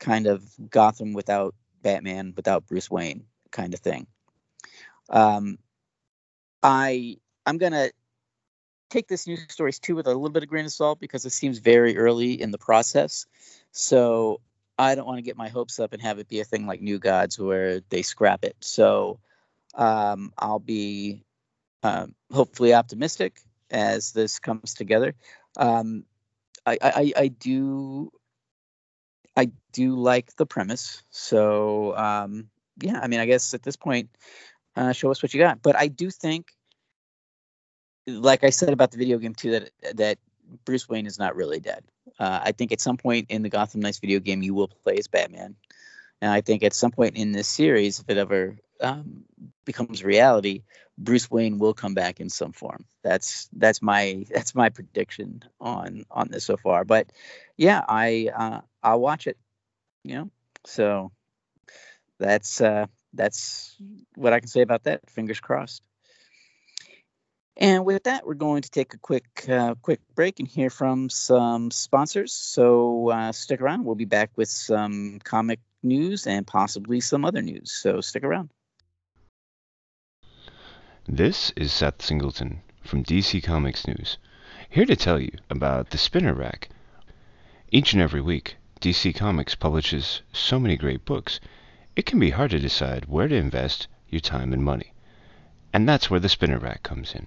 kind 0.00 0.26
of 0.26 0.42
Gotham 0.70 1.12
without 1.12 1.54
Batman, 1.82 2.32
without 2.36 2.66
Bruce 2.66 2.90
Wayne 2.90 3.24
kind 3.50 3.74
of 3.74 3.80
thing. 3.80 4.06
Um, 5.10 5.58
I 6.66 7.18
I'm 7.46 7.58
gonna 7.58 7.90
take 8.90 9.06
this 9.06 9.26
news 9.28 9.46
stories 9.48 9.78
too 9.78 9.94
with 9.94 10.06
a 10.06 10.10
little 10.10 10.30
bit 10.30 10.42
of 10.42 10.48
grain 10.48 10.64
of 10.64 10.72
salt 10.72 10.98
because 10.98 11.24
it 11.24 11.30
seems 11.30 11.58
very 11.58 11.96
early 11.96 12.40
in 12.40 12.50
the 12.50 12.58
process. 12.58 13.24
So 13.70 14.40
I 14.76 14.96
don't 14.96 15.06
want 15.06 15.18
to 15.18 15.22
get 15.22 15.36
my 15.36 15.48
hopes 15.48 15.78
up 15.78 15.92
and 15.92 16.02
have 16.02 16.18
it 16.18 16.28
be 16.28 16.40
a 16.40 16.44
thing 16.44 16.66
like 16.66 16.82
New 16.82 16.98
Gods 16.98 17.38
where 17.38 17.80
they 17.88 18.02
scrap 18.02 18.44
it. 18.44 18.56
So 18.60 19.20
um, 19.76 20.32
I'll 20.38 20.58
be 20.58 21.24
um, 21.84 22.14
hopefully 22.32 22.74
optimistic 22.74 23.40
as 23.70 24.12
this 24.12 24.40
comes 24.40 24.74
together. 24.74 25.14
Um, 25.56 26.04
I, 26.66 26.78
I, 26.82 27.12
I 27.16 27.28
do 27.28 28.10
I 29.36 29.50
do 29.72 29.94
like 29.94 30.34
the 30.36 30.46
premise. 30.46 31.02
So 31.10 31.96
um, 31.96 32.48
yeah, 32.82 32.98
I 33.00 33.06
mean, 33.06 33.20
I 33.20 33.26
guess 33.26 33.54
at 33.54 33.62
this 33.62 33.76
point, 33.76 34.10
uh, 34.76 34.92
show 34.92 35.10
us 35.10 35.22
what 35.22 35.32
you 35.34 35.40
got. 35.40 35.62
But 35.62 35.76
I 35.76 35.88
do 35.88 36.10
think, 36.10 36.52
like 38.06 38.44
I 38.44 38.50
said 38.50 38.72
about 38.72 38.90
the 38.90 38.98
video 38.98 39.18
game 39.18 39.34
too, 39.34 39.50
that 39.52 39.70
that 39.96 40.18
Bruce 40.64 40.88
Wayne 40.88 41.06
is 41.06 41.18
not 41.18 41.36
really 41.36 41.60
dead. 41.60 41.84
Uh, 42.18 42.40
I 42.42 42.52
think 42.52 42.72
at 42.72 42.80
some 42.80 42.96
point 42.96 43.26
in 43.30 43.42
the 43.42 43.48
Gotham 43.48 43.80
Knights 43.80 43.98
video 43.98 44.20
game, 44.20 44.42
you 44.42 44.54
will 44.54 44.68
play 44.68 44.96
as 44.96 45.08
Batman, 45.08 45.56
and 46.20 46.30
I 46.30 46.40
think 46.40 46.62
at 46.62 46.74
some 46.74 46.90
point 46.90 47.16
in 47.16 47.32
this 47.32 47.48
series, 47.48 47.98
if 47.98 48.08
it 48.08 48.16
ever 48.16 48.56
um, 48.80 49.24
becomes 49.64 50.04
reality, 50.04 50.62
Bruce 50.98 51.30
Wayne 51.30 51.58
will 51.58 51.74
come 51.74 51.94
back 51.94 52.20
in 52.20 52.30
some 52.30 52.52
form. 52.52 52.84
That's 53.02 53.48
that's 53.52 53.82
my 53.82 54.24
that's 54.30 54.54
my 54.54 54.68
prediction 54.68 55.42
on 55.60 56.04
on 56.10 56.28
this 56.28 56.44
so 56.44 56.56
far. 56.56 56.84
But 56.84 57.12
yeah, 57.56 57.84
I 57.88 58.30
uh, 58.34 58.60
I'll 58.82 59.00
watch 59.00 59.26
it. 59.26 59.36
You 60.04 60.14
know, 60.14 60.30
so 60.64 61.10
that's 62.18 62.60
uh, 62.60 62.86
that's 63.12 63.76
what 64.14 64.32
I 64.32 64.40
can 64.40 64.48
say 64.48 64.62
about 64.62 64.84
that. 64.84 65.08
Fingers 65.10 65.40
crossed. 65.40 65.82
And 67.58 67.86
with 67.86 68.04
that, 68.04 68.26
we're 68.26 68.34
going 68.34 68.62
to 68.62 68.70
take 68.70 68.92
a 68.92 68.98
quick 68.98 69.46
uh, 69.48 69.74
quick 69.76 70.00
break 70.14 70.40
and 70.40 70.48
hear 70.48 70.68
from 70.68 71.08
some 71.08 71.70
sponsors. 71.70 72.32
So 72.32 73.10
uh, 73.10 73.32
stick 73.32 73.60
around. 73.60 73.84
We'll 73.84 73.94
be 73.94 74.04
back 74.04 74.30
with 74.36 74.48
some 74.48 75.20
comic 75.24 75.60
news 75.82 76.26
and 76.26 76.46
possibly 76.46 77.00
some 77.00 77.24
other 77.24 77.40
news. 77.40 77.72
So 77.72 78.00
stick 78.00 78.24
around. 78.24 78.50
This 81.08 81.52
is 81.56 81.72
Seth 81.72 82.02
Singleton 82.02 82.62
from 82.82 83.04
DC 83.04 83.42
Comics 83.42 83.86
News, 83.86 84.18
here 84.68 84.84
to 84.86 84.96
tell 84.96 85.20
you 85.20 85.30
about 85.48 85.90
the 85.90 85.98
Spinner 85.98 86.34
Rack. 86.34 86.68
Each 87.70 87.92
and 87.92 88.02
every 88.02 88.20
week, 88.20 88.56
DC 88.80 89.14
Comics 89.14 89.54
publishes 89.54 90.22
so 90.32 90.58
many 90.58 90.76
great 90.76 91.04
books 91.04 91.40
it 91.96 92.04
can 92.04 92.18
be 92.18 92.30
hard 92.30 92.50
to 92.50 92.58
decide 92.58 93.06
where 93.06 93.26
to 93.26 93.34
invest 93.34 93.88
your 94.10 94.20
time 94.20 94.52
and 94.52 94.62
money. 94.62 94.92
And 95.72 95.88
that's 95.88 96.10
where 96.10 96.20
the 96.20 96.28
spinner 96.28 96.58
rack 96.58 96.82
comes 96.82 97.14
in. 97.14 97.26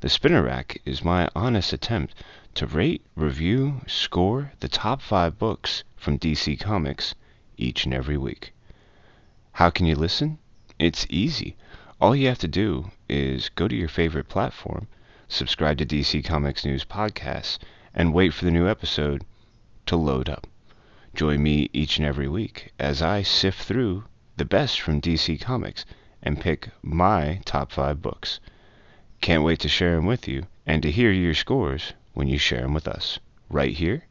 The 0.00 0.08
spinner 0.08 0.44
rack 0.44 0.80
is 0.84 1.02
my 1.02 1.28
honest 1.34 1.72
attempt 1.72 2.14
to 2.54 2.66
rate, 2.68 3.04
review, 3.16 3.80
score 3.88 4.52
the 4.60 4.68
top 4.68 5.02
five 5.02 5.40
books 5.40 5.82
from 5.96 6.20
DC 6.20 6.60
Comics 6.60 7.16
each 7.56 7.84
and 7.84 7.92
every 7.92 8.16
week. 8.16 8.52
How 9.54 9.70
can 9.70 9.86
you 9.86 9.96
listen? 9.96 10.38
It's 10.78 11.04
easy. 11.10 11.56
All 12.00 12.14
you 12.14 12.28
have 12.28 12.38
to 12.38 12.46
do 12.46 12.92
is 13.08 13.48
go 13.48 13.66
to 13.66 13.74
your 13.74 13.88
favorite 13.88 14.28
platform, 14.28 14.86
subscribe 15.26 15.78
to 15.78 15.84
DC 15.84 16.24
Comics 16.24 16.64
News 16.64 16.84
Podcasts, 16.84 17.58
and 17.92 18.14
wait 18.14 18.32
for 18.32 18.44
the 18.44 18.52
new 18.52 18.68
episode 18.68 19.24
to 19.86 19.96
load 19.96 20.28
up. 20.28 20.46
Join 21.12 21.42
me 21.42 21.70
each 21.72 21.98
and 21.98 22.06
every 22.06 22.28
week 22.28 22.72
as 22.78 23.02
I 23.02 23.22
sift 23.22 23.62
through 23.62 24.04
the 24.36 24.44
best 24.44 24.80
from 24.80 25.00
DC 25.00 25.40
Comics 25.40 25.84
and 26.22 26.40
pick 26.40 26.68
my 26.82 27.40
top 27.44 27.72
five 27.72 28.00
books. 28.00 28.38
Can't 29.20 29.42
wait 29.42 29.60
to 29.60 29.68
share 29.68 29.96
them 29.96 30.06
with 30.06 30.28
you 30.28 30.44
and 30.66 30.82
to 30.82 30.90
hear 30.90 31.10
your 31.10 31.34
scores 31.34 31.92
when 32.14 32.28
you 32.28 32.38
share 32.38 32.62
them 32.62 32.74
with 32.74 32.88
us, 32.88 33.18
right 33.50 33.74
here 33.74 34.04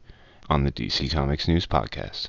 on 0.48 0.64
the 0.64 0.72
DC 0.72 1.10
Comics 1.10 1.48
News 1.48 1.66
Podcast. 1.66 2.28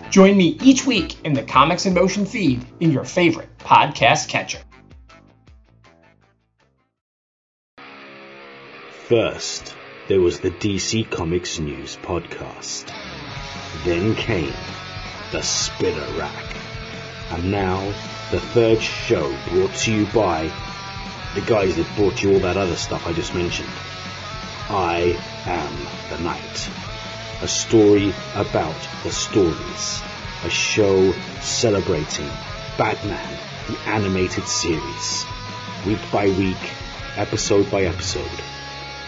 Join 0.11 0.35
me 0.35 0.57
each 0.61 0.85
week 0.85 1.15
in 1.23 1.31
the 1.31 1.41
Comics 1.41 1.85
in 1.85 1.93
Motion 1.93 2.25
feed 2.25 2.65
in 2.81 2.91
your 2.91 3.05
favorite 3.05 3.57
podcast 3.59 4.27
catcher. 4.27 4.59
First, 9.07 9.73
there 10.09 10.19
was 10.19 10.41
the 10.41 10.51
DC 10.51 11.09
Comics 11.09 11.59
News 11.59 11.97
podcast. 12.01 12.93
Then 13.85 14.15
came 14.15 14.53
the 15.31 15.41
Spinner 15.41 16.19
Rack. 16.19 16.55
And 17.29 17.49
now, 17.49 17.79
the 18.31 18.41
third 18.41 18.81
show 18.81 19.33
brought 19.47 19.73
to 19.75 19.93
you 19.93 20.05
by 20.07 20.51
the 21.35 21.41
guys 21.41 21.77
that 21.77 21.87
brought 21.95 22.21
you 22.21 22.33
all 22.33 22.39
that 22.39 22.57
other 22.57 22.75
stuff 22.75 23.07
I 23.07 23.13
just 23.13 23.33
mentioned. 23.33 23.69
I 24.69 25.17
am 25.45 26.17
the 26.17 26.21
Night 26.21 26.90
a 27.41 27.47
story 27.47 28.13
about 28.35 28.75
the 29.03 29.09
stories, 29.09 30.01
a 30.45 30.49
show 30.49 31.11
celebrating 31.41 32.29
Batman, 32.77 33.39
the 33.67 33.77
animated 33.89 34.47
series, 34.47 35.25
week 35.87 35.99
by 36.11 36.27
week, 36.27 36.71
episode 37.17 37.69
by 37.71 37.83
episode. 37.83 38.29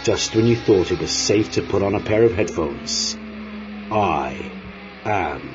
Just 0.04 0.36
when 0.36 0.48
you 0.48 0.56
thought 0.56 0.92
it 0.92 1.00
was 1.00 1.12
safe 1.12 1.52
to 1.52 1.62
put 1.62 1.84
on 1.84 1.94
a 1.94 2.00
pair 2.00 2.24
of 2.24 2.34
headphones, 2.34 3.16
I 3.92 4.52
am 5.06 5.54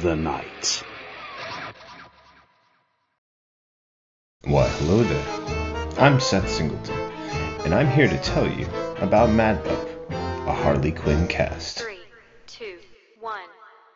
the 0.00 0.16
Night. 0.16 0.82
Why, 4.44 4.66
hello 4.68 5.02
there. 5.02 5.98
I'm 5.98 6.18
Seth 6.18 6.48
Singleton, 6.48 6.98
and 7.64 7.74
I'm 7.74 7.90
here 7.90 8.08
to 8.08 8.18
tell 8.18 8.50
you 8.50 8.66
about 9.00 9.28
Mad 9.30 9.62
a 10.50 10.52
Harley 10.52 10.90
Quinn 10.90 11.28
cast. 11.28 11.78
Three, 11.78 12.00
two, 12.48 12.78
one. 13.20 13.38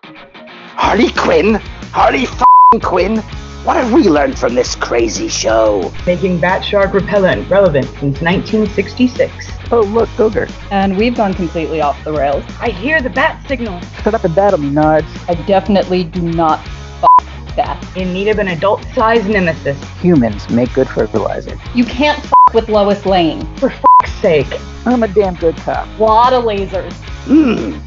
Harley 0.04 1.10
Quinn? 1.10 1.54
Harley 1.90 2.22
f***ing 2.22 2.80
Quinn? 2.80 3.16
What 3.64 3.76
have 3.76 3.92
we 3.92 4.04
learned 4.04 4.38
from 4.38 4.54
this 4.54 4.76
crazy 4.76 5.26
show? 5.26 5.92
making 6.06 6.38
bat 6.38 6.64
shark 6.64 6.94
repellent 6.94 7.50
relevant 7.50 7.86
since 7.86 8.20
1966. 8.20 9.32
Oh, 9.72 9.80
look, 9.80 10.08
Ogre. 10.20 10.46
and 10.70 10.96
we've 10.96 11.16
gone 11.16 11.34
completely 11.34 11.80
off 11.80 12.02
the 12.04 12.12
rails. 12.12 12.44
I 12.60 12.70
hear 12.70 13.02
the 13.02 13.10
bat 13.10 13.44
signal. 13.48 13.80
Shut 14.04 14.14
up 14.14 14.22
and 14.22 14.34
battle 14.36 14.60
me, 14.60 14.70
Nards. 14.70 15.10
I 15.28 15.34
definitely 15.46 16.04
do 16.04 16.22
not 16.22 16.60
f 16.60 17.56
that. 17.56 17.96
In 17.96 18.12
need 18.12 18.28
of 18.28 18.38
an 18.38 18.46
adult-sized 18.48 19.28
nemesis. 19.28 19.82
Humans 20.00 20.48
make 20.50 20.72
good 20.72 20.88
fertilizer. 20.88 21.58
You 21.74 21.84
can't 21.84 22.18
f 22.24 22.32
with 22.54 22.68
Lois 22.68 23.04
Lane. 23.06 23.44
For 23.56 23.70
f***'s 23.70 23.93
sake. 24.24 24.58
I'm 24.87 25.02
a 25.02 25.08
damn 25.08 25.34
good 25.34 25.54
cop. 25.58 25.87
A 25.87 26.02
Lot 26.02 26.32
of 26.32 26.44
lasers. 26.44 26.94
Hmm. 27.26 27.78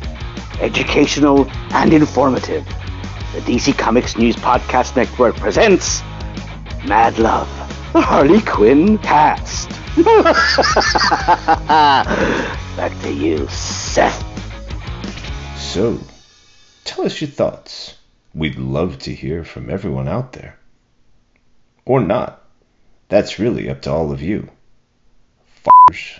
Educational 0.62 1.50
and 1.71 1.91
informative. 1.91 2.63
The 3.34 3.41
DC 3.41 3.76
Comics 3.76 4.15
News 4.15 4.36
Podcast 4.36 4.95
Network 4.95 5.36
presents 5.38 6.02
Mad 6.86 7.17
Love, 7.17 7.50
the 7.91 8.02
Harley 8.02 8.41
Quinn 8.41 9.00
cast. 9.00 9.69
Back 12.78 13.02
to 13.02 13.12
you, 13.12 13.47
Seth. 13.47 14.23
So, 15.58 16.00
tell 16.84 17.04
us 17.08 17.19
your 17.19 17.32
thoughts. 17.32 17.97
We'd 18.36 18.60
love 18.60 19.00
to 19.00 19.12
hear 19.12 19.43
from 19.43 19.71
everyone 19.71 20.08
out 20.08 20.34
there. 20.34 20.60
Or 21.84 22.00
not. 22.00 22.43
That's 23.10 23.39
really 23.39 23.71
up 23.71 23.82
to 23.82 23.91
all 23.91 24.12
of 24.12 24.21
you. 24.21 24.52
F***ers. 25.65 26.19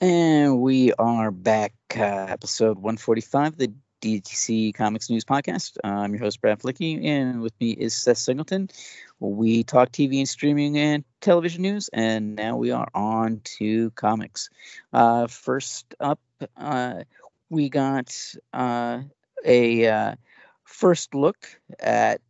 And 0.00 0.60
we 0.60 0.92
are 0.92 1.32
back, 1.32 1.72
uh, 1.96 2.26
episode 2.28 2.76
145 2.76 3.54
of 3.54 3.58
the 3.58 3.72
DC 4.00 4.72
Comics 4.72 5.10
News 5.10 5.24
Podcast. 5.24 5.76
I'm 5.82 6.12
your 6.12 6.22
host, 6.22 6.40
Brad 6.40 6.60
Flicky, 6.60 7.04
and 7.04 7.40
with 7.40 7.52
me 7.60 7.72
is 7.72 7.96
Seth 7.96 8.18
Singleton. 8.18 8.68
We 9.18 9.64
talk 9.64 9.90
TV 9.90 10.18
and 10.18 10.28
streaming 10.28 10.78
and 10.78 11.04
television 11.20 11.62
news, 11.62 11.90
and 11.92 12.36
now 12.36 12.56
we 12.56 12.70
are 12.70 12.86
on 12.94 13.40
to 13.58 13.90
comics. 13.90 14.50
Uh, 14.92 15.26
first 15.26 15.92
up, 15.98 16.20
uh, 16.56 17.02
we 17.50 17.68
got 17.68 18.14
uh, 18.52 19.00
a 19.44 19.88
uh, 19.88 20.14
first 20.62 21.12
look 21.12 21.44
at 21.80 22.20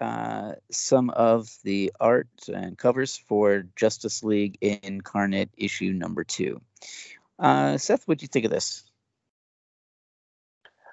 uh, 0.00 0.52
some 0.70 1.10
of 1.10 1.54
the 1.62 1.92
art 2.00 2.28
and 2.50 2.78
covers 2.78 3.18
for 3.18 3.64
Justice 3.76 4.24
League 4.24 4.56
Incarnate 4.62 5.50
issue 5.58 5.92
number 5.92 6.24
two. 6.24 6.62
Uh, 7.38 7.78
Seth, 7.78 8.06
what 8.06 8.18
do 8.18 8.24
you 8.24 8.28
think 8.28 8.44
of 8.44 8.50
this? 8.50 8.84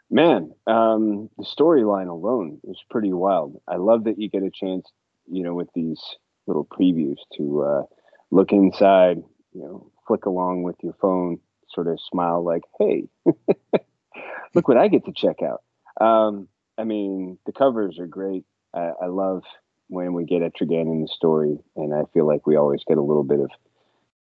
Man, 0.10 0.52
um, 0.68 1.30
the 1.38 1.46
storyline 1.46 2.10
alone 2.10 2.60
is 2.66 2.78
pretty 2.90 3.12
wild. 3.12 3.60
I 3.68 3.78
love 3.78 4.04
that 4.04 4.20
you 4.20 4.30
get 4.30 4.44
a 4.44 4.52
chance, 4.52 4.88
you 5.28 5.44
know, 5.44 5.56
with 5.56 5.70
these 5.74 6.00
little 6.46 6.66
previews 6.66 7.18
to 7.38 7.64
uh, 7.64 7.84
look 8.30 8.52
inside, 8.52 9.18
you 9.54 9.62
know, 9.62 9.92
flick 10.08 10.26
along 10.26 10.62
with 10.62 10.76
your 10.84 10.94
phone, 11.02 11.40
sort 11.70 11.88
of 11.88 12.00
smile 12.00 12.44
like, 12.44 12.62
"Hey, 12.78 13.08
look 14.54 14.68
what 14.68 14.78
I 14.78 14.88
get 14.88 15.06
to 15.06 15.12
check 15.12 15.38
out." 15.42 15.64
Um, 16.00 16.48
I 16.78 16.84
mean, 16.84 17.40
the 17.48 17.52
covers 17.52 17.98
are 18.00 18.08
great. 18.08 18.46
I, 18.76 18.92
I 19.02 19.06
love 19.08 19.42
when 19.88 20.14
we 20.14 20.26
get 20.26 20.42
Etrigan 20.42 20.84
in 20.84 21.02
the 21.02 21.08
story, 21.08 21.58
and 21.76 21.94
I 21.96 22.04
feel 22.14 22.28
like 22.28 22.46
we 22.46 22.58
always 22.58 22.84
get 22.88 22.98
a 22.98 23.04
little 23.04 23.24
bit 23.24 23.40
of 23.40 23.50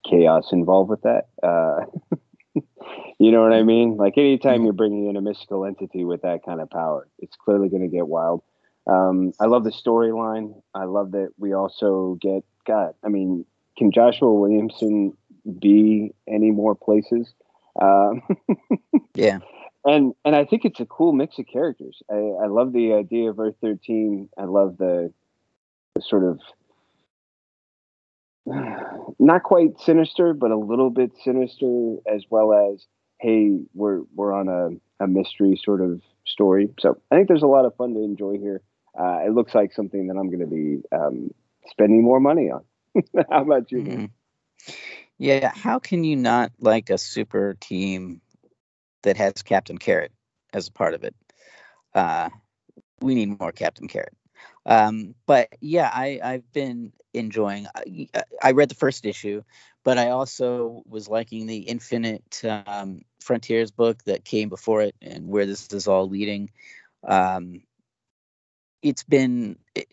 chaos 0.10 0.50
involved 0.52 0.90
with 0.90 1.02
that. 1.04 1.28
Uh, 1.42 1.86
you 3.20 3.32
know 3.32 3.42
what 3.42 3.54
I 3.54 3.64
mean? 3.64 3.98
Like 3.98 4.18
anytime 4.18 4.64
you're 4.64 4.74
bringing 4.74 5.08
in 5.10 5.18
a 5.18 5.22
mystical 5.22 5.66
entity 5.66 6.04
with 6.04 6.22
that 6.22 6.46
kind 6.46 6.62
of 6.62 6.70
power, 6.70 7.08
it's 7.20 7.36
clearly 7.36 7.70
going 7.70 7.84
to 7.84 7.88
get 7.88 8.08
wild. 8.08 8.44
Um, 8.86 9.32
I 9.40 9.46
love 9.46 9.64
the 9.64 9.72
storyline. 9.72 10.62
I 10.74 10.84
love 10.86 11.12
that 11.12 11.30
we 11.38 11.54
also 11.54 12.18
get 12.22 12.44
God. 12.68 12.94
I 13.04 13.08
mean, 13.10 13.46
can 13.78 13.92
Joshua 13.92 14.34
Williamson 14.34 15.16
be 15.60 16.14
any 16.28 16.52
more 16.52 16.76
places? 16.76 17.34
Um, 17.82 18.22
Yeah. 19.16 19.40
and 19.86 20.14
and 20.26 20.36
I 20.36 20.44
think 20.46 20.66
it's 20.66 20.80
a 20.80 20.86
cool 20.86 21.14
mix 21.14 21.38
of 21.40 21.46
characters. 21.46 22.02
I, 22.10 22.16
I 22.16 22.48
love 22.48 22.74
the 22.74 22.94
idea 22.94 23.30
of 23.30 23.40
Earth 23.40 23.56
thirteen. 23.62 24.28
I 24.38 24.46
love 24.46 24.78
the, 24.78 25.14
the 25.96 26.02
sort 26.02 26.24
of 26.24 26.40
not 29.20 29.44
quite 29.44 29.80
sinister, 29.80 30.34
but 30.34 30.52
a 30.52 30.58
little 30.58 30.90
bit 30.90 31.12
sinister, 31.24 31.98
as 32.12 32.24
well 32.30 32.54
as 32.74 32.86
hey, 33.20 33.58
we're 33.74 34.02
we're 34.14 34.34
on 34.34 34.50
a, 34.50 35.04
a 35.04 35.08
mystery 35.08 35.60
sort 35.64 35.82
of 35.82 36.02
story. 36.26 36.70
So 36.80 36.98
I 37.12 37.16
think 37.16 37.28
there's 37.28 37.44
a 37.44 37.48
lot 37.48 37.66
of 37.66 37.76
fun 37.76 37.94
to 37.94 38.02
enjoy 38.02 38.38
here. 38.38 38.62
Uh, 39.00 39.20
it 39.26 39.34
looks 39.34 39.56
like 39.56 39.74
something 39.74 40.08
that 40.08 40.18
I'm 40.18 40.28
going 40.28 40.40
to 40.40 40.46
be 40.46 40.82
um, 40.96 41.34
spending 41.68 42.04
more 42.04 42.20
money 42.20 42.52
on. 42.52 42.64
How 43.30 43.42
about 43.42 43.72
you? 43.72 43.82
man? 43.82 43.98
Mhm. 43.98 44.10
Yeah, 45.18 45.52
how 45.54 45.80
can 45.80 46.04
you 46.04 46.16
not 46.16 46.52
like 46.60 46.90
a 46.90 46.98
super 46.98 47.56
team 47.60 48.22
that 49.04 49.16
has 49.18 49.42
Captain 49.44 49.78
Carrot 49.78 50.12
as 50.54 50.68
a 50.68 50.72
part 50.72 50.94
of 50.96 51.04
it? 51.04 51.16
Uh, 51.94 52.30
we 53.00 53.16
need 53.16 53.40
more 53.40 53.52
Captain 53.52 53.88
Carrot. 53.88 54.16
Um, 54.66 55.16
but 55.26 55.50
yeah, 55.62 55.90
I, 55.94 56.20
I've 56.24 56.52
been 56.52 56.94
enjoying. 57.14 57.68
I, 57.76 58.08
I 58.42 58.52
read 58.52 58.70
the 58.70 58.76
first 58.76 59.06
issue, 59.06 59.44
but 59.84 59.98
I 59.98 60.10
also 60.10 60.84
was 60.88 61.08
liking 61.08 61.46
the 61.46 61.60
Infinite 61.60 62.42
um, 62.68 63.02
Frontiers 63.20 63.72
book 63.72 64.04
that 64.06 64.26
came 64.26 64.50
before 64.50 64.82
it, 64.82 64.96
and 65.02 65.28
where 65.28 65.46
this 65.46 65.68
is 65.72 65.88
all 65.88 66.08
leading. 66.10 66.50
Um, 67.08 67.62
it's 68.82 69.04
been 69.04 69.58
it, 69.76 69.88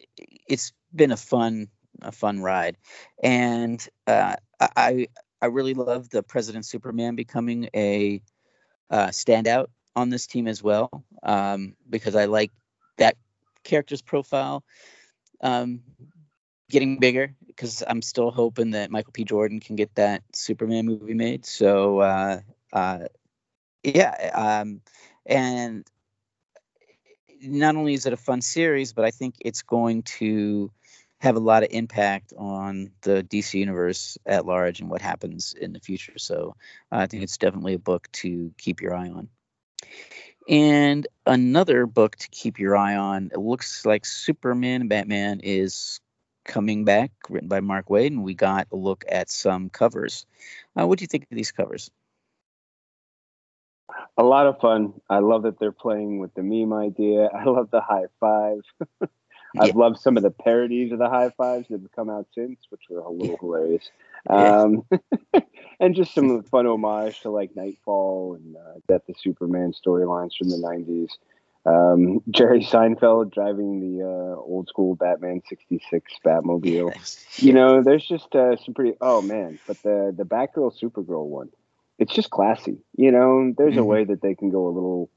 it's 0.48 0.72
been 0.94 1.12
a 1.12 1.16
fun 1.16 1.68
a 2.02 2.12
fun 2.12 2.40
ride, 2.40 2.76
and 3.22 3.86
uh, 4.06 4.36
I 4.60 5.08
I 5.40 5.46
really 5.46 5.74
love 5.74 6.10
the 6.10 6.22
President 6.22 6.66
Superman 6.66 7.14
becoming 7.14 7.68
a 7.74 8.22
uh, 8.90 9.08
standout 9.08 9.66
on 9.96 10.10
this 10.10 10.26
team 10.26 10.46
as 10.46 10.62
well 10.62 11.04
um, 11.22 11.74
because 11.88 12.14
I 12.16 12.26
like 12.26 12.50
that 12.98 13.16
character's 13.64 14.02
profile 14.02 14.64
um, 15.40 15.80
getting 16.70 16.98
bigger 16.98 17.34
because 17.46 17.82
I'm 17.86 18.02
still 18.02 18.30
hoping 18.30 18.70
that 18.70 18.90
Michael 18.90 19.12
B. 19.12 19.24
Jordan 19.24 19.60
can 19.60 19.76
get 19.76 19.94
that 19.96 20.22
Superman 20.32 20.86
movie 20.86 21.14
made. 21.14 21.44
So 21.44 22.00
uh, 22.00 22.40
uh, 22.72 23.00
yeah, 23.82 24.30
um, 24.34 24.80
and 25.26 25.86
not 27.42 27.76
only 27.76 27.94
is 27.94 28.06
it 28.06 28.12
a 28.12 28.18
fun 28.18 28.40
series, 28.40 28.92
but 28.92 29.04
I 29.04 29.10
think 29.10 29.34
it's 29.40 29.62
going 29.62 30.02
to 30.02 30.70
have 31.18 31.36
a 31.36 31.40
lot 31.40 31.62
of 31.62 31.68
impact 31.70 32.32
on 32.38 32.92
the 33.02 33.22
DC 33.22 33.54
universe 33.54 34.16
at 34.24 34.46
large 34.46 34.80
and 34.80 34.88
what 34.88 35.02
happens 35.02 35.54
in 35.58 35.72
the 35.72 35.80
future. 35.80 36.18
So 36.18 36.56
uh, 36.90 36.96
I 36.96 37.06
think 37.06 37.22
it's 37.22 37.36
definitely 37.36 37.74
a 37.74 37.78
book 37.78 38.08
to 38.12 38.52
keep 38.56 38.80
your 38.80 38.94
eye 38.94 39.10
on. 39.10 39.28
And 40.48 41.06
another 41.26 41.86
book 41.86 42.16
to 42.16 42.28
keep 42.30 42.58
your 42.58 42.76
eye 42.76 42.96
on. 42.96 43.30
It 43.32 43.38
looks 43.38 43.84
like 43.84 44.06
Superman 44.06 44.80
and 44.80 44.90
Batman 44.90 45.40
is 45.42 45.99
coming 46.44 46.84
back, 46.84 47.12
written 47.28 47.48
by 47.48 47.60
Mark 47.60 47.88
Waid, 47.88 48.08
and 48.08 48.24
we 48.24 48.34
got 48.34 48.66
a 48.72 48.76
look 48.76 49.04
at 49.08 49.30
some 49.30 49.70
covers. 49.70 50.26
Uh, 50.78 50.86
what 50.86 50.98
do 50.98 51.02
you 51.02 51.08
think 51.08 51.24
of 51.24 51.36
these 51.36 51.52
covers? 51.52 51.90
A 54.16 54.22
lot 54.22 54.46
of 54.46 54.60
fun. 54.60 54.94
I 55.08 55.18
love 55.18 55.42
that 55.42 55.58
they're 55.58 55.72
playing 55.72 56.18
with 56.18 56.34
the 56.34 56.42
meme 56.42 56.72
idea. 56.72 57.26
I 57.34 57.44
love 57.44 57.70
the 57.70 57.80
high 57.80 58.06
five. 58.18 58.60
I've 59.58 59.68
yeah. 59.68 59.74
loved 59.74 59.98
some 59.98 60.16
of 60.16 60.22
the 60.22 60.30
parodies 60.30 60.92
of 60.92 60.98
the 60.98 61.08
high 61.08 61.30
fives 61.30 61.66
that 61.68 61.80
have 61.80 61.90
come 61.92 62.08
out 62.08 62.26
since, 62.34 62.58
which 62.68 62.82
were 62.88 63.00
a 63.00 63.10
little 63.10 63.32
yeah. 63.32 63.36
hilarious. 63.40 63.90
Um, 64.28 64.86
and 65.80 65.94
just 65.94 66.12
some 66.12 66.42
fun 66.42 66.66
homage 66.66 67.20
to 67.22 67.30
like 67.30 67.56
Knightfall 67.56 68.34
and 68.34 68.54
uh, 68.54 68.74
Death 68.86 69.08
of 69.08 69.18
Superman 69.18 69.72
storylines 69.72 70.36
from 70.36 70.50
the 70.50 70.58
90s. 70.58 71.08
Um, 71.66 72.22
Jerry 72.30 72.60
Seinfeld 72.60 73.32
driving 73.32 73.80
the 73.80 74.04
uh, 74.04 74.40
old 74.40 74.68
school 74.68 74.94
Batman 74.94 75.42
66 75.48 76.12
Batmobile. 76.24 77.42
You 77.42 77.52
know, 77.52 77.82
there's 77.82 78.06
just 78.06 78.34
uh, 78.34 78.56
some 78.56 78.72
pretty, 78.74 78.96
oh 79.00 79.20
man, 79.20 79.58
but 79.66 79.80
the, 79.82 80.14
the 80.16 80.24
Batgirl 80.24 80.72
Supergirl 80.80 81.26
one, 81.26 81.50
it's 81.98 82.14
just 82.14 82.30
classy. 82.30 82.78
You 82.96 83.12
know, 83.12 83.52
there's 83.56 83.72
mm-hmm. 83.72 83.80
a 83.80 83.84
way 83.84 84.04
that 84.04 84.22
they 84.22 84.34
can 84.34 84.50
go 84.50 84.68
a 84.68 84.72
little 84.72 85.10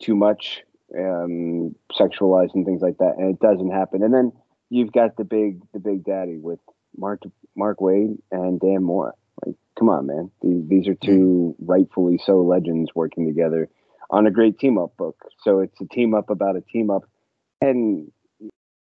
too 0.00 0.16
much 0.16 0.62
um, 0.96 1.74
sexualized 1.92 2.54
and 2.54 2.64
things 2.64 2.80
like 2.80 2.98
that, 2.98 3.16
and 3.18 3.34
it 3.34 3.40
doesn't 3.40 3.70
happen. 3.70 4.02
And 4.02 4.14
then 4.14 4.32
you've 4.70 4.92
got 4.92 5.16
the 5.16 5.24
big 5.24 5.60
the 5.72 5.80
big 5.80 6.04
daddy 6.04 6.38
with 6.38 6.60
Mark 6.96 7.22
Mark 7.54 7.78
Waid 7.80 8.18
and 8.32 8.58
Dan 8.58 8.82
Mora. 8.82 9.12
Like, 9.44 9.56
come 9.78 9.90
on, 9.90 10.06
man. 10.06 10.30
These, 10.40 10.68
these 10.68 10.88
are 10.88 10.94
two 10.94 11.56
rightfully 11.58 12.18
so 12.24 12.40
legends 12.40 12.94
working 12.94 13.26
together 13.26 13.68
on 14.10 14.26
a 14.26 14.30
great 14.30 14.58
team 14.58 14.78
up 14.78 14.96
book. 14.96 15.16
So 15.42 15.60
it's 15.60 15.80
a 15.80 15.86
team 15.86 16.14
up 16.14 16.30
about 16.30 16.56
a 16.56 16.60
team 16.60 16.90
up, 16.90 17.04
and 17.60 18.10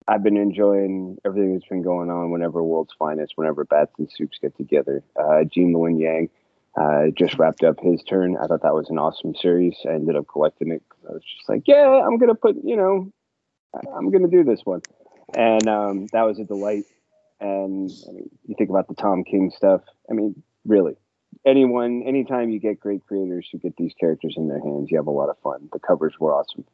I've 0.07 0.23
been 0.23 0.37
enjoying 0.37 1.19
everything 1.25 1.55
that's 1.55 1.69
been 1.69 1.83
going 1.83 2.11
on. 2.11 2.31
Whenever 2.31 2.63
World's 2.63 2.95
Finest, 2.99 3.33
whenever 3.37 3.65
Bats 3.65 3.93
and 3.99 4.11
Soups 4.11 4.39
get 4.41 4.57
together, 4.57 5.03
uh, 5.21 5.45
Gene 5.45 5.75
Luen 5.75 6.01
Yang 6.01 6.31
uh, 6.81 7.11
just 7.17 7.39
wrapped 7.39 7.63
up 7.63 7.81
his 7.81 8.03
turn. 8.03 8.37
I 8.37 8.47
thought 8.47 8.63
that 8.63 8.75
was 8.75 8.89
an 8.91 8.99
awesome 8.99 9.35
series. 9.35 9.75
I 9.85 9.95
ended 9.95 10.17
up 10.17 10.27
collecting 10.31 10.71
it. 10.71 10.83
I 11.09 11.13
was 11.13 11.23
just 11.23 11.49
like, 11.49 11.63
yeah, 11.67 12.03
I'm 12.07 12.19
gonna 12.19 12.35
put, 12.35 12.57
you 12.63 12.77
know, 12.77 13.11
I'm 13.75 14.11
gonna 14.11 14.29
do 14.29 14.45
this 14.45 14.61
one, 14.65 14.83
and 15.37 15.67
um, 15.69 16.07
that 16.13 16.23
was 16.23 16.39
a 16.39 16.45
delight. 16.45 16.85
And 17.41 17.91
I 18.09 18.13
mean, 18.13 18.31
you 18.47 18.55
think 18.57 18.71
about 18.71 18.89
the 18.89 18.95
Tom 18.95 19.25
King 19.25 19.53
stuff. 19.55 19.83
I 20.11 20.15
mean, 20.15 20.43
really, 20.65 20.97
anyone, 21.47 22.03
anytime 22.05 22.51
you 22.51 22.59
get 22.59 22.81
great 22.81 23.07
creators 23.07 23.49
who 23.51 23.59
get 23.59 23.77
these 23.77 23.95
characters 23.99 24.35
in 24.37 24.49
their 24.49 24.61
hands, 24.61 24.91
you 24.91 24.97
have 24.97 25.07
a 25.07 25.13
lot 25.13 25.29
of 25.29 25.39
fun. 25.39 25.69
The 25.73 25.79
covers 25.79 26.15
were 26.19 26.35
awesome. 26.35 26.65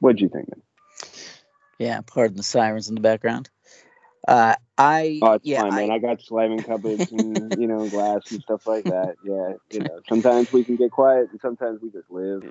What'd 0.00 0.20
you 0.20 0.28
think, 0.28 0.48
man? 0.48 0.62
Yeah, 1.78 2.00
pardon 2.02 2.36
the 2.36 2.42
sirens 2.42 2.88
in 2.88 2.94
the 2.94 3.00
background. 3.00 3.50
Uh, 4.26 4.54
I 4.78 5.20
oh, 5.22 5.32
it's 5.32 5.46
yeah, 5.46 5.62
fine, 5.62 5.74
man. 5.74 5.90
I, 5.90 5.94
I 5.94 5.98
got 5.98 6.22
slamming 6.22 6.62
cupboards 6.62 7.12
and 7.12 7.60
you 7.60 7.66
know 7.66 7.88
glass 7.88 8.22
and 8.30 8.40
stuff 8.40 8.66
like 8.66 8.84
that. 8.84 9.16
Yeah, 9.22 9.52
you 9.70 9.80
know, 9.80 10.00
sometimes 10.08 10.50
we 10.52 10.64
can 10.64 10.76
get 10.76 10.90
quiet 10.90 11.28
and 11.30 11.40
sometimes 11.40 11.80
we 11.82 11.90
just 11.90 12.10
live. 12.10 12.42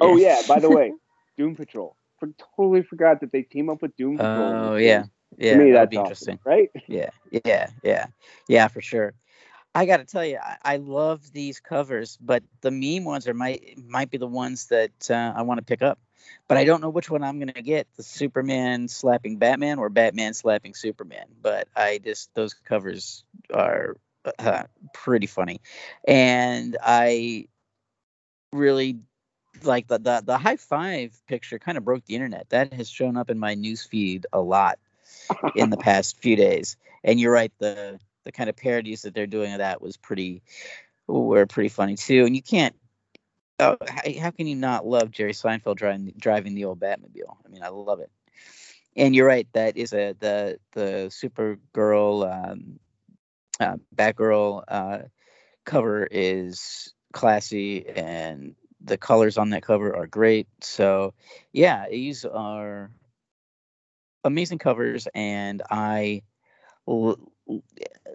oh 0.00 0.16
yeah, 0.16 0.40
by 0.48 0.58
the 0.58 0.70
way, 0.70 0.92
Doom 1.36 1.54
Patrol. 1.54 1.96
For, 2.18 2.30
totally 2.56 2.82
forgot 2.82 3.20
that 3.20 3.30
they 3.30 3.42
team 3.42 3.68
up 3.68 3.82
with 3.82 3.96
Doom 3.96 4.16
Patrol. 4.16 4.54
Oh 4.54 4.76
yeah, 4.76 5.04
yeah. 5.36 5.52
To 5.52 5.64
me, 5.64 5.72
that'd 5.72 5.90
be 5.90 5.96
awesome, 5.96 6.06
interesting, 6.06 6.38
right? 6.44 6.70
Yeah, 6.86 7.10
yeah, 7.44 7.68
yeah, 7.82 8.06
yeah, 8.48 8.68
for 8.68 8.80
sure. 8.80 9.12
I 9.78 9.86
got 9.86 9.98
to 9.98 10.04
tell 10.04 10.24
you, 10.24 10.38
I, 10.42 10.56
I, 10.62 10.76
love 10.76 11.32
these 11.32 11.60
covers, 11.60 12.18
but 12.20 12.42
the 12.62 12.70
meme 12.70 13.04
ones 13.04 13.28
are 13.28 13.34
might 13.34 13.78
might 13.78 14.10
be 14.10 14.18
the 14.18 14.26
ones 14.26 14.66
that 14.66 15.10
uh, 15.10 15.32
I 15.36 15.42
want 15.42 15.58
to 15.58 15.64
pick 15.64 15.82
up 15.82 15.98
but 16.46 16.56
I 16.56 16.64
don't 16.64 16.80
know 16.80 16.88
which 16.88 17.10
one 17.10 17.22
I'm 17.22 17.38
going 17.38 17.52
to 17.52 17.62
get 17.62 17.86
the 17.96 18.02
Superman 18.02 18.88
slapping 18.88 19.36
Batman 19.36 19.78
or 19.78 19.88
Batman 19.88 20.34
slapping 20.34 20.74
Superman. 20.74 21.26
But 21.40 21.68
I 21.76 21.98
just, 21.98 22.34
those 22.34 22.54
covers 22.54 23.24
are 23.52 23.96
uh, 24.38 24.64
pretty 24.94 25.26
funny. 25.26 25.60
And 26.06 26.76
I 26.82 27.48
really 28.52 28.98
like 29.62 29.88
the, 29.88 29.98
the, 29.98 30.22
the 30.24 30.38
high 30.38 30.56
five 30.56 31.18
picture 31.26 31.58
kind 31.58 31.76
of 31.76 31.84
broke 31.84 32.04
the 32.06 32.14
internet. 32.14 32.48
That 32.50 32.72
has 32.72 32.88
shown 32.88 33.16
up 33.16 33.30
in 33.30 33.38
my 33.38 33.54
news 33.54 33.84
feed 33.84 34.26
a 34.32 34.40
lot 34.40 34.78
in 35.54 35.70
the 35.70 35.76
past 35.78 36.18
few 36.18 36.36
days. 36.36 36.76
And 37.04 37.20
you're 37.20 37.32
right, 37.32 37.52
the, 37.58 38.00
the 38.28 38.32
kind 38.32 38.50
of 38.50 38.56
parodies 38.56 39.02
that 39.02 39.14
they're 39.14 39.26
doing 39.26 39.52
of 39.52 39.58
that 39.58 39.80
was 39.80 39.96
pretty, 39.96 40.42
were 41.06 41.46
pretty 41.46 41.70
funny 41.70 41.96
too. 41.96 42.26
And 42.26 42.36
you 42.36 42.42
can't 42.42 42.74
oh, 43.58 43.76
how, 44.20 44.30
can 44.30 44.46
you 44.46 44.56
not 44.56 44.86
love 44.86 45.10
Jerry 45.10 45.32
Seinfeld 45.32 45.76
driving 45.76 46.12
driving 46.18 46.54
the 46.54 46.64
old 46.64 46.80
Batmobile? 46.80 47.36
I 47.44 47.48
mean, 47.48 47.62
I 47.62 47.68
love 47.68 48.00
it. 48.00 48.10
And 48.96 49.14
you're 49.14 49.26
right. 49.26 49.46
That 49.52 49.76
is 49.76 49.92
a 49.92 50.14
the 50.18 50.58
the 50.72 51.10
Supergirl, 51.10 52.50
um, 52.50 52.78
uh, 53.60 53.76
Batgirl 53.94 54.64
uh, 54.68 54.98
cover 55.64 56.06
is 56.10 56.92
classy, 57.12 57.88
and 57.88 58.54
the 58.80 58.98
colors 58.98 59.38
on 59.38 59.50
that 59.50 59.62
cover 59.62 59.94
are 59.94 60.06
great. 60.06 60.48
So, 60.60 61.14
yeah, 61.52 61.88
these 61.88 62.24
are 62.24 62.90
amazing 64.24 64.58
covers, 64.58 65.08
and 65.14 65.62
I 65.70 66.22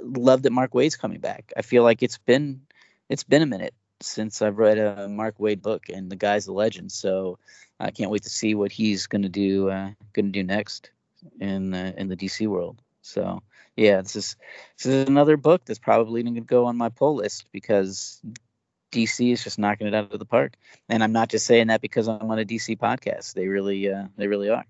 love 0.04 0.43
that 0.43 0.51
Mark 0.51 0.74
Waid's 0.74 0.95
coming 0.95 1.20
back. 1.20 1.51
I 1.58 1.62
feel 1.62 1.84
like 1.84 2.04
it's 2.04 2.18
been 2.18 2.62
it's 3.10 3.24
been 3.24 3.41
a 3.41 3.47
minute 3.47 3.74
since 4.01 4.41
I've 4.41 4.58
read 4.58 4.78
a 4.78 5.08
Mark 5.08 5.38
Waid 5.38 5.62
book, 5.62 5.89
and 5.89 6.12
the 6.12 6.16
guy's 6.16 6.47
a 6.47 6.54
legend. 6.54 6.91
So 6.91 7.39
I 7.80 7.91
can't 7.91 8.12
wait 8.12 8.24
to 8.24 8.30
see 8.30 8.56
what 8.56 8.72
he's 8.72 9.08
going 9.08 9.24
to 9.24 9.30
do. 9.30 9.70
Uh, 9.70 9.91
going 10.14 10.26
to 10.26 10.32
do 10.32 10.43
next 10.43 10.91
in 11.39 11.74
uh, 11.74 11.93
in 11.97 12.10
the 12.10 12.18
DC 12.18 12.47
world. 12.47 12.82
So 13.01 13.41
yeah, 13.76 14.01
this 14.01 14.16
is 14.16 14.36
this 14.78 14.86
is 14.86 15.08
another 15.08 15.38
book 15.38 15.66
that's 15.66 15.80
probably 15.80 16.24
going 16.24 16.36
to 16.36 16.41
go 16.41 16.66
on 16.66 16.78
my 16.78 16.89
pull 16.89 17.16
list 17.16 17.45
because 17.51 18.22
DC 18.91 19.34
is 19.34 19.43
just 19.43 19.60
knocking 19.60 19.88
it 19.88 19.95
out 19.95 20.12
of 20.12 20.20
the 20.20 20.26
park. 20.26 20.54
And 20.89 21.04
I'm 21.04 21.12
not 21.12 21.30
just 21.30 21.45
saying 21.45 21.68
that 21.68 21.82
because 21.82 22.08
I'm 22.08 22.30
on 22.30 22.39
a 22.39 22.45
DC 22.45 22.78
podcast. 22.78 23.34
They 23.34 23.47
really 23.47 23.91
uh, 23.91 24.06
they 24.18 24.28
really 24.28 24.49
are. 24.49 24.66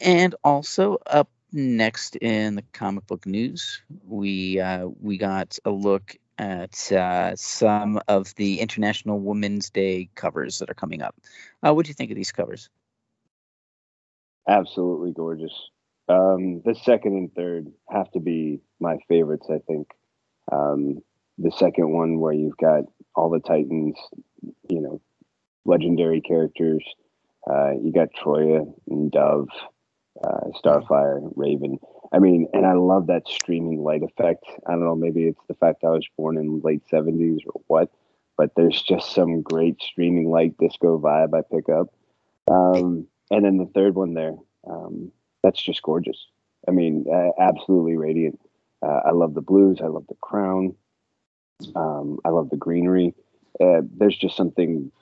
And 0.00 0.34
also 0.44 0.98
up 1.06 1.30
next 1.52 2.16
in 2.16 2.56
the 2.56 2.62
comic 2.72 3.06
book 3.06 3.26
news, 3.26 3.82
we 4.06 4.60
uh, 4.60 4.88
we 5.00 5.18
got 5.18 5.58
a 5.64 5.70
look 5.70 6.16
at 6.38 6.92
uh, 6.92 7.34
some 7.36 8.00
of 8.08 8.34
the 8.36 8.60
International 8.60 9.18
Women's 9.18 9.70
Day 9.70 10.08
covers 10.14 10.58
that 10.58 10.70
are 10.70 10.74
coming 10.74 11.02
up. 11.02 11.16
Uh, 11.66 11.74
what 11.74 11.84
do 11.84 11.90
you 11.90 11.94
think 11.94 12.10
of 12.10 12.16
these 12.16 12.32
covers? 12.32 12.68
Absolutely 14.48 15.12
gorgeous. 15.12 15.52
Um, 16.08 16.62
the 16.64 16.74
second 16.74 17.16
and 17.16 17.34
third 17.34 17.70
have 17.90 18.10
to 18.12 18.20
be 18.20 18.60
my 18.80 18.96
favorites, 19.08 19.46
I 19.50 19.58
think. 19.66 19.88
Um, 20.50 21.02
the 21.36 21.50
second 21.50 21.90
one, 21.90 22.18
where 22.18 22.32
you've 22.32 22.56
got 22.56 22.84
all 23.14 23.30
the 23.30 23.40
Titans, 23.40 23.96
you 24.68 24.80
know, 24.80 25.00
legendary 25.64 26.20
characters. 26.20 26.82
Uh, 27.48 27.72
you 27.72 27.92
got 27.92 28.08
Troia 28.14 28.64
and 28.88 29.10
Dove, 29.10 29.48
uh, 30.24 30.50
Starfire, 30.62 31.32
Raven. 31.36 31.78
I 32.12 32.18
mean, 32.18 32.48
and 32.52 32.66
I 32.66 32.72
love 32.72 33.06
that 33.08 33.28
streaming 33.28 33.82
light 33.82 34.02
effect. 34.02 34.44
I 34.66 34.72
don't 34.72 34.84
know, 34.84 34.96
maybe 34.96 35.24
it's 35.24 35.40
the 35.48 35.54
fact 35.54 35.84
I 35.84 35.90
was 35.90 36.06
born 36.16 36.38
in 36.38 36.60
late 36.60 36.82
70s 36.90 37.40
or 37.46 37.60
what, 37.66 37.90
but 38.36 38.52
there's 38.56 38.80
just 38.82 39.14
some 39.14 39.42
great 39.42 39.80
streaming 39.80 40.30
light 40.30 40.56
disco 40.58 40.98
vibe 40.98 41.34
I 41.34 41.42
pick 41.42 41.68
up. 41.68 41.92
Um, 42.50 43.06
and 43.30 43.44
then 43.44 43.58
the 43.58 43.66
third 43.66 43.94
one 43.94 44.14
there, 44.14 44.34
um, 44.68 45.12
that's 45.42 45.62
just 45.62 45.82
gorgeous. 45.82 46.26
I 46.66 46.70
mean, 46.70 47.04
uh, 47.12 47.30
absolutely 47.40 47.96
radiant. 47.96 48.40
Uh, 48.82 49.00
I 49.06 49.10
love 49.10 49.34
the 49.34 49.42
blues. 49.42 49.80
I 49.82 49.88
love 49.88 50.06
the 50.08 50.14
crown. 50.16 50.74
Um, 51.74 52.20
I 52.24 52.30
love 52.30 52.50
the 52.50 52.56
greenery. 52.56 53.14
Uh, 53.60 53.82
there's 53.96 54.16
just 54.16 54.36
something 54.36 54.92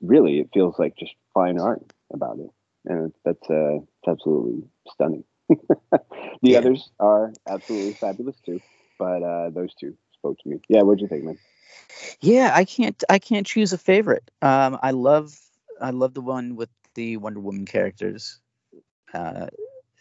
really, 0.00 0.40
it 0.40 0.50
feels 0.54 0.78
like 0.78 0.96
just 0.96 1.14
fine 1.34 1.58
art 1.58 1.92
about 2.12 2.38
it 2.38 2.50
and 2.84 3.12
that's 3.24 3.50
uh, 3.50 3.76
it's 3.76 4.08
absolutely 4.08 4.64
stunning. 4.88 5.24
the 6.42 6.56
others 6.56 6.90
are 7.00 7.32
absolutely 7.48 7.94
fabulous 7.94 8.36
too, 8.44 8.60
but 8.98 9.22
uh, 9.22 9.50
those 9.50 9.74
two 9.74 9.96
spoke 10.12 10.38
to 10.38 10.48
me. 10.48 10.60
Yeah, 10.68 10.82
what'd 10.82 11.00
you 11.00 11.08
think, 11.08 11.24
man? 11.24 11.38
Yeah, 12.20 12.52
I 12.54 12.64
can't 12.64 13.02
I 13.08 13.18
can't 13.18 13.46
choose 13.46 13.72
a 13.72 13.78
favorite. 13.78 14.30
Um, 14.42 14.78
I 14.82 14.90
love 14.92 15.38
I 15.80 15.90
love 15.90 16.14
the 16.14 16.20
one 16.20 16.56
with 16.56 16.68
the 16.94 17.16
Wonder 17.16 17.40
Woman 17.40 17.66
characters. 17.66 18.38
Uh, 19.12 19.46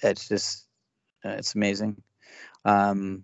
it's 0.03 0.27
just 0.27 0.65
uh, 1.25 1.29
it's 1.29 1.55
amazing. 1.55 2.01
Um, 2.65 3.23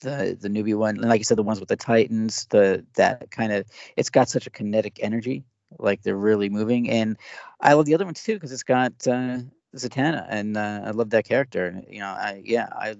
the 0.00 0.36
the 0.38 0.48
newbie 0.48 0.76
one, 0.76 0.96
and 0.96 1.08
like 1.08 1.18
you 1.20 1.24
said, 1.24 1.38
the 1.38 1.42
ones 1.42 1.60
with 1.60 1.68
the 1.68 1.76
Titans, 1.76 2.46
the 2.50 2.84
that 2.96 3.30
kind 3.30 3.52
of 3.52 3.66
it's 3.96 4.10
got 4.10 4.28
such 4.28 4.46
a 4.46 4.50
kinetic 4.50 4.98
energy, 5.02 5.44
like 5.78 6.02
they're 6.02 6.16
really 6.16 6.48
moving. 6.48 6.90
And 6.90 7.16
I 7.60 7.74
love 7.74 7.86
the 7.86 7.94
other 7.94 8.04
one 8.04 8.14
too 8.14 8.34
because 8.34 8.52
it's 8.52 8.62
got 8.62 8.92
uh, 9.06 9.38
Zatanna, 9.74 10.26
and 10.28 10.56
uh, 10.56 10.82
I 10.86 10.90
love 10.90 11.10
that 11.10 11.26
character. 11.26 11.82
You 11.88 12.00
know, 12.00 12.06
I 12.06 12.42
yeah, 12.44 12.68
I 12.72 12.96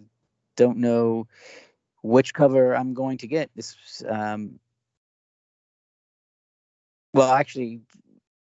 don't 0.56 0.78
know 0.78 1.26
which 2.02 2.34
cover 2.34 2.74
I'm 2.74 2.94
going 2.94 3.18
to 3.18 3.26
get. 3.26 3.50
This 3.54 4.02
um, 4.08 4.58
well, 7.12 7.32
actually, 7.32 7.80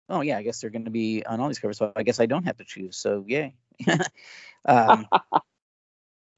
oh 0.10 0.22
yeah, 0.22 0.38
I 0.38 0.44
guess 0.44 0.62
they're 0.62 0.70
going 0.70 0.86
to 0.86 0.92
be 0.92 1.26
on 1.26 1.40
all 1.40 1.48
these 1.48 1.60
covers, 1.60 1.78
so 1.78 1.92
I 1.96 2.04
guess 2.04 2.20
I 2.20 2.26
don't 2.26 2.46
have 2.46 2.58
to 2.58 2.66
choose. 2.66 2.98
So 2.98 3.26
yay. 3.28 3.56
um, 4.66 5.08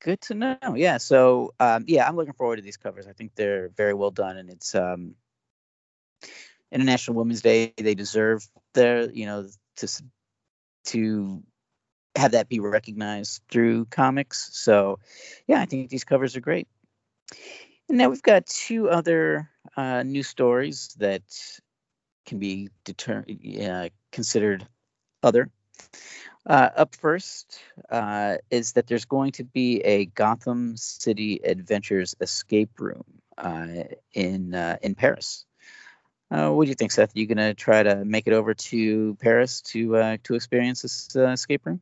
good 0.02 0.22
to 0.22 0.36
know. 0.36 0.76
Yeah. 0.76 0.98
So 0.98 1.54
um, 1.60 1.86
yeah, 1.88 2.08
I'm 2.08 2.16
looking 2.16 2.34
forward 2.34 2.58
to 2.58 2.62
these 2.62 2.78
covers. 2.78 3.08
I 3.08 3.14
think 3.14 3.36
they're 3.36 3.70
very 3.70 3.94
well 3.94 4.12
done, 4.12 4.38
and 4.38 4.50
it's 4.50 4.76
um, 4.76 5.16
International 6.74 7.16
Women's 7.16 7.42
Day. 7.42 7.74
They 7.78 7.96
deserve 7.96 8.48
their, 8.74 9.10
you 9.12 9.26
know, 9.26 9.48
to 9.78 9.88
to 10.86 11.44
have 12.16 12.32
that 12.32 12.50
be 12.50 12.60
recognized 12.60 13.42
through 13.50 13.86
comics. 13.86 14.50
So 14.54 15.00
yeah, 15.48 15.62
I 15.62 15.66
think 15.66 15.90
these 15.90 16.04
covers 16.04 16.36
are 16.36 16.42
great. 16.42 16.68
And 17.90 17.98
now 17.98 18.10
we've 18.10 18.22
got 18.22 18.46
two 18.46 18.90
other 18.90 19.50
uh, 19.76 20.04
new 20.04 20.24
stories 20.24 20.96
that 21.00 21.24
can 22.26 22.40
be 22.40 22.70
deter- 22.86 23.26
uh, 23.62 23.90
considered 24.12 24.68
other. 25.22 25.50
Uh, 26.46 26.70
up 26.76 26.96
first 26.96 27.60
uh, 27.90 28.36
is 28.50 28.74
that 28.74 28.88
there's 28.88 29.06
going 29.06 29.32
to 29.32 29.46
be 29.46 29.80
a 29.82 30.06
Gotham 30.08 30.76
City 30.76 31.40
Adventures 31.44 32.16
escape 32.20 32.80
room 32.80 33.04
uh, 33.38 33.86
in 34.14 34.54
uh, 34.54 34.78
in 34.82 34.94
Paris. 34.94 35.46
Uh, 36.34 36.50
what 36.50 36.66
do 36.66 36.70
you 36.70 36.76
think, 36.76 36.92
Seth? 36.92 37.16
Are 37.16 37.20
you 37.20 37.28
gonna 37.28 37.54
try 37.54 37.84
to 37.84 38.04
make 38.04 38.26
it 38.26 38.34
over 38.34 38.54
to 38.54 39.16
Paris 39.22 39.62
to 39.62 40.18
to 40.24 40.34
experience 40.34 40.82
this 40.82 41.16
escape 41.16 41.66
room? 41.66 41.80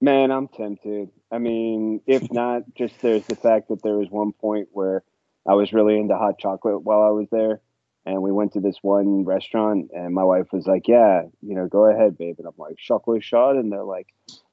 Man, 0.00 0.30
I'm 0.30 0.48
tempted. 0.48 1.10
I 1.30 1.38
mean, 1.38 2.00
if 2.06 2.32
not, 2.32 2.62
just 2.74 2.98
there's 3.02 3.26
the 3.26 3.36
fact 3.36 3.68
that 3.68 3.82
there 3.82 3.96
was 3.96 4.08
one 4.08 4.32
point 4.32 4.68
where 4.72 5.04
I 5.46 5.54
was 5.54 5.72
really 5.72 5.98
into 5.98 6.16
hot 6.16 6.38
chocolate 6.38 6.82
while 6.82 7.02
I 7.02 7.10
was 7.10 7.28
there 7.30 7.60
and 8.06 8.22
we 8.22 8.32
went 8.32 8.52
to 8.52 8.60
this 8.60 8.76
one 8.82 9.24
restaurant 9.24 9.90
and 9.94 10.14
my 10.14 10.24
wife 10.24 10.46
was 10.52 10.66
like 10.66 10.88
yeah 10.88 11.22
you 11.42 11.54
know 11.54 11.66
go 11.66 11.84
ahead 11.84 12.18
babe 12.18 12.36
and 12.38 12.46
i'm 12.46 12.54
like 12.56 12.76
chocolate 12.76 13.22
shot 13.22 13.56
and 13.56 13.72
they're 13.72 13.84
like 13.84 14.08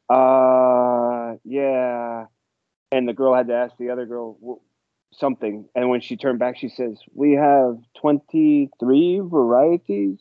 uh 0.10 1.36
yeah 1.44 2.26
and 2.92 3.08
the 3.08 3.14
girl 3.14 3.34
had 3.34 3.48
to 3.48 3.54
ask 3.54 3.76
the 3.78 3.90
other 3.90 4.06
girl 4.06 4.62
something. 5.14 5.66
And 5.76 5.90
when 5.90 6.02
she 6.02 6.18
turned 6.18 6.40
back 6.40 6.58
she 6.58 6.70
says 6.70 7.00
we 7.14 7.34
have 7.34 7.78
23 8.00 9.22
varieties 9.24 10.20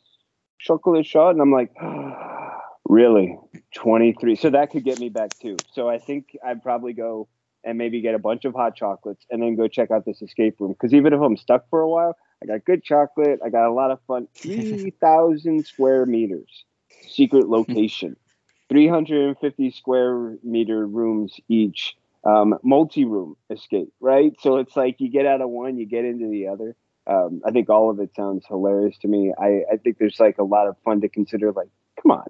chocolate 0.59 1.05
shot. 1.05 1.31
And 1.31 1.41
i'm 1.41 1.51
like 1.51 1.73
really? 2.85 3.37
23 3.75 4.35
so 4.35 4.49
that 4.49 4.71
could 4.71 4.83
get 4.83 4.99
me 4.99 5.09
back 5.09 5.31
too. 5.39 5.57
So 5.73 5.89
i 5.89 5.97
think 5.97 6.37
i'd 6.45 6.61
probably 6.61 6.93
go 6.93 7.27
and 7.63 7.77
maybe 7.77 8.01
get 8.01 8.15
a 8.15 8.19
bunch 8.19 8.45
of 8.45 8.55
hot 8.55 8.75
chocolates 8.75 9.23
and 9.29 9.41
then 9.41 9.55
go 9.55 9.67
check 9.67 9.91
out 9.91 10.05
this 10.05 10.21
escape 10.21 10.59
room. 10.59 10.71
Because 10.71 10.93
even 10.93 11.13
if 11.13 11.21
i'm 11.21 11.37
stuck 11.37 11.69
for 11.69 11.81
a 11.81 11.89
while 11.89 12.17
I 12.41 12.47
got 12.47 12.65
good 12.65 12.83
chocolate. 12.83 13.39
I 13.43 13.49
got 13.49 13.67
a 13.67 13.73
lot 13.73 13.91
of 13.91 13.99
fun. 14.07 14.27
3,000 14.35 15.65
square 15.65 16.05
meters, 16.05 16.65
secret 17.07 17.47
location, 17.47 18.15
350 18.69 19.71
square 19.71 20.37
meter 20.43 20.87
rooms 20.87 21.39
each, 21.47 21.95
um, 22.23 22.57
multi 22.63 23.05
room 23.05 23.35
escape, 23.49 23.91
right? 23.99 24.33
So 24.41 24.57
it's 24.57 24.75
like 24.75 24.97
you 24.99 25.09
get 25.09 25.25
out 25.25 25.41
of 25.41 25.49
one, 25.49 25.77
you 25.77 25.85
get 25.85 26.05
into 26.05 26.29
the 26.29 26.47
other. 26.47 26.75
Um, 27.07 27.41
I 27.45 27.51
think 27.51 27.69
all 27.69 27.89
of 27.89 27.99
it 27.99 28.15
sounds 28.15 28.45
hilarious 28.47 28.97
to 28.99 29.07
me. 29.07 29.33
I, 29.37 29.63
I 29.73 29.77
think 29.77 29.97
there's 29.97 30.19
like 30.19 30.37
a 30.37 30.43
lot 30.43 30.67
of 30.67 30.75
fun 30.85 31.01
to 31.01 31.09
consider. 31.09 31.51
Like, 31.51 31.69
come 32.01 32.11
on, 32.11 32.27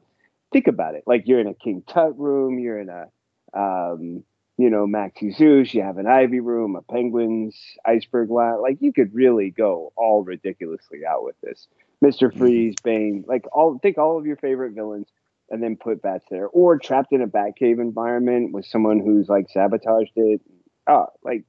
think 0.54 0.68
about 0.68 0.96
it. 0.96 1.04
Like 1.06 1.24
you're 1.26 1.42
in 1.42 1.48
a 1.48 1.54
King 1.54 1.84
Tut 1.86 2.18
room, 2.18 2.60
you're 2.60 2.80
in 2.80 2.90
a 2.90 3.08
um, 3.54 4.24
you 4.58 4.70
know, 4.70 4.86
Maxie 4.86 5.32
Zeus, 5.32 5.74
you 5.74 5.82
have 5.82 5.98
an 5.98 6.08
Ivy 6.08 6.40
room, 6.40 6.76
a 6.76 6.82
Penguins, 6.84 7.56
Iceberg 7.86 8.30
Lab. 8.30 8.60
Like 8.62 8.78
you 8.80 8.94
could 8.94 9.14
really 9.14 9.50
go 9.50 9.92
all 9.96 10.24
ridiculously 10.24 11.00
out 11.06 11.24
with 11.24 11.36
this. 11.42 11.68
Mister 12.00 12.30
mm-hmm. 12.30 12.40
Freeze, 12.40 12.76
Bane, 12.84 13.26
like 13.28 13.46
all 13.52 13.80
think 13.80 13.98
all 13.98 14.18
of 14.18 14.26
your 14.26 14.38
favorite 14.38 14.74
villains 14.74 15.08
and 15.52 15.62
then 15.62 15.76
put 15.76 16.02
bats 16.02 16.26
there. 16.32 16.48
Or 16.48 16.78
trapped 16.78 17.14
in 17.14 17.22
a 17.22 17.28
Batcave 17.28 17.80
environment 17.80 18.54
with 18.54 18.66
someone 18.66 19.00
who's 19.00 19.30
like 19.30 19.50
sabotaged 19.50 20.14
it. 20.16 20.42
Oh, 20.88 21.08
like 21.24 21.44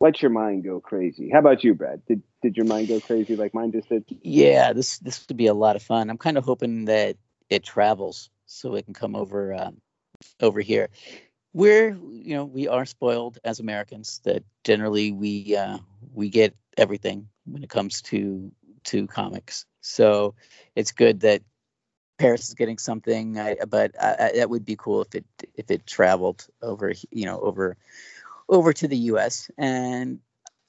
let 0.00 0.20
your 0.20 0.30
mind 0.30 0.64
go 0.64 0.80
crazy. 0.80 1.30
How 1.32 1.38
about 1.38 1.62
you, 1.64 1.74
Brad? 1.74 2.02
Did 2.06 2.22
did 2.42 2.56
your 2.56 2.66
mind 2.66 2.88
go 2.88 3.00
crazy 3.00 3.36
like 3.36 3.54
mine 3.54 3.72
just 3.72 3.88
did? 3.88 4.04
Yeah, 4.22 4.72
this 4.72 4.98
this 4.98 5.24
would 5.28 5.36
be 5.36 5.46
a 5.46 5.54
lot 5.54 5.76
of 5.76 5.82
fun. 5.82 6.10
I'm 6.10 6.18
kind 6.18 6.36
of 6.38 6.44
hoping 6.44 6.86
that 6.86 7.16
it 7.48 7.62
travels 7.62 8.30
so 8.46 8.74
it 8.74 8.84
can 8.84 8.94
come 8.94 9.14
over 9.14 9.54
um, 9.54 9.80
over 10.40 10.60
here 10.60 10.88
we're 11.56 11.96
you 12.10 12.36
know 12.36 12.44
we 12.44 12.68
are 12.68 12.84
spoiled 12.84 13.38
as 13.42 13.60
Americans 13.60 14.20
that 14.24 14.44
generally 14.62 15.10
we 15.10 15.56
uh, 15.56 15.78
we 16.12 16.28
get 16.28 16.54
everything 16.76 17.28
when 17.46 17.62
it 17.64 17.70
comes 17.70 18.02
to 18.02 18.52
to 18.84 19.06
comics. 19.06 19.64
So 19.80 20.34
it's 20.74 20.92
good 20.92 21.20
that 21.20 21.42
Paris 22.18 22.48
is 22.48 22.54
getting 22.54 22.78
something, 22.78 23.38
I, 23.38 23.56
but 23.68 23.92
I, 24.02 24.32
that 24.36 24.50
would 24.50 24.64
be 24.64 24.76
cool 24.76 25.02
if 25.02 25.14
it 25.14 25.24
if 25.54 25.70
it 25.70 25.86
traveled 25.86 26.46
over 26.62 26.92
you 27.10 27.24
know 27.24 27.40
over 27.40 27.76
over 28.48 28.72
to 28.72 28.88
the 28.88 28.96
U.S. 28.96 29.50
And 29.58 30.20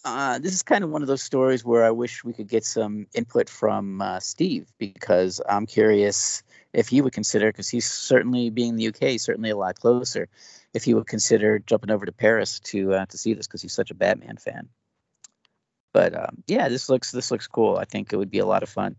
uh, 0.04 0.40
this 0.40 0.54
is 0.54 0.64
kind 0.64 0.84
of 0.84 0.90
one 0.90 1.02
of 1.02 1.08
those 1.08 1.24
stories 1.24 1.66
where 1.66 1.84
I 1.84 1.92
wish 1.92 2.24
we 2.24 2.34
could 2.34 2.48
get 2.48 2.66
some 2.66 3.08
input 3.14 3.50
from 3.50 4.02
uh, 4.02 4.20
Steve 4.20 4.72
because 4.78 5.42
I'm 5.50 5.66
curious 5.66 6.44
if 6.74 6.88
he 6.88 7.02
would 7.02 7.14
consider 7.14 7.50
because 7.50 7.70
he's 7.70 7.90
certainly 7.90 8.50
being 8.50 8.70
in 8.70 8.76
the 8.76 8.88
UK 8.88 9.20
certainly 9.20 9.50
a 9.50 9.58
lot 9.58 9.80
closer 9.80 10.28
if 10.74 10.84
he 10.84 10.94
would 10.94 11.08
consider 11.08 11.60
jumping 11.60 11.92
over 11.92 12.06
to 12.06 12.12
Paris 12.12 12.60
to 12.60 12.94
uh, 12.94 13.06
to 13.08 13.18
see 13.18 13.34
this 13.34 13.48
because 13.48 13.62
he's 13.62 13.74
such 13.74 13.92
a 13.92 13.96
Batman 13.96 14.38
fan. 14.38 14.70
But 15.94 16.16
um, 16.16 16.44
yeah, 16.48 16.70
this 16.70 16.90
looks 16.90 17.12
this 17.12 17.32
looks 17.32 17.48
cool. 17.48 17.78
I 17.78 17.86
think 17.86 18.14
it 18.14 18.18
would 18.18 18.32
be 18.32 18.40
a 18.40 18.46
lot 18.46 18.64
of 18.64 18.70
fun. 18.70 18.96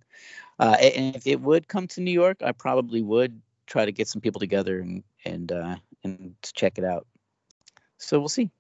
Uh, 0.59 0.77
and 0.81 1.17
if 1.17 1.27
it 1.27 1.41
would 1.41 1.69
come 1.69 1.87
to 1.89 2.01
New 2.01 2.11
York, 2.11 2.43
I 2.43 2.53
probably 2.53 3.03
would 3.03 3.41
try 3.67 3.85
to 3.85 3.93
get 3.93 4.09
some 4.09 4.21
people 4.21 4.41
together 4.41 4.81
and 4.81 5.03
and 5.25 5.53
uh, 5.53 5.77
and 6.05 6.35
check 6.43 6.79
it 6.79 6.85
out. 6.85 7.07
So 7.99 8.19
we'll 8.19 8.29
see. 8.29 8.51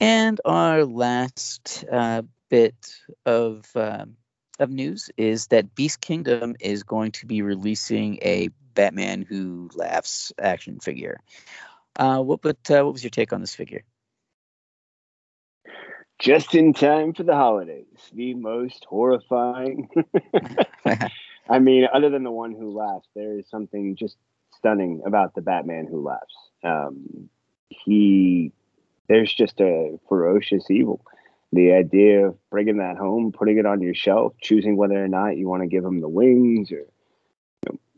And 0.00 0.40
our 0.44 0.84
last 0.84 1.84
uh, 1.90 2.22
bit 2.50 2.74
of 3.26 3.64
uh, 3.76 4.06
of 4.58 4.70
news 4.70 5.10
is 5.16 5.48
that 5.48 5.74
Beast 5.74 6.00
Kingdom 6.00 6.56
is 6.60 6.82
going 6.82 7.12
to 7.12 7.26
be 7.26 7.42
releasing 7.42 8.18
a 8.22 8.48
Batman 8.74 9.22
Who 9.22 9.70
Laughs 9.74 10.32
action 10.38 10.80
figure. 10.80 11.20
Uh, 11.96 12.20
what 12.20 12.42
but 12.42 12.58
uh, 12.70 12.82
what 12.84 12.92
was 12.92 13.04
your 13.04 13.10
take 13.10 13.32
on 13.32 13.40
this 13.40 13.54
figure? 13.54 13.82
Just 16.18 16.54
in 16.54 16.72
time 16.72 17.12
for 17.12 17.22
the 17.24 17.34
holidays, 17.34 17.86
the 18.12 18.34
most 18.34 18.84
horrifying. 18.88 19.88
I 21.48 21.58
mean, 21.58 21.86
other 21.92 22.08
than 22.08 22.22
the 22.22 22.30
one 22.30 22.52
who 22.52 22.70
laughs, 22.70 23.08
there 23.14 23.38
is 23.38 23.48
something 23.48 23.96
just 23.96 24.16
stunning 24.56 25.02
about 25.04 25.34
the 25.34 25.42
Batman 25.42 25.86
who 25.86 26.02
laughs. 26.02 26.34
Um, 26.62 27.28
he, 27.68 28.52
there's 29.08 29.32
just 29.32 29.60
a 29.60 29.98
ferocious 30.08 30.70
evil. 30.70 31.04
The 31.52 31.72
idea 31.72 32.28
of 32.28 32.50
bringing 32.50 32.78
that 32.78 32.96
home, 32.96 33.32
putting 33.32 33.58
it 33.58 33.66
on 33.66 33.82
your 33.82 33.94
shelf, 33.94 34.34
choosing 34.40 34.76
whether 34.76 35.02
or 35.02 35.08
not 35.08 35.36
you 35.36 35.48
want 35.48 35.62
to 35.62 35.68
give 35.68 35.84
him 35.84 36.00
the 36.00 36.08
wings 36.08 36.72
or 36.72 36.86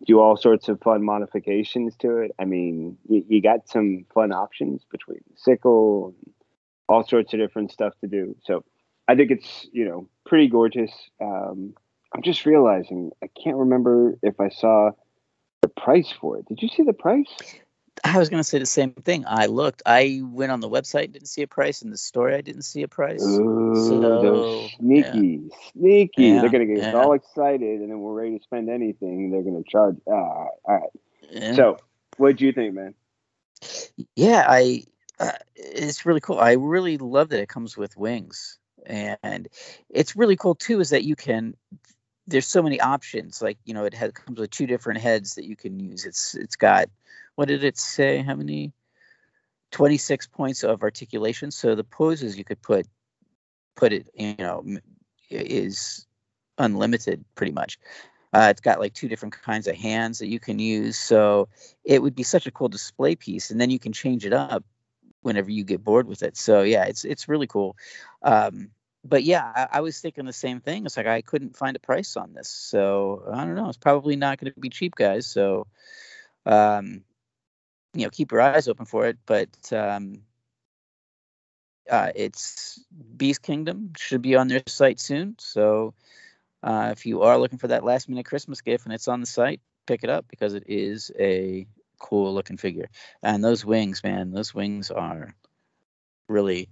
do 0.06 0.20
all 0.20 0.36
sorts 0.36 0.68
of 0.68 0.80
fun 0.80 1.02
modifications 1.02 1.96
to 1.96 2.18
it. 2.18 2.32
I 2.38 2.44
mean, 2.44 2.98
you, 3.08 3.24
you 3.28 3.42
got 3.42 3.68
some 3.68 4.04
fun 4.12 4.32
options 4.32 4.84
between 4.90 5.22
sickle, 5.36 6.14
all 6.88 7.06
sorts 7.06 7.32
of 7.32 7.40
different 7.40 7.72
stuff 7.72 7.94
to 8.00 8.06
do. 8.06 8.36
So 8.44 8.64
I 9.08 9.14
think 9.14 9.30
it's 9.30 9.66
you 9.72 9.84
know 9.84 10.08
pretty 10.24 10.48
gorgeous. 10.48 10.92
Um, 11.20 11.74
I'm 12.14 12.22
just 12.22 12.46
realizing 12.46 13.12
I 13.22 13.28
can't 13.42 13.56
remember 13.56 14.18
if 14.22 14.40
I 14.40 14.48
saw 14.48 14.90
the 15.62 15.68
price 15.68 16.12
for 16.20 16.38
it. 16.38 16.46
Did 16.46 16.62
you 16.62 16.68
see 16.68 16.82
the 16.82 16.92
price? 16.92 17.28
I 18.04 18.18
was 18.18 18.28
going 18.28 18.40
to 18.40 18.48
say 18.48 18.58
the 18.58 18.66
same 18.66 18.92
thing. 18.92 19.24
I 19.26 19.46
looked. 19.46 19.82
I 19.86 20.20
went 20.22 20.52
on 20.52 20.60
the 20.60 20.68
website, 20.68 21.12
didn't 21.12 21.28
see 21.28 21.42
a 21.42 21.46
price. 21.46 21.82
In 21.82 21.90
the 21.90 21.96
store, 21.96 22.30
I 22.30 22.40
didn't 22.40 22.62
see 22.62 22.82
a 22.82 22.88
price. 22.88 23.22
Ooh, 23.22 23.74
so, 23.74 24.68
sneaky, 24.78 25.40
yeah. 25.42 25.56
sneaky. 25.72 26.22
Yeah, 26.24 26.40
They're 26.40 26.50
going 26.50 26.68
to 26.68 26.74
get 26.74 26.82
yeah. 26.82 26.92
all 26.92 27.14
excited, 27.14 27.80
and 27.80 27.90
then 27.90 28.00
we're 28.00 28.12
ready 28.12 28.38
to 28.38 28.42
spend 28.42 28.68
anything. 28.68 29.30
They're 29.30 29.42
going 29.42 29.62
to 29.62 29.68
charge. 29.68 29.96
Uh, 30.06 30.12
all 30.12 30.50
right. 30.66 31.56
So, 31.56 31.78
what 32.18 32.36
do 32.36 32.44
you 32.44 32.52
think, 32.52 32.74
man? 32.74 32.94
Yeah, 34.14 34.44
I. 34.46 34.84
Uh, 35.18 35.32
it's 35.54 36.04
really 36.04 36.20
cool. 36.20 36.38
I 36.38 36.52
really 36.52 36.98
love 36.98 37.30
that 37.30 37.40
it 37.40 37.48
comes 37.48 37.76
with 37.76 37.96
wings, 37.96 38.58
and 38.84 39.48
it's 39.88 40.16
really 40.16 40.36
cool 40.36 40.54
too. 40.54 40.80
Is 40.80 40.90
that 40.90 41.04
you 41.04 41.16
can. 41.16 41.54
There's 42.26 42.46
so 42.46 42.62
many 42.62 42.80
options. 42.80 43.40
Like 43.40 43.58
you 43.64 43.72
know, 43.72 43.84
it 43.84 43.94
has, 43.94 44.12
comes 44.12 44.38
with 44.38 44.50
two 44.50 44.66
different 44.66 45.00
heads 45.00 45.36
that 45.36 45.46
you 45.46 45.56
can 45.56 45.80
use. 45.80 46.04
It's 46.04 46.34
it's 46.34 46.56
got. 46.56 46.88
What 47.34 47.48
did 47.48 47.64
it 47.64 47.78
say? 47.78 48.22
How 48.22 48.34
many? 48.34 48.72
26 49.72 50.28
points 50.28 50.62
of 50.62 50.82
articulation. 50.82 51.50
So 51.50 51.74
the 51.74 51.84
poses 51.84 52.38
you 52.38 52.44
could 52.44 52.62
put 52.62 52.86
put 53.74 53.92
it, 53.92 54.08
you 54.14 54.34
know, 54.38 54.64
is 55.30 56.06
unlimited 56.58 57.24
pretty 57.34 57.52
much. 57.52 57.78
Uh, 58.32 58.48
it's 58.50 58.60
got 58.60 58.80
like 58.80 58.94
two 58.94 59.08
different 59.08 59.34
kinds 59.40 59.66
of 59.66 59.76
hands 59.76 60.18
that 60.18 60.28
you 60.28 60.38
can 60.38 60.58
use. 60.58 60.98
So 60.98 61.48
it 61.84 62.02
would 62.02 62.14
be 62.14 62.22
such 62.22 62.46
a 62.46 62.50
cool 62.50 62.68
display 62.68 63.16
piece, 63.16 63.50
and 63.50 63.60
then 63.60 63.70
you 63.70 63.78
can 63.78 63.92
change 63.92 64.24
it 64.26 64.32
up 64.32 64.64
whenever 65.26 65.50
you 65.50 65.64
get 65.64 65.84
bored 65.84 66.06
with 66.08 66.22
it. 66.22 66.36
So 66.36 66.62
yeah, 66.62 66.84
it's 66.84 67.04
it's 67.04 67.28
really 67.28 67.46
cool. 67.46 67.76
Um, 68.22 68.70
but 69.04 69.24
yeah, 69.24 69.52
I, 69.54 69.78
I 69.78 69.80
was 69.80 70.00
thinking 70.00 70.24
the 70.24 70.32
same 70.32 70.60
thing. 70.60 70.86
It's 70.86 70.96
like 70.96 71.06
I 71.06 71.20
couldn't 71.20 71.56
find 71.56 71.76
a 71.76 71.80
price 71.80 72.16
on 72.16 72.32
this, 72.32 72.48
so 72.48 73.24
I 73.30 73.44
don't 73.44 73.54
know. 73.54 73.68
It's 73.68 73.76
probably 73.76 74.16
not 74.16 74.38
going 74.38 74.52
to 74.52 74.60
be 74.60 74.70
cheap, 74.70 74.94
guys. 74.94 75.26
So 75.26 75.66
um, 76.46 77.02
you 77.94 78.04
know, 78.04 78.10
keep 78.10 78.32
your 78.32 78.40
eyes 78.40 78.68
open 78.68 78.86
for 78.86 79.06
it. 79.06 79.18
But 79.26 79.72
um, 79.72 80.22
uh, 81.90 82.10
it's 82.14 82.84
Beast 83.16 83.42
Kingdom 83.42 83.92
should 83.96 84.22
be 84.22 84.36
on 84.36 84.48
their 84.48 84.62
site 84.66 85.00
soon. 85.00 85.36
So 85.38 85.94
uh, 86.62 86.90
if 86.92 87.06
you 87.06 87.22
are 87.22 87.38
looking 87.38 87.58
for 87.58 87.68
that 87.68 87.84
last 87.84 88.08
minute 88.08 88.26
Christmas 88.26 88.60
gift 88.60 88.84
and 88.84 88.94
it's 88.94 89.08
on 89.08 89.20
the 89.20 89.26
site, 89.26 89.60
pick 89.86 90.04
it 90.04 90.10
up 90.10 90.26
because 90.28 90.54
it 90.54 90.64
is 90.66 91.10
a 91.18 91.66
cool 91.98 92.34
looking 92.34 92.56
figure. 92.56 92.88
And 93.22 93.42
those 93.42 93.64
wings, 93.64 94.02
man, 94.02 94.30
those 94.30 94.54
wings 94.54 94.90
are 94.90 95.34
really, 96.28 96.68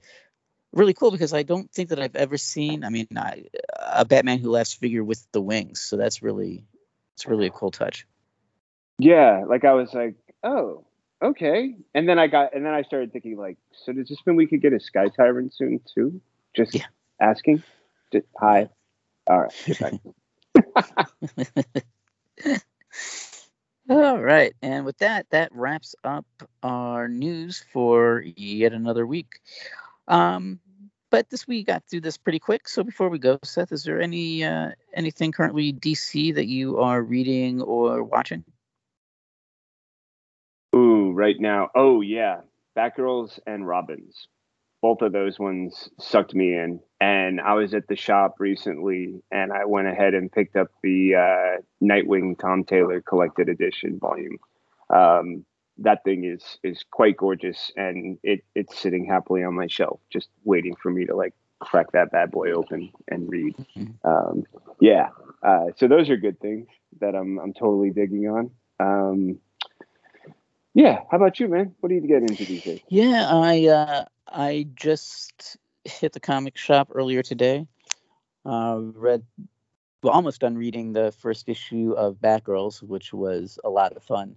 really 0.72 0.94
cool 0.94 1.10
because 1.10 1.32
I 1.32 1.42
don't 1.42 1.70
think 1.70 1.90
that 1.90 2.00
I've 2.00 2.16
ever 2.16 2.36
seen. 2.36 2.84
I 2.84 2.90
mean, 2.90 3.08
I, 3.16 3.44
a 3.78 4.04
Batman 4.04 4.38
Who 4.38 4.50
Laughs 4.50 4.74
figure 4.74 5.04
with 5.04 5.26
the 5.32 5.40
wings. 5.40 5.80
So 5.80 5.96
that's 5.96 6.22
really, 6.22 6.64
it's 7.14 7.26
really 7.26 7.46
a 7.46 7.50
cool 7.50 7.70
touch. 7.70 8.06
Yeah, 8.98 9.44
like 9.48 9.64
I 9.64 9.72
was 9.72 9.92
like, 9.92 10.14
oh, 10.42 10.84
okay. 11.22 11.76
And 11.94 12.08
then 12.08 12.18
I 12.18 12.26
got, 12.28 12.54
and 12.54 12.64
then 12.64 12.72
I 12.72 12.82
started 12.82 13.12
thinking, 13.12 13.36
like, 13.36 13.58
so 13.72 13.92
does 13.92 14.08
this 14.08 14.18
mean 14.26 14.36
we 14.36 14.46
could 14.46 14.62
get 14.62 14.72
a 14.72 14.80
Sky 14.80 15.08
Tyrant 15.08 15.54
soon 15.54 15.80
too? 15.94 16.20
Just 16.54 16.74
Yeah. 16.74 16.86
asking. 17.20 17.62
Just, 18.12 18.26
hi. 18.38 18.68
All 19.26 19.40
right. 19.40 20.00
All 23.88 24.20
right. 24.20 24.54
And 24.62 24.86
with 24.86 24.98
that, 24.98 25.26
that 25.30 25.52
wraps 25.52 25.94
up 26.04 26.24
our 26.62 27.06
news 27.06 27.64
for 27.72 28.22
yet 28.36 28.72
another 28.72 29.06
week. 29.06 29.40
Um, 30.08 30.60
but 31.10 31.28
this 31.30 31.46
week 31.46 31.66
got 31.66 31.84
through 31.88 32.00
this 32.00 32.16
pretty 32.16 32.38
quick. 32.38 32.66
So 32.66 32.82
before 32.82 33.08
we 33.10 33.18
go, 33.18 33.38
Seth, 33.44 33.72
is 33.72 33.84
there 33.84 34.00
any 34.00 34.42
uh, 34.42 34.70
anything 34.94 35.32
currently 35.32 35.72
DC 35.72 36.34
that 36.34 36.46
you 36.46 36.78
are 36.78 37.02
reading 37.02 37.60
or 37.62 38.02
watching? 38.02 38.44
Ooh, 40.74 41.12
right 41.12 41.38
now. 41.38 41.70
Oh 41.74 42.00
yeah, 42.00 42.40
Batgirls 42.76 43.38
and 43.46 43.66
Robins. 43.68 44.26
Both 44.84 45.00
of 45.00 45.12
those 45.12 45.38
ones 45.38 45.88
sucked 45.98 46.34
me 46.34 46.54
in, 46.54 46.78
and 47.00 47.40
I 47.40 47.54
was 47.54 47.72
at 47.72 47.88
the 47.88 47.96
shop 47.96 48.34
recently, 48.38 49.22
and 49.32 49.50
I 49.50 49.64
went 49.64 49.88
ahead 49.88 50.12
and 50.12 50.30
picked 50.30 50.56
up 50.56 50.68
the 50.82 51.14
uh, 51.14 51.62
Nightwing 51.82 52.38
Tom 52.38 52.64
Taylor 52.64 53.00
collected 53.00 53.48
edition 53.48 53.98
volume. 53.98 54.36
Um, 54.90 55.46
that 55.78 56.04
thing 56.04 56.24
is 56.26 56.58
is 56.62 56.84
quite 56.90 57.16
gorgeous, 57.16 57.72
and 57.76 58.18
it 58.22 58.44
it's 58.54 58.78
sitting 58.78 59.06
happily 59.06 59.42
on 59.42 59.54
my 59.54 59.68
shelf, 59.68 60.00
just 60.12 60.28
waiting 60.44 60.76
for 60.76 60.90
me 60.90 61.06
to 61.06 61.16
like 61.16 61.32
crack 61.60 61.92
that 61.92 62.10
bad 62.10 62.30
boy 62.30 62.52
open 62.52 62.90
and 63.08 63.26
read. 63.30 63.54
Um, 64.04 64.44
yeah, 64.82 65.08
uh, 65.42 65.68
so 65.76 65.88
those 65.88 66.10
are 66.10 66.18
good 66.18 66.38
things 66.40 66.68
that 67.00 67.14
I'm 67.14 67.38
I'm 67.38 67.54
totally 67.54 67.88
digging 67.88 68.28
on. 68.28 68.50
Um, 68.78 69.38
yeah. 70.74 71.00
How 71.10 71.16
about 71.16 71.40
you, 71.40 71.48
man? 71.48 71.74
What 71.80 71.92
are 71.92 71.94
you 71.94 72.00
getting 72.00 72.28
into 72.28 72.44
these 72.44 72.62
days? 72.62 72.80
Yeah, 72.88 73.28
I 73.30 73.66
uh, 73.66 74.04
I 74.28 74.66
just 74.74 75.56
hit 75.84 76.12
the 76.12 76.20
comic 76.20 76.56
shop 76.56 76.90
earlier 76.92 77.22
today. 77.22 77.66
Uh, 78.44 78.80
read, 78.94 79.24
well, 80.02 80.12
almost 80.12 80.40
done 80.40 80.56
reading 80.56 80.92
the 80.92 81.12
first 81.12 81.48
issue 81.48 81.94
of 81.96 82.16
Batgirls, 82.16 82.82
which 82.82 83.12
was 83.12 83.58
a 83.64 83.70
lot 83.70 83.96
of 83.96 84.02
fun. 84.02 84.36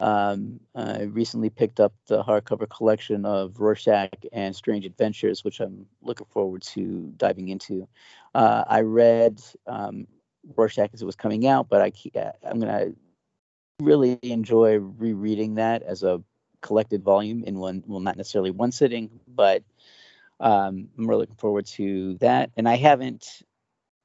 Um, 0.00 0.58
I 0.74 1.02
recently 1.02 1.50
picked 1.50 1.78
up 1.78 1.92
the 2.08 2.24
hardcover 2.24 2.68
collection 2.68 3.24
of 3.24 3.60
Rorschach 3.60 4.10
and 4.32 4.54
Strange 4.54 4.84
Adventures, 4.84 5.44
which 5.44 5.60
I'm 5.60 5.86
looking 6.02 6.26
forward 6.30 6.62
to 6.62 7.12
diving 7.16 7.48
into. 7.48 7.86
Uh, 8.34 8.64
I 8.66 8.80
read 8.80 9.40
um, 9.66 10.06
Rorschach 10.56 10.90
as 10.92 11.02
it 11.02 11.06
was 11.06 11.16
coming 11.16 11.46
out, 11.46 11.68
but 11.68 11.80
I 11.80 11.92
I'm 12.42 12.58
gonna 12.58 12.92
really 13.80 14.18
enjoy 14.22 14.78
rereading 14.78 15.56
that 15.56 15.82
as 15.82 16.02
a 16.02 16.22
collected 16.60 17.02
volume 17.02 17.44
in 17.44 17.58
one 17.58 17.82
well 17.86 18.00
not 18.00 18.16
necessarily 18.16 18.50
one 18.50 18.72
sitting 18.72 19.20
but 19.28 19.62
um, 20.40 20.88
i'm 20.96 21.06
really 21.06 21.20
looking 21.22 21.36
forward 21.36 21.66
to 21.66 22.14
that. 22.18 22.50
And 22.56 22.68
i 22.68 22.76
haven't 22.76 23.42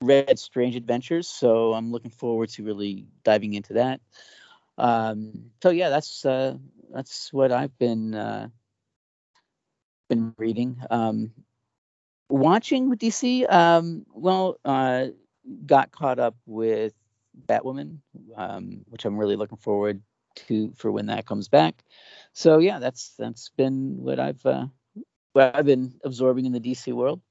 read 0.02 0.40
strange 0.40 0.76
adventures 0.76 1.28
so 1.28 1.74
i'm 1.74 1.92
looking 1.92 2.12
forward 2.12 2.50
to 2.50 2.64
really 2.64 3.06
diving 3.24 3.54
into 3.54 3.74
that. 3.74 4.02
Um, 4.78 5.52
so 5.62 5.70
yeah 5.70 5.90
that's 5.90 6.26
uh, 6.26 6.56
that's 6.92 7.32
what 7.32 7.52
i've 7.52 7.78
been 7.78 8.16
uh, 8.16 8.50
been 10.10 10.34
reading. 10.38 10.82
Um, 10.90 11.32
watching 12.30 12.90
with 12.90 13.00
dc 13.00 13.52
um, 13.52 14.06
well 14.14 14.58
uh, 14.66 15.08
got 15.66 15.92
caught 15.92 16.20
up 16.20 16.36
with 16.46 16.94
batwoman 17.48 17.98
um, 18.36 18.82
which 18.88 19.06
i'm 19.06 19.18
really 19.18 19.36
looking 19.36 19.58
forward 19.58 20.02
to 20.36 20.72
for 20.76 20.92
when 20.92 21.08
that 21.08 21.26
comes 21.26 21.48
back 21.48 21.84
so 22.34 22.60
yeah 22.60 22.80
that's 22.80 23.14
that's 23.18 23.50
been 23.58 23.98
what 23.98 24.20
i've 24.20 24.46
uh, 24.46 24.66
what 25.34 25.56
i've 25.56 25.66
been 25.66 25.94
absorbing 26.04 26.46
in 26.46 26.52
the 26.52 26.60
dc 26.60 26.92
world 26.94 27.22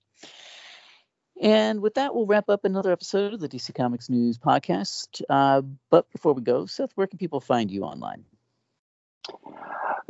and 1.40 1.80
with 1.80 1.94
that 1.94 2.14
we'll 2.14 2.26
wrap 2.26 2.48
up 2.48 2.64
another 2.64 2.92
episode 2.92 3.32
of 3.32 3.40
the 3.40 3.48
dc 3.48 3.74
comics 3.74 4.10
news 4.10 4.38
podcast 4.38 5.22
uh, 5.30 5.62
but 5.90 6.10
before 6.10 6.32
we 6.32 6.42
go 6.42 6.66
seth 6.66 6.92
where 6.94 7.06
can 7.06 7.18
people 7.18 7.40
find 7.40 7.70
you 7.70 7.82
online 7.82 8.24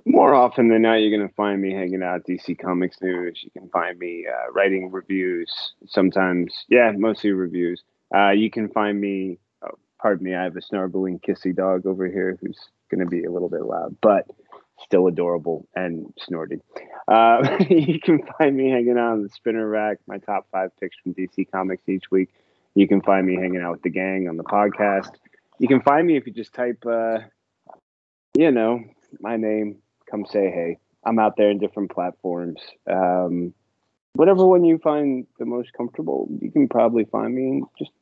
More 0.04 0.34
often 0.34 0.68
than 0.68 0.82
not, 0.82 0.94
you're 0.94 1.16
going 1.16 1.28
to 1.28 1.34
find 1.34 1.60
me 1.60 1.72
hanging 1.72 2.02
out 2.02 2.24
DC 2.26 2.58
Comics 2.58 2.96
News. 3.02 3.40
You 3.42 3.50
can 3.50 3.68
find 3.68 3.98
me 3.98 4.26
uh, 4.26 4.50
writing 4.52 4.90
reviews. 4.90 5.74
Sometimes, 5.86 6.64
yeah, 6.68 6.92
mostly 6.96 7.32
reviews. 7.32 7.82
Uh, 8.14 8.30
you 8.30 8.50
can 8.50 8.68
find 8.68 8.98
me. 8.98 9.38
Pardon 10.00 10.24
me, 10.24 10.34
I 10.34 10.44
have 10.44 10.56
a 10.56 10.62
snarling 10.62 11.18
kissy 11.20 11.54
dog 11.54 11.86
over 11.86 12.06
here 12.06 12.38
who's 12.40 12.58
going 12.90 13.00
to 13.00 13.06
be 13.06 13.24
a 13.24 13.30
little 13.30 13.48
bit 13.48 13.62
loud, 13.62 13.96
but 14.00 14.26
still 14.80 15.06
adorable 15.06 15.66
and 15.74 16.12
snorting. 16.18 16.60
Uh, 17.08 17.58
you 17.70 18.00
can 18.00 18.20
find 18.38 18.56
me 18.56 18.70
hanging 18.70 18.96
out 18.98 19.12
on 19.12 19.22
the 19.22 19.28
spinner 19.28 19.66
rack. 19.68 19.98
My 20.06 20.18
top 20.18 20.46
five 20.52 20.70
picks 20.78 20.96
from 21.02 21.14
DC 21.14 21.50
Comics 21.50 21.88
each 21.88 22.10
week. 22.10 22.30
You 22.74 22.86
can 22.86 23.00
find 23.00 23.26
me 23.26 23.34
hanging 23.34 23.60
out 23.60 23.72
with 23.72 23.82
the 23.82 23.90
gang 23.90 24.28
on 24.28 24.36
the 24.36 24.44
podcast. 24.44 25.10
You 25.58 25.66
can 25.66 25.82
find 25.82 26.06
me 26.06 26.16
if 26.16 26.26
you 26.26 26.32
just 26.32 26.52
type, 26.52 26.84
uh, 26.86 27.18
you 28.36 28.52
know, 28.52 28.84
my 29.20 29.36
name. 29.36 29.78
Come 30.10 30.26
say 30.26 30.50
hey. 30.50 30.78
I'm 31.04 31.18
out 31.18 31.36
there 31.36 31.50
in 31.50 31.58
different 31.58 31.90
platforms. 31.90 32.60
Um, 32.90 33.54
whatever 34.12 34.46
one 34.46 34.64
you 34.64 34.78
find 34.78 35.26
the 35.38 35.46
most 35.46 35.72
comfortable, 35.72 36.28
you 36.40 36.50
can 36.50 36.68
probably 36.68 37.04
find 37.04 37.34
me 37.34 37.48
and 37.48 37.64
just 37.78 37.92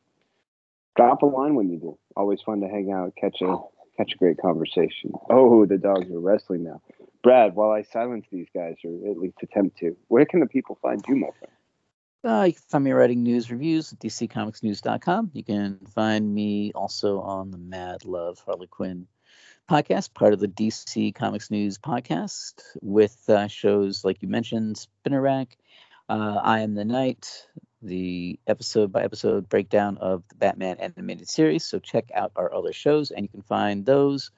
drop 0.97 1.23
a 1.23 1.27
line 1.27 1.55
when 1.55 1.71
you 1.71 1.79
do. 1.79 1.99
Always 2.17 2.41
fun 2.43 2.61
to 2.61 2.69
hang 2.69 2.91
out, 2.93 3.15
catch 3.17 3.41
a 3.43 3.57
catch 3.97 4.13
a 4.15 4.19
great 4.19 4.39
conversation. 4.39 5.13
Oh, 5.31 5.65
the 5.67 5.79
dogs 5.79 6.11
are 6.11 6.21
wrestling 6.21 6.65
now. 6.65 6.83
Brad, 7.23 7.55
while 7.55 7.71
I 7.71 7.83
silence 7.83 8.27
these 8.31 8.47
guys, 8.55 8.77
or 8.85 9.11
at 9.11 9.19
least 9.19 9.39
attempt 9.43 9.79
to, 9.79 9.97
where 10.09 10.27
can 10.27 10.41
the 10.41 10.47
people 10.47 10.79
find 10.83 11.03
you, 11.09 11.17
my 11.17 11.29
friend? 11.39 11.53
Uh, 12.25 12.45
you 12.45 12.53
can 12.53 12.63
find 12.69 12.85
me 12.85 12.93
writing 12.93 13.23
news 13.23 13.51
reviews 13.51 13.93
at 13.93 14.01
dccomicsnews.com. 14.01 15.31
You 15.33 15.45
can 15.45 15.79
find 15.95 16.35
me 16.35 16.73
also 16.75 17.21
on 17.21 17.51
the 17.51 17.59
Mad 17.59 18.05
Love 18.05 18.39
Harley 18.45 18.67
Quinn 18.67 19.07
podcast, 19.71 20.15
part 20.15 20.33
of 20.33 20.41
the 20.41 20.49
DC 20.49 21.15
Comics 21.15 21.51
News 21.51 21.79
podcast, 21.79 22.55
with 22.83 23.29
uh, 23.29 23.49
shows 23.49 24.05
like 24.05 24.23
you 24.23 24.29
mentioned, 24.29 24.77
Spinner 24.77 25.21
Rack, 25.21 25.57
uh, 26.09 26.41
I 26.43 26.61
Am 26.61 26.75
the 26.75 26.85
Night, 26.85 27.47
the 27.83 28.39
episode 28.47 28.93
by 28.93 29.03
episode 29.03 29.49
breakdown 29.49 29.99
of 29.99 30.23
the 30.29 30.35
Batman 30.35 30.79
animated 30.79 31.29
series. 31.29 31.65
So 31.65 31.79
check 31.79 32.11
out 32.15 32.33
our 32.37 32.53
other 32.53 32.73
shows, 32.73 33.11
and 33.11 33.23
you 33.23 33.29
can 33.29 33.43
find 33.43 33.85
those 33.85 34.31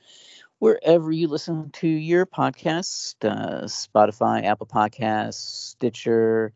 wherever 0.59 1.13
you 1.13 1.29
listen 1.29 1.71
to 1.71 1.89
your 1.89 2.27
podcast 2.27 3.15
uh, 3.23 3.65
Spotify, 3.65 4.45
Apple 4.45 4.67
Podcasts, 4.67 5.71
Stitcher, 5.71 6.53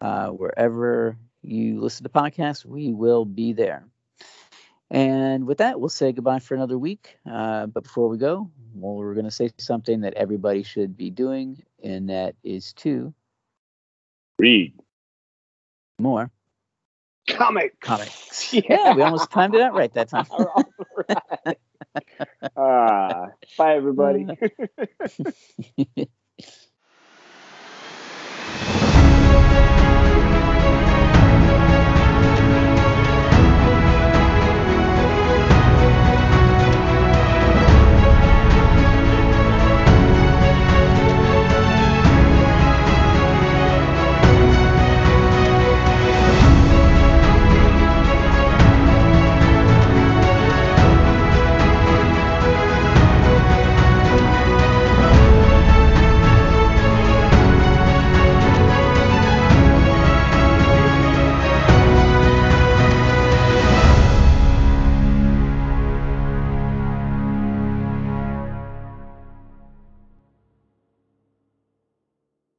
uh, 0.00 0.28
wherever 0.28 1.16
you 1.42 1.80
listen 1.80 2.04
to 2.04 2.10
podcasts, 2.10 2.64
we 2.64 2.92
will 2.92 3.24
be 3.24 3.52
there. 3.52 3.86
And 4.90 5.46
with 5.46 5.58
that, 5.58 5.80
we'll 5.80 5.88
say 5.88 6.12
goodbye 6.12 6.38
for 6.38 6.54
another 6.54 6.78
week. 6.78 7.16
Uh, 7.28 7.66
but 7.66 7.82
before 7.82 8.08
we 8.08 8.18
go, 8.18 8.50
well, 8.74 8.94
we're 8.94 9.14
going 9.14 9.24
to 9.24 9.30
say 9.30 9.50
something 9.58 10.02
that 10.02 10.14
everybody 10.14 10.62
should 10.62 10.96
be 10.96 11.10
doing, 11.10 11.62
and 11.82 12.08
that 12.10 12.36
is 12.42 12.72
to 12.74 13.12
Read 14.38 14.74
more 15.98 16.30
comic. 17.28 17.80
comics. 17.80 18.52
Yeah, 18.52 18.94
we 18.94 19.02
almost 19.02 19.30
timed 19.30 19.54
it 19.54 19.60
out 19.60 19.74
right 19.74 19.92
that 19.94 20.08
time. 20.08 20.26
Ah, 22.56 23.26
bye 23.58 23.76
everybody. 23.76 24.26